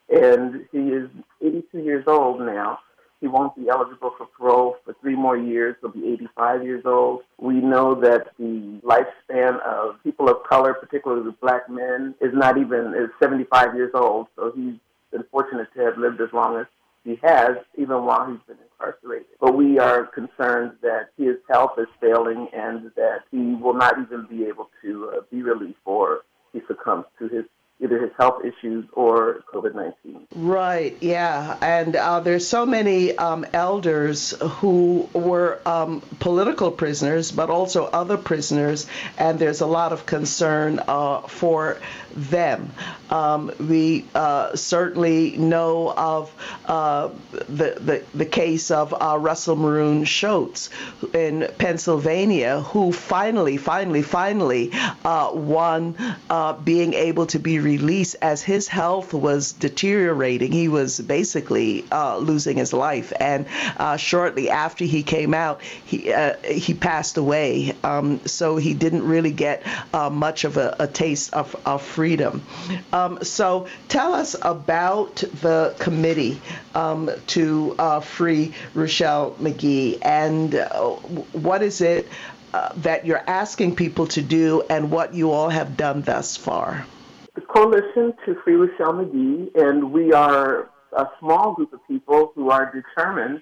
and 0.09 0.65
he 0.71 0.77
is 0.77 1.09
82 1.41 1.79
years 1.79 2.03
old 2.07 2.39
now. 2.41 2.79
He 3.21 3.27
won't 3.27 3.55
be 3.55 3.69
eligible 3.69 4.13
for 4.17 4.27
parole 4.37 4.72
for 4.85 4.95
three 5.01 5.15
more 5.15 5.37
years. 5.37 5.75
He'll 5.81 5.91
be 5.91 6.07
85 6.13 6.63
years 6.63 6.83
old. 6.85 7.21
We 7.39 7.55
know 7.55 7.95
that 8.01 8.27
the 8.37 8.79
lifespan 8.83 9.61
of 9.61 10.01
people 10.03 10.29
of 10.29 10.43
color, 10.47 10.73
particularly 10.73 11.31
black 11.41 11.69
men, 11.69 12.15
is 12.21 12.31
not 12.33 12.57
even 12.57 12.93
is 12.95 13.09
75 13.21 13.75
years 13.75 13.91
old. 13.93 14.27
So 14.35 14.51
he's 14.55 14.75
been 15.11 15.23
fortunate 15.31 15.67
to 15.75 15.81
have 15.81 15.97
lived 15.97 16.21
as 16.21 16.29
long 16.33 16.59
as 16.59 16.65
he 17.03 17.19
has, 17.21 17.57
even 17.77 18.03
while 18.05 18.29
he's 18.29 18.39
been 18.47 18.57
incarcerated. 18.63 19.27
But 19.39 19.55
we 19.55 19.77
are 19.79 20.05
concerned 20.05 20.73
that 20.81 21.09
his 21.17 21.35
health 21.49 21.73
is 21.77 21.87
failing 21.99 22.47
and 22.53 22.91
that 22.95 23.23
he 23.31 23.55
will 23.55 23.73
not 23.73 23.95
even 23.99 24.25
be 24.29 24.45
able 24.45 24.69
to 24.81 25.11
uh, 25.15 25.21
be 25.29 25.41
released 25.41 25.79
or 25.85 26.21
he 26.53 26.61
succumbs 26.67 27.05
to 27.19 27.27
his 27.27 27.45
either 27.83 27.99
his 27.99 28.11
health 28.17 28.43
issues 28.45 28.85
or 28.93 29.43
COVID 29.53 29.75
19. 29.75 30.27
Right, 30.35 30.95
yeah. 31.01 31.57
And 31.61 31.95
uh, 31.95 32.21
there's 32.21 32.47
so 32.47 32.65
many 32.65 33.15
um, 33.17 33.45
elders 33.53 34.31
who 34.31 35.09
were 35.13 35.59
um, 35.65 36.01
political 36.19 36.71
prisoners, 36.71 37.31
but 37.31 37.49
also 37.49 37.85
other 37.85 38.17
prisoners, 38.17 38.87
and 39.17 39.37
there's 39.37 39.61
a 39.61 39.67
lot 39.67 39.91
of 39.91 40.05
concern 40.05 40.79
uh, 40.87 41.21
for 41.21 41.79
them. 42.15 42.71
Um, 43.09 43.51
we 43.59 44.05
uh, 44.15 44.55
certainly 44.55 45.37
know 45.37 45.91
of 45.91 46.31
uh, 46.65 47.09
the, 47.31 47.77
the, 47.79 48.03
the 48.13 48.25
case 48.25 48.71
of 48.71 48.93
uh, 48.93 49.17
Russell 49.19 49.55
Maroon 49.55 50.03
Shoatz 50.05 50.69
in 51.13 51.51
Pennsylvania, 51.57 52.61
who 52.61 52.91
finally, 52.91 53.57
finally, 53.57 54.03
finally 54.03 54.71
uh, 55.03 55.31
won 55.33 55.95
being 56.63 56.93
able 56.93 57.25
to 57.27 57.39
be 57.39 57.59
released 57.77 58.15
as 58.21 58.41
his 58.41 58.67
health 58.67 59.13
was 59.13 59.53
deteriorating. 59.53 60.51
He 60.51 60.67
was 60.67 60.99
basically 60.99 61.85
uh, 61.91 62.17
losing 62.17 62.57
his 62.57 62.73
life, 62.73 63.13
and 63.19 63.45
shortly 63.99 64.49
after 64.49 64.85
he 64.85 65.03
came 65.03 65.33
out, 65.33 65.61
he 65.85 66.13
he 66.45 66.73
passed 66.73 67.17
away. 67.17 67.75
Um, 67.83 68.21
so 68.25 68.57
he 68.57 68.73
didn't 68.73 69.03
really 69.03 69.31
get 69.31 69.63
much 69.93 70.43
of 70.43 70.57
a, 70.57 70.75
a 70.79 70.87
taste 70.87 71.33
of, 71.33 71.55
of 71.65 71.81
freedom 71.81 72.13
freedom. 72.13 72.45
Um, 72.91 73.23
so 73.23 73.67
tell 73.87 74.13
us 74.13 74.35
about 74.41 75.15
the 75.41 75.75
committee 75.79 76.41
um, 76.75 77.09
to 77.27 77.75
uh, 77.79 77.99
free 78.01 78.53
Ruchell 78.75 79.39
Magee, 79.39 80.01
and 80.01 80.53
uh, 80.53 80.91
what 81.31 81.63
is 81.63 81.81
it 81.81 82.07
uh, 82.53 82.69
that 82.77 83.05
you're 83.05 83.23
asking 83.25 83.75
people 83.75 84.07
to 84.07 84.21
do 84.21 84.63
and 84.69 84.91
what 84.91 85.13
you 85.13 85.31
all 85.31 85.49
have 85.49 85.75
done 85.75 86.01
thus 86.01 86.37
far. 86.37 86.85
The 87.35 87.41
Coalition 87.41 88.13
to 88.25 88.35
Free 88.43 88.53
Ruchell 88.53 88.95
Magee, 88.95 89.49
and 89.55 89.91
we 89.91 90.13
are 90.13 90.69
a 90.95 91.07
small 91.19 91.53
group 91.53 91.73
of 91.73 91.79
people 91.87 92.31
who 92.35 92.51
are 92.51 92.71
determined 92.71 93.41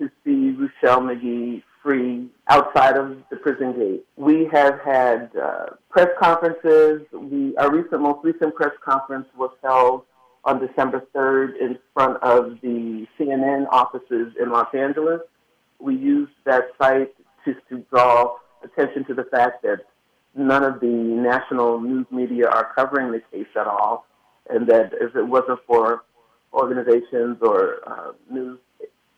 to 0.00 0.10
see 0.24 0.56
Ruchell 0.56 1.06
Magee 1.06 1.62
free 1.80 2.28
outside 2.48 2.96
of 2.96 3.16
the 3.30 3.36
prison 3.36 3.78
gate. 3.78 4.04
We 4.16 4.48
have 4.52 4.80
had 4.84 5.30
uh, 5.40 5.66
press 5.88 6.08
conferences. 6.20 7.02
We, 7.12 7.56
our 7.58 7.72
recent, 7.72 8.02
most 8.02 8.24
recent 8.24 8.56
press 8.56 8.72
conference 8.84 9.28
was 9.36 9.50
held 9.62 10.02
on 10.44 10.58
December 10.58 11.06
3rd 11.14 11.60
in 11.60 11.78
front 11.94 12.20
of 12.24 12.58
the 12.60 13.06
CNN 13.16 13.66
offices 13.70 14.34
in 14.40 14.50
Los 14.50 14.74
Angeles. 14.74 15.20
We 15.78 15.94
used 15.94 16.32
that 16.44 16.70
site 16.76 17.14
to, 17.44 17.54
to 17.68 17.84
draw 17.88 18.36
attention 18.64 19.04
to 19.04 19.14
the 19.14 19.24
fact 19.30 19.62
that 19.62 19.82
none 20.34 20.64
of 20.64 20.80
the 20.80 20.86
national 20.86 21.80
news 21.80 22.06
media 22.10 22.48
are 22.48 22.72
covering 22.74 23.12
the 23.12 23.20
case 23.32 23.48
at 23.56 23.66
all, 23.66 24.06
and 24.50 24.66
that 24.68 24.92
if 25.00 25.14
it 25.16 25.26
wasn't 25.26 25.60
for 25.66 26.04
organizations 26.52 27.36
or 27.42 27.80
uh, 27.86 28.12
news 28.30 28.58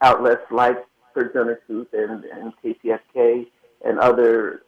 outlets 0.01 0.43
like 0.51 0.85
Sojourner 1.15 1.61
Truth 1.67 1.89
and, 1.93 2.25
and 2.25 2.53
and 3.85 3.99
other 3.99 4.63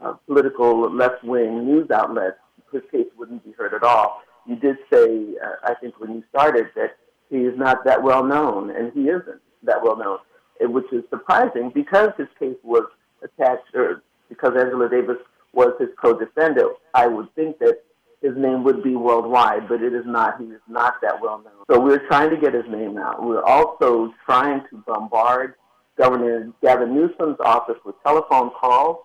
uh, 0.00 0.12
political 0.26 0.90
left 0.90 1.22
wing 1.24 1.64
news 1.64 1.90
outlets, 1.90 2.38
his 2.72 2.82
case 2.90 3.06
wouldn't 3.16 3.44
be 3.44 3.52
heard 3.52 3.74
at 3.74 3.82
all. 3.82 4.22
You 4.46 4.56
did 4.56 4.76
say, 4.92 5.34
uh, 5.44 5.56
I 5.64 5.74
think, 5.74 6.00
when 6.00 6.14
you 6.14 6.24
started, 6.30 6.66
that 6.74 6.96
he 7.30 7.38
is 7.38 7.56
not 7.56 7.84
that 7.84 8.02
well 8.02 8.24
known, 8.24 8.70
and 8.70 8.92
he 8.92 9.02
isn't 9.02 9.40
that 9.62 9.82
well 9.82 9.96
known, 9.96 10.18
which 10.60 10.92
is 10.92 11.04
surprising 11.10 11.70
because 11.74 12.10
his 12.18 12.28
case 12.38 12.56
was 12.62 12.84
attached, 13.22 13.74
or 13.74 14.02
because 14.28 14.52
Angela 14.58 14.88
Davis 14.88 15.18
was 15.52 15.72
his 15.78 15.88
co 16.00 16.18
defendant. 16.18 16.72
I 16.94 17.06
would 17.06 17.34
think 17.34 17.58
that 17.58 17.82
his 18.22 18.36
name 18.36 18.62
would 18.64 18.82
be 18.82 18.94
worldwide, 18.94 19.68
but 19.68 19.82
it 19.82 19.92
is 19.92 20.04
not. 20.06 20.40
He 20.40 20.46
is 20.46 20.60
not 20.68 21.00
that 21.02 21.20
well 21.20 21.38
known. 21.38 21.64
So 21.70 21.80
we're 21.80 22.06
trying 22.06 22.30
to 22.30 22.36
get 22.36 22.54
his 22.54 22.64
name 22.68 22.96
out. 22.96 23.22
We're 23.22 23.42
also 23.42 24.12
trying 24.24 24.62
to 24.70 24.76
bombard 24.86 25.54
Governor 25.98 26.52
Gavin 26.62 26.94
Newsom's 26.94 27.38
office 27.44 27.76
with 27.84 27.96
telephone 28.04 28.50
calls. 28.50 28.98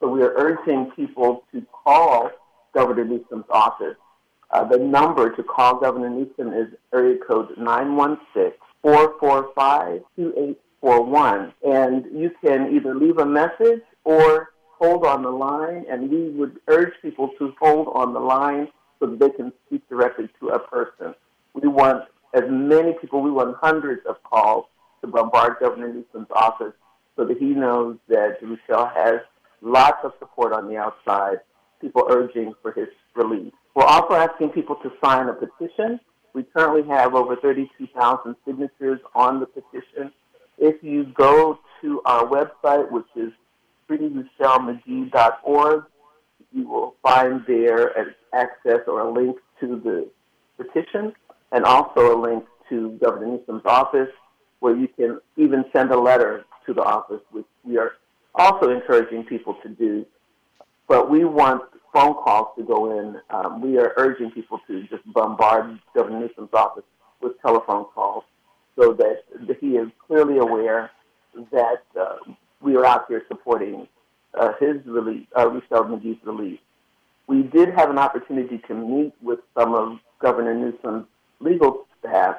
So 0.00 0.08
we 0.08 0.22
are 0.22 0.32
urging 0.36 0.90
people 0.96 1.44
to 1.52 1.64
call 1.84 2.30
Governor 2.74 3.04
Newsom's 3.04 3.44
office. 3.50 3.96
Uh, 4.50 4.64
the 4.64 4.78
number 4.78 5.34
to 5.34 5.42
call 5.42 5.80
Governor 5.80 6.10
Newsom 6.10 6.52
is 6.52 6.68
area 6.92 7.18
code 7.26 7.48
916 7.56 8.52
445 8.82 10.02
2841. 10.16 11.52
And 11.62 12.04
you 12.12 12.30
can 12.44 12.74
either 12.74 12.94
leave 12.94 13.18
a 13.18 13.26
message 13.26 13.82
or 14.04 14.50
hold 14.82 15.06
on 15.06 15.22
the 15.22 15.30
line. 15.30 15.84
And 15.88 16.10
we 16.10 16.30
would 16.30 16.58
urge 16.66 16.92
people 17.02 17.30
to 17.38 17.54
hold 17.60 17.88
on 17.94 18.12
the 18.12 18.20
line 18.20 18.68
so 18.98 19.06
that 19.06 19.18
they 19.20 19.30
can 19.30 19.52
speak 19.66 19.88
directly 19.88 20.28
to 20.40 20.48
a 20.48 20.58
person. 20.58 21.14
We 21.54 21.68
want 21.68 22.04
as 22.34 22.44
many 22.48 22.94
people, 23.00 23.22
we 23.22 23.30
want 23.30 23.56
hundreds 23.60 24.02
of 24.06 24.22
calls 24.22 24.66
to 25.02 25.06
bombard 25.06 25.56
Governor 25.60 25.92
Newsom's 25.92 26.30
office 26.34 26.72
so 27.16 27.24
that 27.24 27.38
he 27.38 27.46
knows 27.46 27.98
that 28.08 28.40
Ruchell 28.42 28.92
has 28.94 29.20
lots 29.60 29.98
of 30.02 30.12
support 30.18 30.52
on 30.52 30.68
the 30.68 30.76
outside, 30.76 31.38
people 31.80 32.06
urging 32.08 32.54
for 32.62 32.72
his 32.72 32.88
release. 33.14 33.52
We're 33.74 33.84
also 33.84 34.14
asking 34.14 34.50
people 34.50 34.76
to 34.76 34.92
sign 35.04 35.28
a 35.28 35.34
petition. 35.34 36.00
We 36.34 36.44
currently 36.44 36.88
have 36.88 37.14
over 37.14 37.36
32,000 37.36 38.34
signatures 38.46 39.00
on 39.14 39.40
the 39.40 39.46
petition. 39.46 40.12
If 40.58 40.82
you 40.82 41.04
go 41.04 41.58
to 41.82 42.00
our 42.04 42.26
website, 42.26 42.90
which 42.90 43.06
is 43.16 43.32
freerochellemcgee.org, 43.92 45.84
you 46.52 46.68
will 46.68 46.94
find 47.02 47.42
there 47.46 47.88
an 47.98 48.14
access 48.32 48.80
or 48.86 49.00
a 49.00 49.12
link 49.12 49.36
to 49.60 49.80
the 49.82 50.08
petition 50.56 51.12
and 51.52 51.64
also 51.64 52.16
a 52.16 52.18
link 52.20 52.44
to 52.68 52.98
Governor 53.02 53.38
Newsom's 53.38 53.62
office 53.64 54.08
where 54.60 54.76
you 54.76 54.88
can 54.88 55.20
even 55.36 55.64
send 55.74 55.90
a 55.90 55.98
letter 55.98 56.44
to 56.66 56.74
the 56.74 56.82
office, 56.82 57.20
which 57.30 57.46
we 57.64 57.78
are 57.78 57.92
also 58.34 58.70
encouraging 58.70 59.24
people 59.24 59.56
to 59.62 59.68
do. 59.68 60.06
But 60.88 61.10
we 61.10 61.24
want 61.24 61.62
phone 61.92 62.14
calls 62.14 62.48
to 62.56 62.64
go 62.64 62.98
in. 62.98 63.16
Um, 63.30 63.60
we 63.60 63.78
are 63.78 63.92
urging 63.96 64.30
people 64.30 64.60
to 64.66 64.82
just 64.84 65.02
bombard 65.12 65.78
Governor 65.94 66.20
Newsom's 66.20 66.52
office 66.52 66.84
with 67.20 67.40
telephone 67.42 67.86
calls 67.94 68.24
so 68.78 68.92
that, 68.94 69.22
that 69.46 69.58
he 69.60 69.76
is 69.76 69.88
clearly 70.06 70.38
aware 70.38 70.90
that 71.50 71.82
uh, 72.00 72.16
we 72.62 72.76
are 72.76 72.84
out 72.84 73.04
here 73.08 73.22
supporting 73.28 73.88
uh, 74.38 74.52
his 74.60 74.76
release, 74.86 75.26
uh, 75.36 75.46
Ruchell 75.46 75.88
Magee's 75.88 76.18
release. 76.24 76.60
We 77.26 77.42
did 77.42 77.70
have 77.70 77.90
an 77.90 77.98
opportunity 77.98 78.58
to 78.68 78.74
meet 78.74 79.12
with 79.20 79.40
some 79.56 79.74
of 79.74 79.98
Governor 80.20 80.54
Newsom's 80.54 81.06
legal 81.40 81.86
staff 81.98 82.36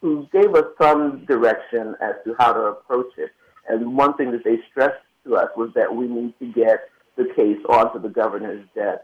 who 0.00 0.26
gave 0.32 0.54
us 0.54 0.64
some 0.80 1.24
direction 1.26 1.94
as 2.00 2.14
to 2.24 2.34
how 2.38 2.52
to 2.52 2.60
approach 2.60 3.12
it. 3.16 3.30
And 3.68 3.96
one 3.96 4.14
thing 4.14 4.30
that 4.32 4.44
they 4.44 4.58
stressed 4.70 5.02
to 5.24 5.36
us 5.36 5.48
was 5.56 5.70
that 5.74 5.94
we 5.94 6.06
need 6.06 6.34
to 6.38 6.46
get 6.52 6.88
the 7.16 7.32
case 7.34 7.58
onto 7.68 8.00
the 8.00 8.08
governor's 8.08 8.64
desk. 8.74 9.00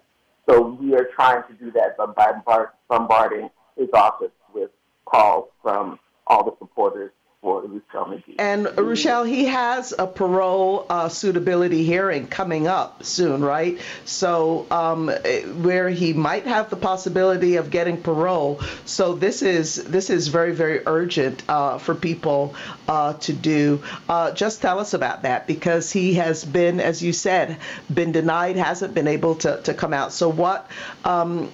So 0.48 0.78
we 0.80 0.94
are 0.94 1.08
trying 1.14 1.42
to 1.48 1.54
do 1.54 1.72
that 1.72 1.96
by 1.96 2.66
bombarding 2.88 3.50
his 3.76 3.88
office 3.92 4.30
with 4.52 4.70
calls 5.04 5.48
from 5.62 5.98
all 6.26 6.44
the 6.44 6.52
supporters 6.58 7.10
for 7.44 7.62
Magee. 8.08 8.36
And 8.38 8.66
Ruchell, 8.66 9.28
he 9.28 9.44
has 9.44 9.92
a 9.96 10.06
parole 10.06 10.86
uh, 10.88 11.10
suitability 11.10 11.84
hearing 11.84 12.26
coming 12.26 12.66
up 12.66 13.04
soon, 13.04 13.44
right? 13.44 13.78
So 14.06 14.66
um, 14.70 15.08
where 15.08 15.90
he 15.90 16.14
might 16.14 16.46
have 16.46 16.70
the 16.70 16.76
possibility 16.76 17.56
of 17.56 17.70
getting 17.70 18.00
parole. 18.00 18.60
So 18.86 19.14
this 19.14 19.42
is 19.42 19.74
this 19.84 20.08
is 20.08 20.28
very 20.28 20.54
very 20.54 20.80
urgent 20.86 21.42
uh, 21.48 21.76
for 21.78 21.94
people 21.94 22.54
uh, 22.88 23.12
to 23.14 23.32
do. 23.34 23.82
Uh, 24.08 24.32
just 24.32 24.62
tell 24.62 24.78
us 24.78 24.94
about 24.94 25.22
that 25.22 25.46
because 25.46 25.92
he 25.92 26.14
has 26.14 26.44
been, 26.44 26.80
as 26.80 27.02
you 27.02 27.12
said, 27.12 27.58
been 27.92 28.12
denied, 28.12 28.56
hasn't 28.56 28.94
been 28.94 29.08
able 29.08 29.34
to, 29.36 29.60
to 29.62 29.74
come 29.74 29.92
out. 29.92 30.12
So 30.12 30.30
what? 30.30 30.70
Um, 31.04 31.52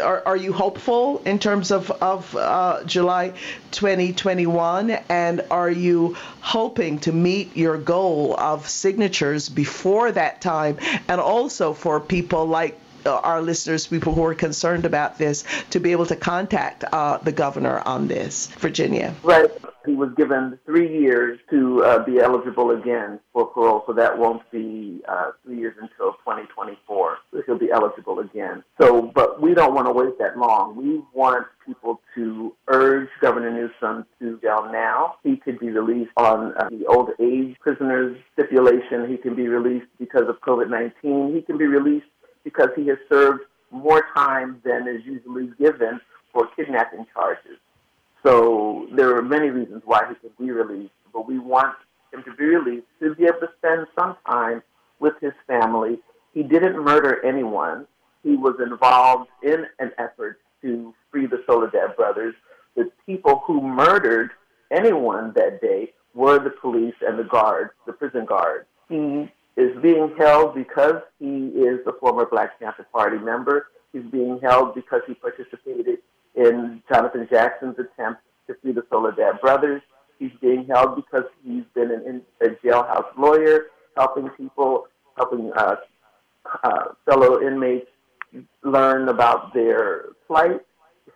are, 0.00 0.22
are 0.26 0.36
you 0.36 0.52
hopeful 0.52 1.22
in 1.24 1.38
terms 1.38 1.70
of, 1.70 1.90
of 1.90 2.34
uh, 2.36 2.84
July 2.84 3.32
2021? 3.72 4.90
And 5.08 5.23
are 5.50 5.70
you 5.70 6.16
hoping 6.40 6.98
to 7.00 7.12
meet 7.12 7.56
your 7.56 7.78
goal 7.78 8.34
of 8.38 8.68
signatures 8.68 9.48
before 9.48 10.12
that 10.12 10.40
time? 10.40 10.78
And 11.08 11.20
also 11.20 11.72
for 11.72 12.00
people 12.00 12.46
like 12.46 12.78
uh, 13.06 13.14
our 13.16 13.42
listeners, 13.42 13.86
people 13.86 14.14
who 14.14 14.24
are 14.24 14.34
concerned 14.34 14.84
about 14.86 15.18
this, 15.18 15.44
to 15.70 15.80
be 15.80 15.92
able 15.92 16.06
to 16.06 16.16
contact 16.16 16.84
uh, 16.84 17.18
the 17.18 17.32
governor 17.32 17.82
on 17.84 18.08
this, 18.08 18.46
Virginia. 18.58 19.14
Right. 19.22 19.50
He 19.86 19.94
was 19.94 20.10
given 20.16 20.58
three 20.64 21.00
years 21.00 21.38
to 21.50 21.84
uh, 21.84 22.04
be 22.04 22.18
eligible 22.18 22.70
again 22.70 23.20
for 23.32 23.46
parole, 23.46 23.84
so 23.86 23.92
that 23.92 24.16
won't 24.16 24.48
be 24.50 25.02
uh, 25.08 25.32
three 25.44 25.58
years 25.58 25.74
until 25.80 26.12
2024. 26.12 27.18
So 27.32 27.42
he'll 27.44 27.58
be 27.58 27.70
eligible 27.70 28.20
again. 28.20 28.64
So, 28.80 29.12
but 29.14 29.42
we 29.42 29.54
don't 29.54 29.74
want 29.74 29.86
to 29.86 29.92
wait 29.92 30.18
that 30.18 30.38
long. 30.38 30.76
We 30.76 31.02
want 31.12 31.46
people 31.66 32.00
to 32.14 32.54
urge 32.68 33.08
Governor 33.20 33.50
Newsom 33.50 34.06
to 34.20 34.38
go 34.38 34.70
now. 34.70 35.16
He 35.22 35.36
could 35.36 35.58
be 35.58 35.68
released 35.68 36.12
on 36.16 36.54
uh, 36.56 36.68
the 36.70 36.86
old 36.86 37.10
age 37.20 37.56
prisoners 37.60 38.16
stipulation. 38.32 39.08
He 39.10 39.16
can 39.16 39.34
be 39.34 39.48
released 39.48 39.86
because 39.98 40.28
of 40.28 40.40
COVID 40.40 40.70
19. 40.70 41.34
He 41.34 41.42
can 41.42 41.58
be 41.58 41.66
released 41.66 42.06
because 42.42 42.68
he 42.76 42.86
has 42.88 42.98
served 43.10 43.40
more 43.70 44.06
time 44.14 44.60
than 44.64 44.86
is 44.86 45.02
usually 45.04 45.50
given 45.58 46.00
for 46.32 46.48
kidnapping 46.56 47.06
charges. 47.12 47.58
So 48.24 48.88
there 48.96 49.14
are 49.16 49.22
many 49.22 49.50
reasons 49.50 49.82
why 49.84 50.02
he 50.08 50.14
could 50.14 50.36
be 50.38 50.50
released, 50.50 50.92
but 51.12 51.28
we 51.28 51.38
want 51.38 51.76
him 52.12 52.22
to 52.24 52.34
be 52.34 52.44
released 52.44 52.86
to 53.00 53.14
be 53.14 53.24
able 53.24 53.40
to 53.40 53.48
spend 53.58 53.86
some 53.98 54.16
time 54.26 54.62
with 54.98 55.14
his 55.20 55.32
family. 55.46 55.98
He 56.32 56.42
didn't 56.42 56.82
murder 56.82 57.24
anyone. 57.24 57.86
He 58.22 58.36
was 58.36 58.54
involved 58.64 59.28
in 59.42 59.66
an 59.78 59.92
effort 59.98 60.40
to 60.62 60.94
free 61.10 61.26
the 61.26 61.42
Soledad 61.46 61.96
brothers. 61.96 62.34
The 62.76 62.90
people 63.04 63.42
who 63.46 63.60
murdered 63.60 64.30
anyone 64.70 65.32
that 65.36 65.60
day 65.60 65.92
were 66.14 66.38
the 66.42 66.50
police 66.50 66.94
and 67.06 67.18
the 67.18 67.24
guards, 67.24 67.72
the 67.86 67.92
prison 67.92 68.24
guards. 68.24 68.66
He 68.88 69.30
is 69.56 69.76
being 69.82 70.14
held 70.18 70.54
because 70.54 71.02
he 71.18 71.48
is 71.48 71.80
a 71.86 71.92
former 72.00 72.26
Black 72.26 72.58
Panther 72.58 72.86
Party 72.90 73.18
member. 73.18 73.66
He's 73.92 74.04
being 74.10 74.40
held 74.42 74.74
because 74.74 75.02
he 75.06 75.14
participated 75.14 75.98
in 76.34 76.82
Jonathan 76.88 77.26
Jackson's 77.30 77.76
attempt 77.78 78.20
to 78.46 78.54
free 78.60 78.72
the 78.72 78.84
Soledad 78.90 79.40
brothers. 79.40 79.82
He's 80.18 80.32
being 80.40 80.66
held 80.66 80.96
because 80.96 81.24
he's 81.44 81.64
been 81.74 81.90
an, 81.90 82.22
a 82.40 82.50
jailhouse 82.64 83.16
lawyer, 83.18 83.66
helping 83.96 84.28
people, 84.30 84.86
helping 85.16 85.52
uh, 85.56 85.76
uh, 86.62 86.84
fellow 87.04 87.40
inmates 87.40 87.86
learn 88.62 89.08
about 89.08 89.54
their 89.54 90.06
plight, 90.26 90.60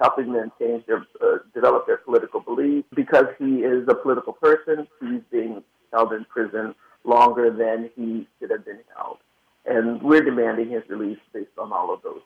helping 0.01 0.33
them 0.33 0.53
change 0.59 0.85
their, 0.87 1.07
uh, 1.23 1.39
develop 1.55 1.87
their 1.87 1.99
political 1.99 2.41
beliefs. 2.41 2.87
Because 2.95 3.27
he 3.39 3.59
is 3.59 3.87
a 3.89 3.95
political 3.95 4.33
person, 4.33 4.87
he's 5.01 5.23
being 5.31 5.63
held 5.93 6.13
in 6.13 6.25
prison 6.27 6.75
longer 7.05 7.51
than 7.51 7.91
he 7.97 8.27
should 8.39 8.51
have 8.51 8.65
been 8.65 8.81
held. 8.97 9.19
And 9.65 10.03
we're 10.03 10.23
demanding 10.23 10.71
his 10.71 10.83
release 10.89 11.19
based 11.33 11.51
on 11.59 11.73
all 11.73 11.93
of 11.93 12.03
those 12.03 12.21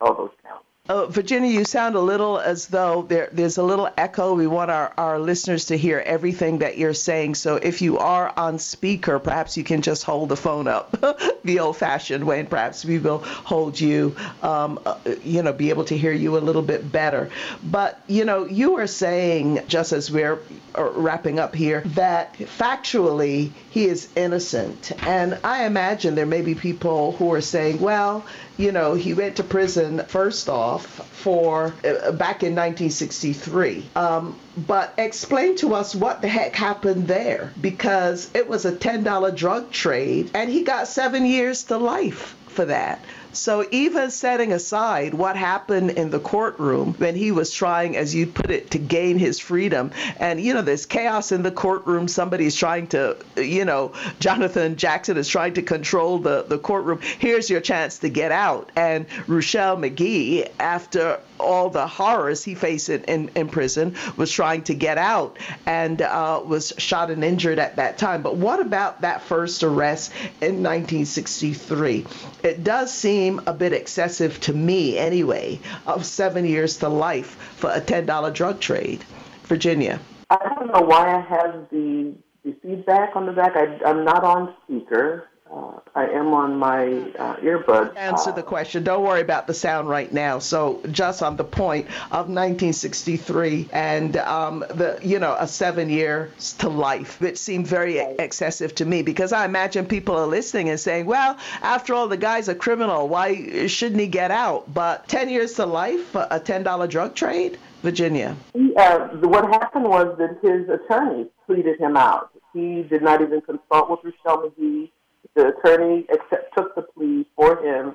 all 0.00 0.14
those 0.14 0.30
counts. 0.44 0.66
Uh, 0.86 1.06
Virginia, 1.06 1.50
you 1.50 1.64
sound 1.64 1.94
a 1.94 2.00
little 2.00 2.38
as 2.38 2.66
though 2.66 3.06
there, 3.08 3.30
there's 3.32 3.56
a 3.56 3.62
little 3.62 3.88
echo. 3.96 4.34
We 4.34 4.46
want 4.46 4.70
our, 4.70 4.92
our 4.98 5.18
listeners 5.18 5.64
to 5.66 5.78
hear 5.78 6.02
everything 6.04 6.58
that 6.58 6.76
you're 6.76 6.92
saying. 6.92 7.36
So 7.36 7.56
if 7.56 7.80
you 7.80 7.96
are 7.96 8.30
on 8.36 8.58
speaker, 8.58 9.18
perhaps 9.18 9.56
you 9.56 9.64
can 9.64 9.80
just 9.80 10.04
hold 10.04 10.28
the 10.28 10.36
phone 10.36 10.68
up 10.68 10.94
the 11.44 11.60
old 11.60 11.78
fashioned 11.78 12.24
way, 12.24 12.40
and 12.40 12.50
perhaps 12.50 12.84
we 12.84 12.98
will 12.98 13.20
hold 13.20 13.80
you, 13.80 14.14
um, 14.42 14.78
uh, 14.84 14.98
you 15.24 15.42
know, 15.42 15.54
be 15.54 15.70
able 15.70 15.84
to 15.86 15.96
hear 15.96 16.12
you 16.12 16.36
a 16.36 16.44
little 16.44 16.60
bit 16.60 16.92
better. 16.92 17.30
But, 17.62 17.98
you 18.06 18.26
know, 18.26 18.44
you 18.44 18.74
were 18.74 18.86
saying, 18.86 19.60
just 19.66 19.94
as 19.94 20.10
we're 20.10 20.38
uh, 20.76 20.84
wrapping 20.84 21.38
up 21.38 21.54
here, 21.54 21.80
that 21.94 22.34
factually 22.34 23.52
he 23.70 23.86
is 23.86 24.10
innocent. 24.16 24.92
And 25.06 25.38
I 25.44 25.64
imagine 25.64 26.14
there 26.14 26.26
may 26.26 26.42
be 26.42 26.54
people 26.54 27.12
who 27.12 27.32
are 27.32 27.40
saying, 27.40 27.80
well, 27.80 28.26
you 28.58 28.70
know, 28.70 28.92
he 28.94 29.14
went 29.14 29.36
to 29.36 29.44
prison 29.44 30.04
first 30.08 30.50
off 30.50 30.73
for 30.78 31.74
uh, 31.84 32.12
back 32.12 32.42
in 32.42 32.54
1963. 32.54 33.86
Um, 33.96 34.38
but 34.56 34.94
explain 34.98 35.56
to 35.56 35.74
us 35.74 35.94
what 35.94 36.22
the 36.22 36.28
heck 36.28 36.54
happened 36.54 37.08
there 37.08 37.52
because 37.60 38.30
it 38.34 38.48
was 38.48 38.64
a 38.64 38.72
$10 38.72 39.36
drug 39.36 39.70
trade 39.70 40.30
and 40.34 40.50
he 40.50 40.62
got 40.62 40.88
seven 40.88 41.24
years 41.26 41.64
to 41.64 41.76
life 41.78 42.36
for 42.48 42.64
that. 42.66 43.04
So 43.34 43.66
even 43.70 44.10
setting 44.10 44.52
aside 44.52 45.14
what 45.14 45.36
happened 45.36 45.90
in 45.90 46.10
the 46.10 46.20
courtroom 46.20 46.94
when 46.94 47.16
he 47.16 47.32
was 47.32 47.52
trying, 47.52 47.96
as 47.96 48.14
you 48.14 48.26
put 48.26 48.50
it, 48.50 48.70
to 48.70 48.78
gain 48.78 49.18
his 49.18 49.40
freedom, 49.40 49.90
and 50.18 50.40
you 50.40 50.54
know 50.54 50.62
there's 50.62 50.86
chaos 50.86 51.32
in 51.32 51.42
the 51.42 51.50
courtroom. 51.50 52.08
Somebody's 52.08 52.54
trying 52.54 52.86
to, 52.88 53.16
you 53.36 53.64
know, 53.64 53.92
Jonathan 54.20 54.76
Jackson 54.76 55.16
is 55.16 55.28
trying 55.28 55.54
to 55.54 55.62
control 55.62 56.18
the 56.18 56.44
the 56.44 56.58
courtroom. 56.58 57.00
Here's 57.18 57.50
your 57.50 57.60
chance 57.60 57.98
to 57.98 58.08
get 58.08 58.32
out. 58.32 58.70
And 58.76 59.08
Ruchell 59.26 59.78
Magee, 59.78 60.46
after 60.60 61.18
all 61.40 61.68
the 61.70 61.86
horrors 61.86 62.44
he 62.44 62.54
faced 62.54 62.88
in, 62.88 63.02
in, 63.04 63.30
in 63.34 63.48
prison, 63.48 63.96
was 64.16 64.30
trying 64.30 64.62
to 64.62 64.74
get 64.74 64.98
out 64.98 65.36
and 65.66 66.00
uh, 66.00 66.40
was 66.44 66.72
shot 66.78 67.10
and 67.10 67.24
injured 67.24 67.58
at 67.58 67.76
that 67.76 67.98
time. 67.98 68.22
But 68.22 68.36
what 68.36 68.60
about 68.60 69.00
that 69.00 69.22
first 69.22 69.62
arrest 69.62 70.12
in 70.40 70.62
1963? 70.62 72.06
It 72.42 72.62
does 72.62 72.92
seem 72.92 73.23
a 73.46 73.52
bit 73.52 73.72
excessive 73.72 74.40
to 74.40 74.52
me, 74.52 74.98
anyway, 74.98 75.60
of 75.86 76.04
seven 76.04 76.44
years 76.44 76.78
to 76.78 76.88
life 76.88 77.36
for 77.56 77.70
a 77.70 77.80
$10 77.80 78.34
drug 78.34 78.60
trade. 78.60 79.04
Virginia. 79.44 80.00
I 80.30 80.38
don't 80.54 80.72
know 80.72 80.80
why 80.80 81.16
I 81.16 81.20
have 81.20 81.68
the, 81.70 82.14
the 82.44 82.56
feedback 82.62 83.14
on 83.14 83.26
the 83.26 83.32
back. 83.32 83.52
I, 83.56 83.78
I'm 83.84 84.04
not 84.04 84.24
on 84.24 84.54
speaker. 84.64 85.28
Uh, 85.54 85.78
I 85.94 86.06
am 86.08 86.34
on 86.34 86.58
my 86.58 86.86
uh, 87.16 87.36
earbuds. 87.36 87.96
Answer 87.96 88.32
the 88.32 88.42
question. 88.42 88.82
Don't 88.82 89.04
worry 89.04 89.20
about 89.20 89.46
the 89.46 89.54
sound 89.54 89.88
right 89.88 90.12
now. 90.12 90.40
So, 90.40 90.80
just 90.90 91.22
on 91.22 91.36
the 91.36 91.44
point 91.44 91.86
of 92.10 92.28
1963 92.28 93.68
and 93.72 94.16
um, 94.16 94.64
the, 94.68 94.98
you 95.02 95.20
know, 95.20 95.36
a 95.38 95.46
seven 95.46 95.88
years 95.90 96.54
to 96.54 96.68
life, 96.68 97.20
which 97.20 97.38
seemed 97.38 97.68
very 97.68 97.98
excessive 97.98 98.74
to 98.76 98.84
me 98.84 99.02
because 99.02 99.32
I 99.32 99.44
imagine 99.44 99.86
people 99.86 100.16
are 100.16 100.26
listening 100.26 100.70
and 100.70 100.80
saying, 100.80 101.06
well, 101.06 101.38
after 101.62 101.94
all, 101.94 102.08
the 102.08 102.16
guy's 102.16 102.48
a 102.48 102.54
criminal. 102.54 103.06
Why 103.06 103.68
shouldn't 103.68 104.00
he 104.00 104.08
get 104.08 104.32
out? 104.32 104.74
But 104.74 105.06
10 105.06 105.28
years 105.28 105.52
to 105.54 105.66
life, 105.66 106.04
for 106.08 106.26
a 106.32 106.40
$10 106.40 106.88
drug 106.90 107.14
trade? 107.14 107.58
Virginia. 107.82 108.34
He, 108.54 108.74
uh, 108.76 109.08
what 109.18 109.44
happened 109.44 109.84
was 109.84 110.16
that 110.16 110.38
his 110.40 110.66
attorney 110.70 111.26
pleaded 111.46 111.78
him 111.78 111.98
out. 111.98 112.30
He 112.54 112.82
did 112.82 113.02
not 113.02 113.20
even 113.20 113.42
consult 113.42 113.90
with 113.90 114.00
Ruchell 114.00 114.42
Magee 114.58 114.90
the 115.34 115.48
attorney 115.48 116.06
accept, 116.12 116.54
took 116.56 116.74
the 116.74 116.82
plea 116.82 117.26
for 117.36 117.62
him 117.64 117.94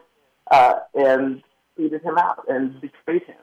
uh, 0.51 0.79
and 0.93 1.41
pleaded 1.75 2.01
him 2.01 2.17
out 2.17 2.43
and 2.49 2.79
betrayed 2.81 3.23
him 3.23 3.37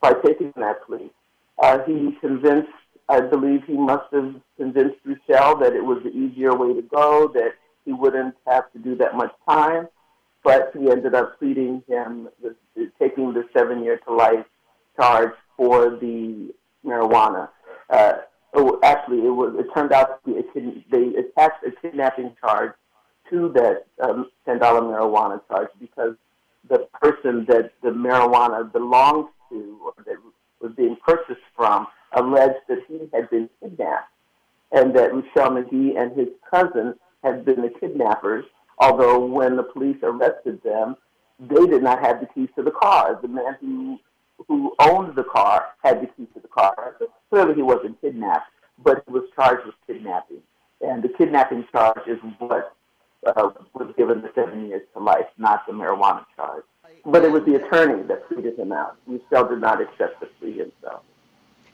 by 0.00 0.12
taking 0.24 0.52
that 0.56 0.84
plea. 0.86 1.10
Uh, 1.58 1.78
he 1.86 2.16
convinced, 2.20 2.68
I 3.08 3.20
believe 3.20 3.64
he 3.66 3.74
must 3.76 4.12
have 4.12 4.34
convinced 4.56 4.96
Ruchell 5.06 5.60
that 5.60 5.72
it 5.72 5.84
was 5.84 6.02
the 6.02 6.10
easier 6.10 6.54
way 6.54 6.74
to 6.74 6.82
go, 6.82 7.28
that 7.34 7.52
he 7.84 7.92
wouldn't 7.92 8.34
have 8.46 8.70
to 8.72 8.78
do 8.78 8.96
that 8.96 9.14
much 9.14 9.32
time, 9.48 9.88
but 10.42 10.70
he 10.76 10.90
ended 10.90 11.14
up 11.14 11.38
pleading 11.38 11.82
him, 11.88 12.28
the, 12.42 12.54
the, 12.74 12.90
taking 12.98 13.32
the 13.32 13.44
seven 13.56 13.82
year 13.82 13.98
to 14.06 14.14
life 14.14 14.44
charge 14.96 15.32
for 15.56 15.90
the 15.90 16.52
marijuana. 16.84 17.48
Uh, 17.90 18.14
oh, 18.54 18.78
actually, 18.82 19.18
it 19.18 19.30
was. 19.30 19.54
It 19.58 19.66
turned 19.74 19.92
out 19.92 20.24
to 20.24 20.32
be 20.32 20.38
a 20.38 20.42
kid, 20.52 20.84
they 20.90 21.18
attached 21.18 21.64
a 21.66 21.70
kidnapping 21.82 22.34
charge 22.40 22.72
to 23.30 23.52
that 23.54 23.86
um, 24.02 24.30
$10 24.46 24.60
marijuana 24.60 25.40
charge 25.48 25.68
because 25.80 26.14
the 26.68 26.86
person 27.00 27.44
that 27.48 27.72
the 27.82 27.90
marijuana 27.90 28.70
belonged 28.72 29.28
to 29.50 29.78
or 29.84 29.92
that 30.04 30.16
was 30.60 30.72
being 30.76 30.96
purchased 31.06 31.40
from 31.56 31.86
alleged 32.12 32.60
that 32.68 32.78
he 32.88 33.08
had 33.12 33.28
been 33.30 33.48
kidnapped 33.60 34.10
and 34.72 34.94
that 34.94 35.12
Ruchell 35.12 35.54
Magee 35.54 35.96
and 35.96 36.16
his 36.16 36.28
cousin 36.50 36.94
had 37.22 37.44
been 37.44 37.62
the 37.62 37.70
kidnappers, 37.80 38.44
although 38.78 39.24
when 39.24 39.56
the 39.56 39.62
police 39.62 39.96
arrested 40.02 40.62
them, 40.62 40.96
they 41.38 41.66
did 41.66 41.82
not 41.82 42.00
have 42.00 42.20
the 42.20 42.26
keys 42.26 42.48
to 42.56 42.62
the 42.62 42.70
car. 42.70 43.18
The 43.20 43.28
man 43.28 43.56
who 43.60 43.98
who 44.48 44.74
owned 44.80 45.14
the 45.14 45.24
car 45.24 45.66
had 45.82 46.02
the 46.02 46.06
keys 46.06 46.26
to 46.34 46.40
the 46.40 46.48
car. 46.48 46.96
So 46.98 47.06
Clearly, 47.30 47.54
he 47.54 47.62
wasn't 47.62 48.00
kidnapped, 48.00 48.50
but 48.82 49.02
he 49.06 49.12
was 49.12 49.24
charged 49.34 49.64
with 49.64 49.74
kidnapping. 49.86 50.42
And 50.80 51.02
the 51.02 51.08
kidnapping 51.08 51.66
charge 51.72 52.06
is 52.06 52.18
what 52.38 52.74
uh, 53.26 53.50
was 53.74 53.92
given 53.96 54.22
the 54.22 54.30
seven 54.34 54.68
years 54.68 54.82
to 54.94 55.00
life, 55.00 55.26
not 55.38 55.66
the 55.66 55.72
marijuana 55.72 56.24
charge. 56.36 56.64
But 57.06 57.24
it 57.24 57.30
was 57.30 57.44
the 57.44 57.56
attorney 57.56 58.02
that 58.04 58.28
pleaded 58.28 58.58
him 58.58 58.72
out. 58.72 58.96
Ruchell 59.08 59.50
did 59.50 59.60
not 59.60 59.80
accept 59.80 60.20
the 60.20 60.26
plea 60.26 60.58
himself. 60.58 61.02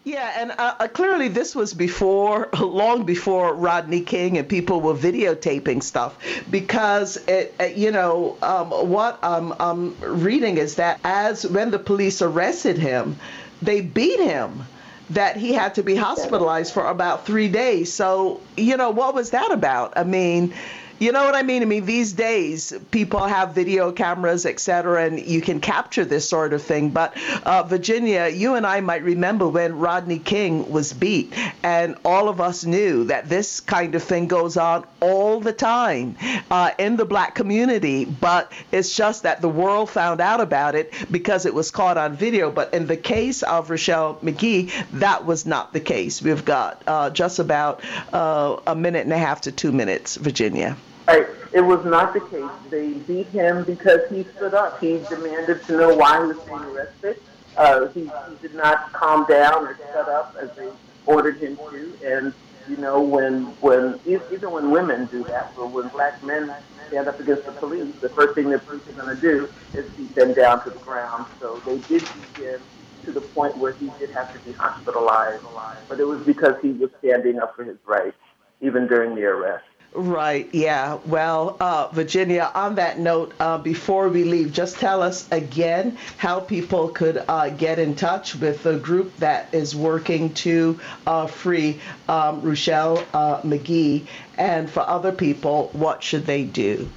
Yeah, 0.03 0.33
and 0.39 0.51
uh, 0.53 0.75
uh, 0.81 0.89
clearly 0.89 1.29
this 1.29 1.55
was 1.55 1.75
before, 1.75 2.49
long 2.59 3.05
before 3.05 3.55
Rodney 3.55 4.01
King 4.01 4.39
and 4.39 4.49
people 4.49 4.81
were 4.81 4.95
videotaping 4.95 5.83
stuff, 5.83 6.17
because 6.51 7.17
it, 7.29 7.55
uh, 7.61 7.65
you 7.65 7.91
know, 7.91 8.37
um, 8.41 8.71
what 8.89 9.19
I'm, 9.23 9.53
I'm 9.61 10.01
reading 10.01 10.57
is 10.57 10.77
that 10.77 11.01
as 11.05 11.47
when 11.47 11.71
the 11.71 11.79
police 11.79 12.23
arrested 12.23 12.79
him, 12.79 13.17
they 13.61 13.83
beat 13.83 14.21
him 14.21 14.65
that 15.11 15.37
he 15.37 15.53
had 15.53 15.75
to 15.75 15.83
be 15.83 15.97
hospitalized 15.97 16.73
for 16.73 16.87
about 16.87 17.27
three 17.27 17.49
days. 17.49 17.93
So, 17.93 18.41
you 18.57 18.77
know, 18.77 18.91
what 18.91 19.15
was 19.15 19.31
that 19.31 19.51
about? 19.51 19.93
I 19.97 20.05
mean, 20.05 20.55
you 21.01 21.13
know 21.13 21.25
what 21.25 21.35
I 21.35 21.43
mean? 21.43 21.63
I 21.63 21.65
mean, 21.65 21.87
these 21.87 22.13
days 22.13 22.75
people 22.91 23.21
have 23.21 23.55
video 23.55 23.91
cameras, 23.91 24.45
et 24.45 24.61
cetera, 24.61 25.07
and 25.07 25.19
you 25.19 25.41
can 25.41 25.59
capture 25.59 26.05
this 26.05 26.29
sort 26.29 26.53
of 26.53 26.63
thing. 26.63 26.91
But 26.91 27.17
uh, 27.43 27.63
Virginia, 27.63 28.29
you 28.29 28.55
and 28.55 28.67
I 28.67 28.83
might 28.83 29.03
remember 29.03 29.49
when 29.49 29.79
Rodney 29.79 30.19
King 30.19 30.71
was 30.71 30.93
beat, 30.93 31.33
and 31.63 31.97
all 32.05 32.29
of 32.29 32.39
us 32.39 32.67
knew 32.67 33.05
that 33.05 33.31
this 33.31 33.61
kind 33.61 33.95
of 33.95 34.03
thing 34.03 34.29
goes 34.29 34.59
on 34.59 34.85
all 35.01 35.41
the 35.41 35.55
time 35.55 36.17
uh, 36.51 36.73
in 36.79 36.97
the 36.97 37.07
black 37.07 37.35
community. 37.35 38.05
But 38.05 38.53
it's 38.71 38.95
just 38.95 39.23
that 39.23 39.41
the 39.41 39.49
world 39.49 39.89
found 39.89 40.21
out 40.21 40.43
about 40.43 40.75
it 40.75 40.93
because 41.11 41.47
it 41.47 41.55
was 41.55 41.71
caught 41.71 41.97
on 41.97 42.15
video. 42.15 42.51
But 42.51 42.75
in 42.75 42.87
the 42.87 42.99
case 42.99 43.43
of 43.43 43.69
Ruchell 43.69 44.23
Magee, 44.23 44.71
that 44.93 45.25
was 45.25 45.47
not 45.47 45.73
the 45.73 45.81
case. 45.81 46.21
We've 46.21 46.45
got 46.45 46.83
uh, 46.87 47.09
just 47.09 47.39
about 47.39 47.83
uh, 48.13 48.61
a 48.67 48.75
minute 48.75 49.05
and 49.05 49.13
a 49.15 49.19
half 49.19 49.41
to 49.43 49.53
two 49.53 49.73
minutes, 49.73 50.17
Virginia. 50.17 50.77
Right. 51.11 51.27
It 51.53 51.61
was 51.63 51.85
not 51.85 52.15
the 52.15 52.21
case. 52.21 52.71
They 52.71 52.93
beat 52.93 53.27
him 53.29 53.65
because 53.65 54.01
he 54.09 54.25
stood 54.37 54.55
up. 54.55 54.79
He 54.81 54.99
demanded 55.09 55.65
to 55.67 55.73
know 55.77 55.95
why 55.97 56.21
he 56.21 56.27
was 56.29 56.37
being 56.47 56.61
arrested. 56.61 57.17
Uh, 57.57 57.89
he, 57.93 58.03
he 58.03 58.37
did 58.41 58.55
not 58.55 58.93
calm 58.93 59.27
down 59.29 59.67
or 59.67 59.77
shut 59.93 60.09
up 60.09 60.37
as 60.41 60.51
they 60.57 60.69
ordered 61.07 61.43
him 61.43 61.59
to. 61.71 61.97
And 62.07 62.33
you 62.69 62.77
know, 62.77 63.01
when 63.01 63.57
when 63.61 63.99
even 64.07 64.53
when 64.53 64.71
women 64.71 65.09
do 65.11 65.25
that, 65.25 65.53
or 65.57 65.67
when 65.67 65.89
black 65.89 66.23
men 66.23 66.55
stand 66.87 67.09
up 67.09 67.19
against 67.19 67.45
the 67.45 67.53
police, 67.53 67.93
the 68.01 68.11
first 68.11 68.37
thing 68.37 68.51
the 68.51 68.61
police 68.61 68.83
are 68.89 68.93
going 68.93 69.15
to 69.15 69.21
do 69.21 69.49
is 69.75 69.87
beat 69.97 70.15
them 70.15 70.33
down 70.33 70.63
to 70.65 70.71
the 70.71 70.79
ground. 70.79 71.27
So 71.41 71.61
they 71.67 71.79
did 71.79 72.03
beat 72.15 72.45
him 72.45 72.61
to 73.05 73.13
the 73.13 73.21
point 73.21 73.59
where 73.59 73.75
he 73.75 73.91
did 73.99 74.11
have 74.13 74.33
to 74.35 74.39
be 74.41 74.53
hospitalized. 74.53 75.43
But 75.89 75.99
it 75.99 76.05
was 76.05 76.25
because 76.25 76.55
he 76.63 76.71
was 76.71 76.91
standing 77.01 77.41
up 77.41 77.57
for 77.57 77.65
his 77.65 77.79
rights, 77.85 78.17
even 78.61 78.87
during 78.87 79.17
the 79.17 79.25
arrest. 79.25 79.65
Right, 79.93 80.49
yeah. 80.53 80.99
Well, 81.05 81.57
uh, 81.59 81.89
Virginia, 81.93 82.53
on 82.55 82.77
that 82.77 83.01
note, 83.01 83.35
uh, 83.41 83.59
before 83.59 84.09
we 84.09 84.23
leave, 84.23 84.53
just 84.53 84.79
tell 84.79 85.03
us 85.03 85.27
again 85.33 85.99
how 86.17 86.39
people 86.39 86.89
could 86.91 87.25
uh, 87.27 87.51
get 87.51 87.81
in 87.81 87.97
touch 87.97 88.37
with 88.37 88.63
the 88.63 88.79
group 88.79 89.17
that 89.17 89.53
is 89.53 89.75
working 89.75 90.33
to 90.35 90.79
uh, 91.09 91.27
free 91.27 91.81
um, 92.09 92.43
Ruchell 92.43 93.05
uh, 93.13 93.41
Magee. 93.43 94.07
And 94.39 94.71
for 94.71 94.81
other 94.81 95.11
people, 95.11 95.71
what 95.73 96.05
should 96.05 96.25
they 96.25 96.45
do 96.45 96.89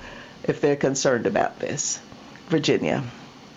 if 0.44 0.62
they're 0.62 0.76
concerned 0.76 1.26
about 1.26 1.60
this? 1.60 2.00
Virginia. 2.50 3.04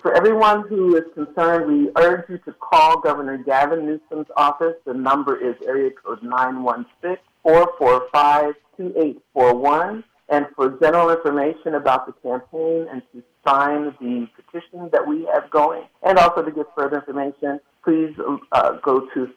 For 0.01 0.15
everyone 0.15 0.67
who 0.67 0.95
is 0.95 1.03
concerned, 1.13 1.67
we 1.67 1.91
urge 1.95 2.27
you 2.29 2.39
to 2.39 2.53
call 2.53 3.01
Governor 3.01 3.37
Gavin 3.37 3.85
Newsom's 3.85 4.27
office. 4.35 4.75
The 4.85 4.95
number 4.95 5.37
is 5.37 5.55
area 5.63 5.91
code 5.91 6.23
916 6.23 7.17
445 7.47 8.55
2841. 8.75 10.03
And 10.29 10.45
for 10.57 10.77
general 10.81 11.09
information 11.09 11.75
about 11.75 12.05
the 12.05 12.11
campaign 12.21 12.87
and 12.91 13.01
to 13.13 13.23
sign 13.47 13.95
the 14.01 14.27
petition 14.35 14.89
that 14.91 15.07
we 15.07 15.25
have 15.33 15.49
going, 15.49 15.83
and 16.03 16.19
also 16.19 16.43
to 16.43 16.51
get 16.51 16.65
further 16.75 16.97
information, 16.97 17.61
please 17.85 18.13
uh, 18.51 18.71
go 18.83 19.07
to 19.13 19.29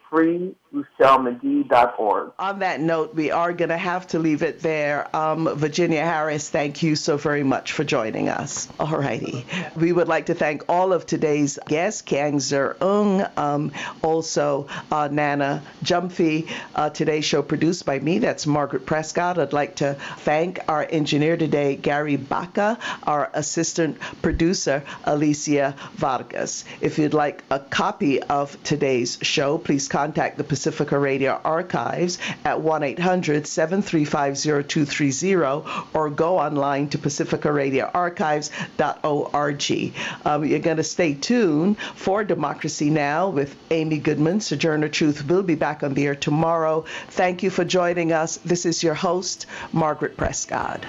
On 2.38 2.60
that 2.60 2.80
note, 2.80 3.14
we 3.14 3.30
are 3.32 3.52
going 3.52 3.70
to 3.70 3.76
have 3.76 4.06
to 4.08 4.18
leave 4.18 4.42
it 4.42 4.60
there. 4.60 5.14
Um, 5.16 5.48
Virginia 5.56 6.04
Harris, 6.04 6.48
thank 6.48 6.82
you 6.82 6.94
so 6.94 7.16
very 7.16 7.42
much 7.42 7.72
for 7.72 7.82
joining 7.82 8.28
us. 8.28 8.68
All 8.78 8.96
righty. 8.96 9.44
We 9.74 9.92
would 9.92 10.06
like 10.06 10.26
to 10.26 10.34
thank 10.34 10.68
all 10.68 10.92
of 10.92 11.06
today's 11.06 11.58
guests, 11.66 12.02
Khaing 12.02 12.40
Zar 12.40 12.76
Aung, 12.80 13.36
um, 13.36 13.72
also 14.02 14.68
uh, 14.92 15.08
Nana 15.10 15.62
Gyamfi. 15.82 16.48
Uh, 16.74 16.90
today's 16.90 17.24
show 17.24 17.42
produced 17.42 17.84
by 17.84 17.98
me, 17.98 18.20
that's 18.20 18.46
Margaret 18.46 18.86
Prescott. 18.86 19.38
I'd 19.38 19.52
like 19.52 19.76
to 19.76 19.94
thank 20.18 20.60
our 20.68 20.86
engineer 20.88 21.36
today, 21.36 21.74
Gary 21.76 22.16
Baca, 22.16 22.78
our 23.02 23.28
assistant 23.34 23.98
producer, 24.22 24.84
Alicia 25.04 25.74
Vargas. 25.94 26.64
If 26.80 26.98
you'd 26.98 27.14
like 27.14 27.42
a 27.50 27.58
copy 27.58 28.22
of 28.22 28.62
today's 28.62 29.18
show, 29.22 29.58
please 29.58 29.88
contact 29.88 30.38
the 30.38 30.44
Pacifica 30.60 30.98
Radio 30.98 31.40
archives 31.42 32.18
at 32.44 32.60
1 32.60 32.82
800 32.82 33.46
735 33.46 34.36
0230 34.36 35.64
or 35.94 36.10
go 36.10 36.38
online 36.38 36.86
to 36.90 36.98
pacificaradioarchives.org. 36.98 39.94
Um, 40.26 40.44
you're 40.44 40.58
going 40.58 40.76
to 40.76 40.84
stay 40.84 41.14
tuned 41.14 41.78
for 41.78 42.24
Democracy 42.24 42.90
Now! 42.90 43.30
with 43.30 43.56
Amy 43.70 43.96
Goodman. 43.96 44.42
Sojourner 44.42 44.90
Truth 44.90 45.26
will 45.26 45.42
be 45.42 45.54
back 45.54 45.82
on 45.82 45.94
the 45.94 46.06
air 46.06 46.14
tomorrow. 46.14 46.84
Thank 47.08 47.42
you 47.42 47.48
for 47.48 47.64
joining 47.64 48.12
us. 48.12 48.36
This 48.44 48.66
is 48.66 48.82
your 48.82 48.92
host, 48.92 49.46
Margaret 49.72 50.18
Prescott. 50.18 50.84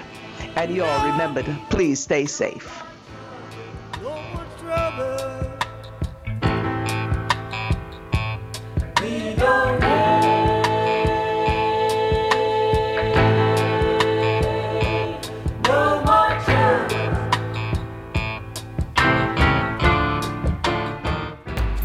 And 0.54 0.76
you 0.76 0.84
all 0.84 1.10
remember 1.10 1.42
to 1.44 1.58
please 1.70 2.00
stay 2.00 2.26
safe. 2.26 2.82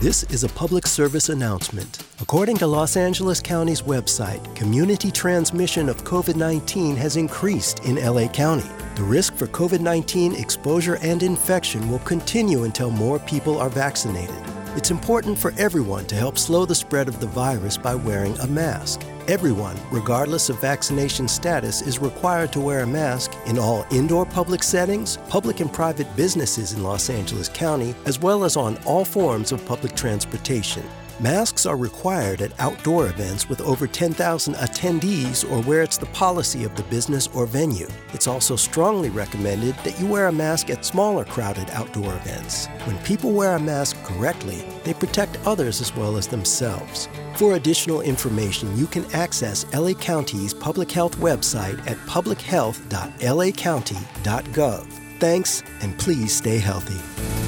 This 0.07 0.23
is 0.31 0.45
a 0.45 0.49
public 0.49 0.87
service 0.87 1.27
announcement. 1.27 2.01
According 2.21 2.55
to 2.59 2.67
Los 2.67 2.95
Angeles 2.95 3.41
County's 3.41 3.81
website, 3.81 4.55
community 4.55 5.11
transmission 5.11 5.89
of 5.89 6.05
COVID 6.05 6.37
19 6.37 6.95
has 6.95 7.17
increased 7.17 7.79
in 7.83 7.95
LA 7.97 8.29
County. 8.29 8.69
The 8.95 9.03
risk 9.03 9.35
for 9.35 9.47
COVID 9.47 9.81
19 9.81 10.33
exposure 10.35 10.95
and 11.01 11.23
infection 11.23 11.91
will 11.91 11.99
continue 11.99 12.63
until 12.63 12.89
more 12.89 13.19
people 13.19 13.57
are 13.59 13.69
vaccinated. 13.69 14.56
It's 14.77 14.91
important 14.91 15.39
for 15.39 15.55
everyone 15.57 16.05
to 16.05 16.13
help 16.13 16.37
slow 16.37 16.63
the 16.63 16.75
spread 16.75 17.07
of 17.07 17.19
the 17.19 17.25
virus 17.25 17.77
by 17.77 17.95
wearing 17.95 18.37
a 18.37 18.45
mask. 18.45 19.01
Everyone, 19.27 19.75
regardless 19.91 20.49
of 20.49 20.61
vaccination 20.61 21.27
status, 21.27 21.81
is 21.81 21.97
required 21.97 22.53
to 22.53 22.59
wear 22.59 22.81
a 22.81 22.87
mask 22.87 23.33
in 23.47 23.57
all 23.57 23.87
indoor 23.89 24.23
public 24.23 24.61
settings, 24.61 25.17
public 25.29 25.61
and 25.61 25.73
private 25.73 26.15
businesses 26.15 26.73
in 26.73 26.83
Los 26.83 27.09
Angeles 27.09 27.49
County, 27.49 27.95
as 28.05 28.19
well 28.19 28.43
as 28.43 28.55
on 28.55 28.77
all 28.85 29.03
forms 29.03 29.51
of 29.51 29.65
public 29.65 29.95
transportation. 29.95 30.83
Masks 31.19 31.65
are 31.65 31.77
required 31.77 32.43
at 32.43 32.51
outdoor 32.59 33.07
events 33.07 33.49
with 33.49 33.59
over 33.61 33.87
10,000 33.87 34.53
attendees 34.53 35.43
or 35.49 35.63
where 35.63 35.81
it's 35.81 35.97
the 35.97 36.05
policy 36.07 36.63
of 36.63 36.75
the 36.75 36.83
business 36.83 37.27
or 37.33 37.47
venue. 37.47 37.87
It's 38.13 38.27
also 38.27 38.55
strongly 38.55 39.09
recommended 39.09 39.75
that 39.77 39.99
you 39.99 40.05
wear 40.05 40.27
a 40.27 40.31
mask 40.31 40.69
at 40.69 40.85
smaller 40.85 41.25
crowded 41.25 41.71
outdoor 41.71 42.13
events. 42.13 42.67
When 42.85 42.99
people 42.99 43.31
wear 43.31 43.55
a 43.55 43.59
mask 43.59 43.97
correctly, 44.03 44.63
they 44.83 44.93
protect 44.93 45.43
others 45.47 45.81
as 45.81 45.95
well 45.95 46.17
as 46.17 46.27
themselves. 46.27 47.09
For 47.35 47.55
additional 47.55 48.01
information, 48.01 48.77
you 48.77 48.85
can 48.85 49.11
access 49.11 49.65
LA 49.73 49.93
County's 49.93 50.53
public 50.53 50.91
health 50.91 51.17
website 51.17 51.79
at 51.89 51.97
publichealth.lacounty.gov. 52.05 54.87
Thanks, 55.19 55.63
and 55.81 55.97
please 55.97 56.35
stay 56.35 56.59
healthy. 56.59 57.46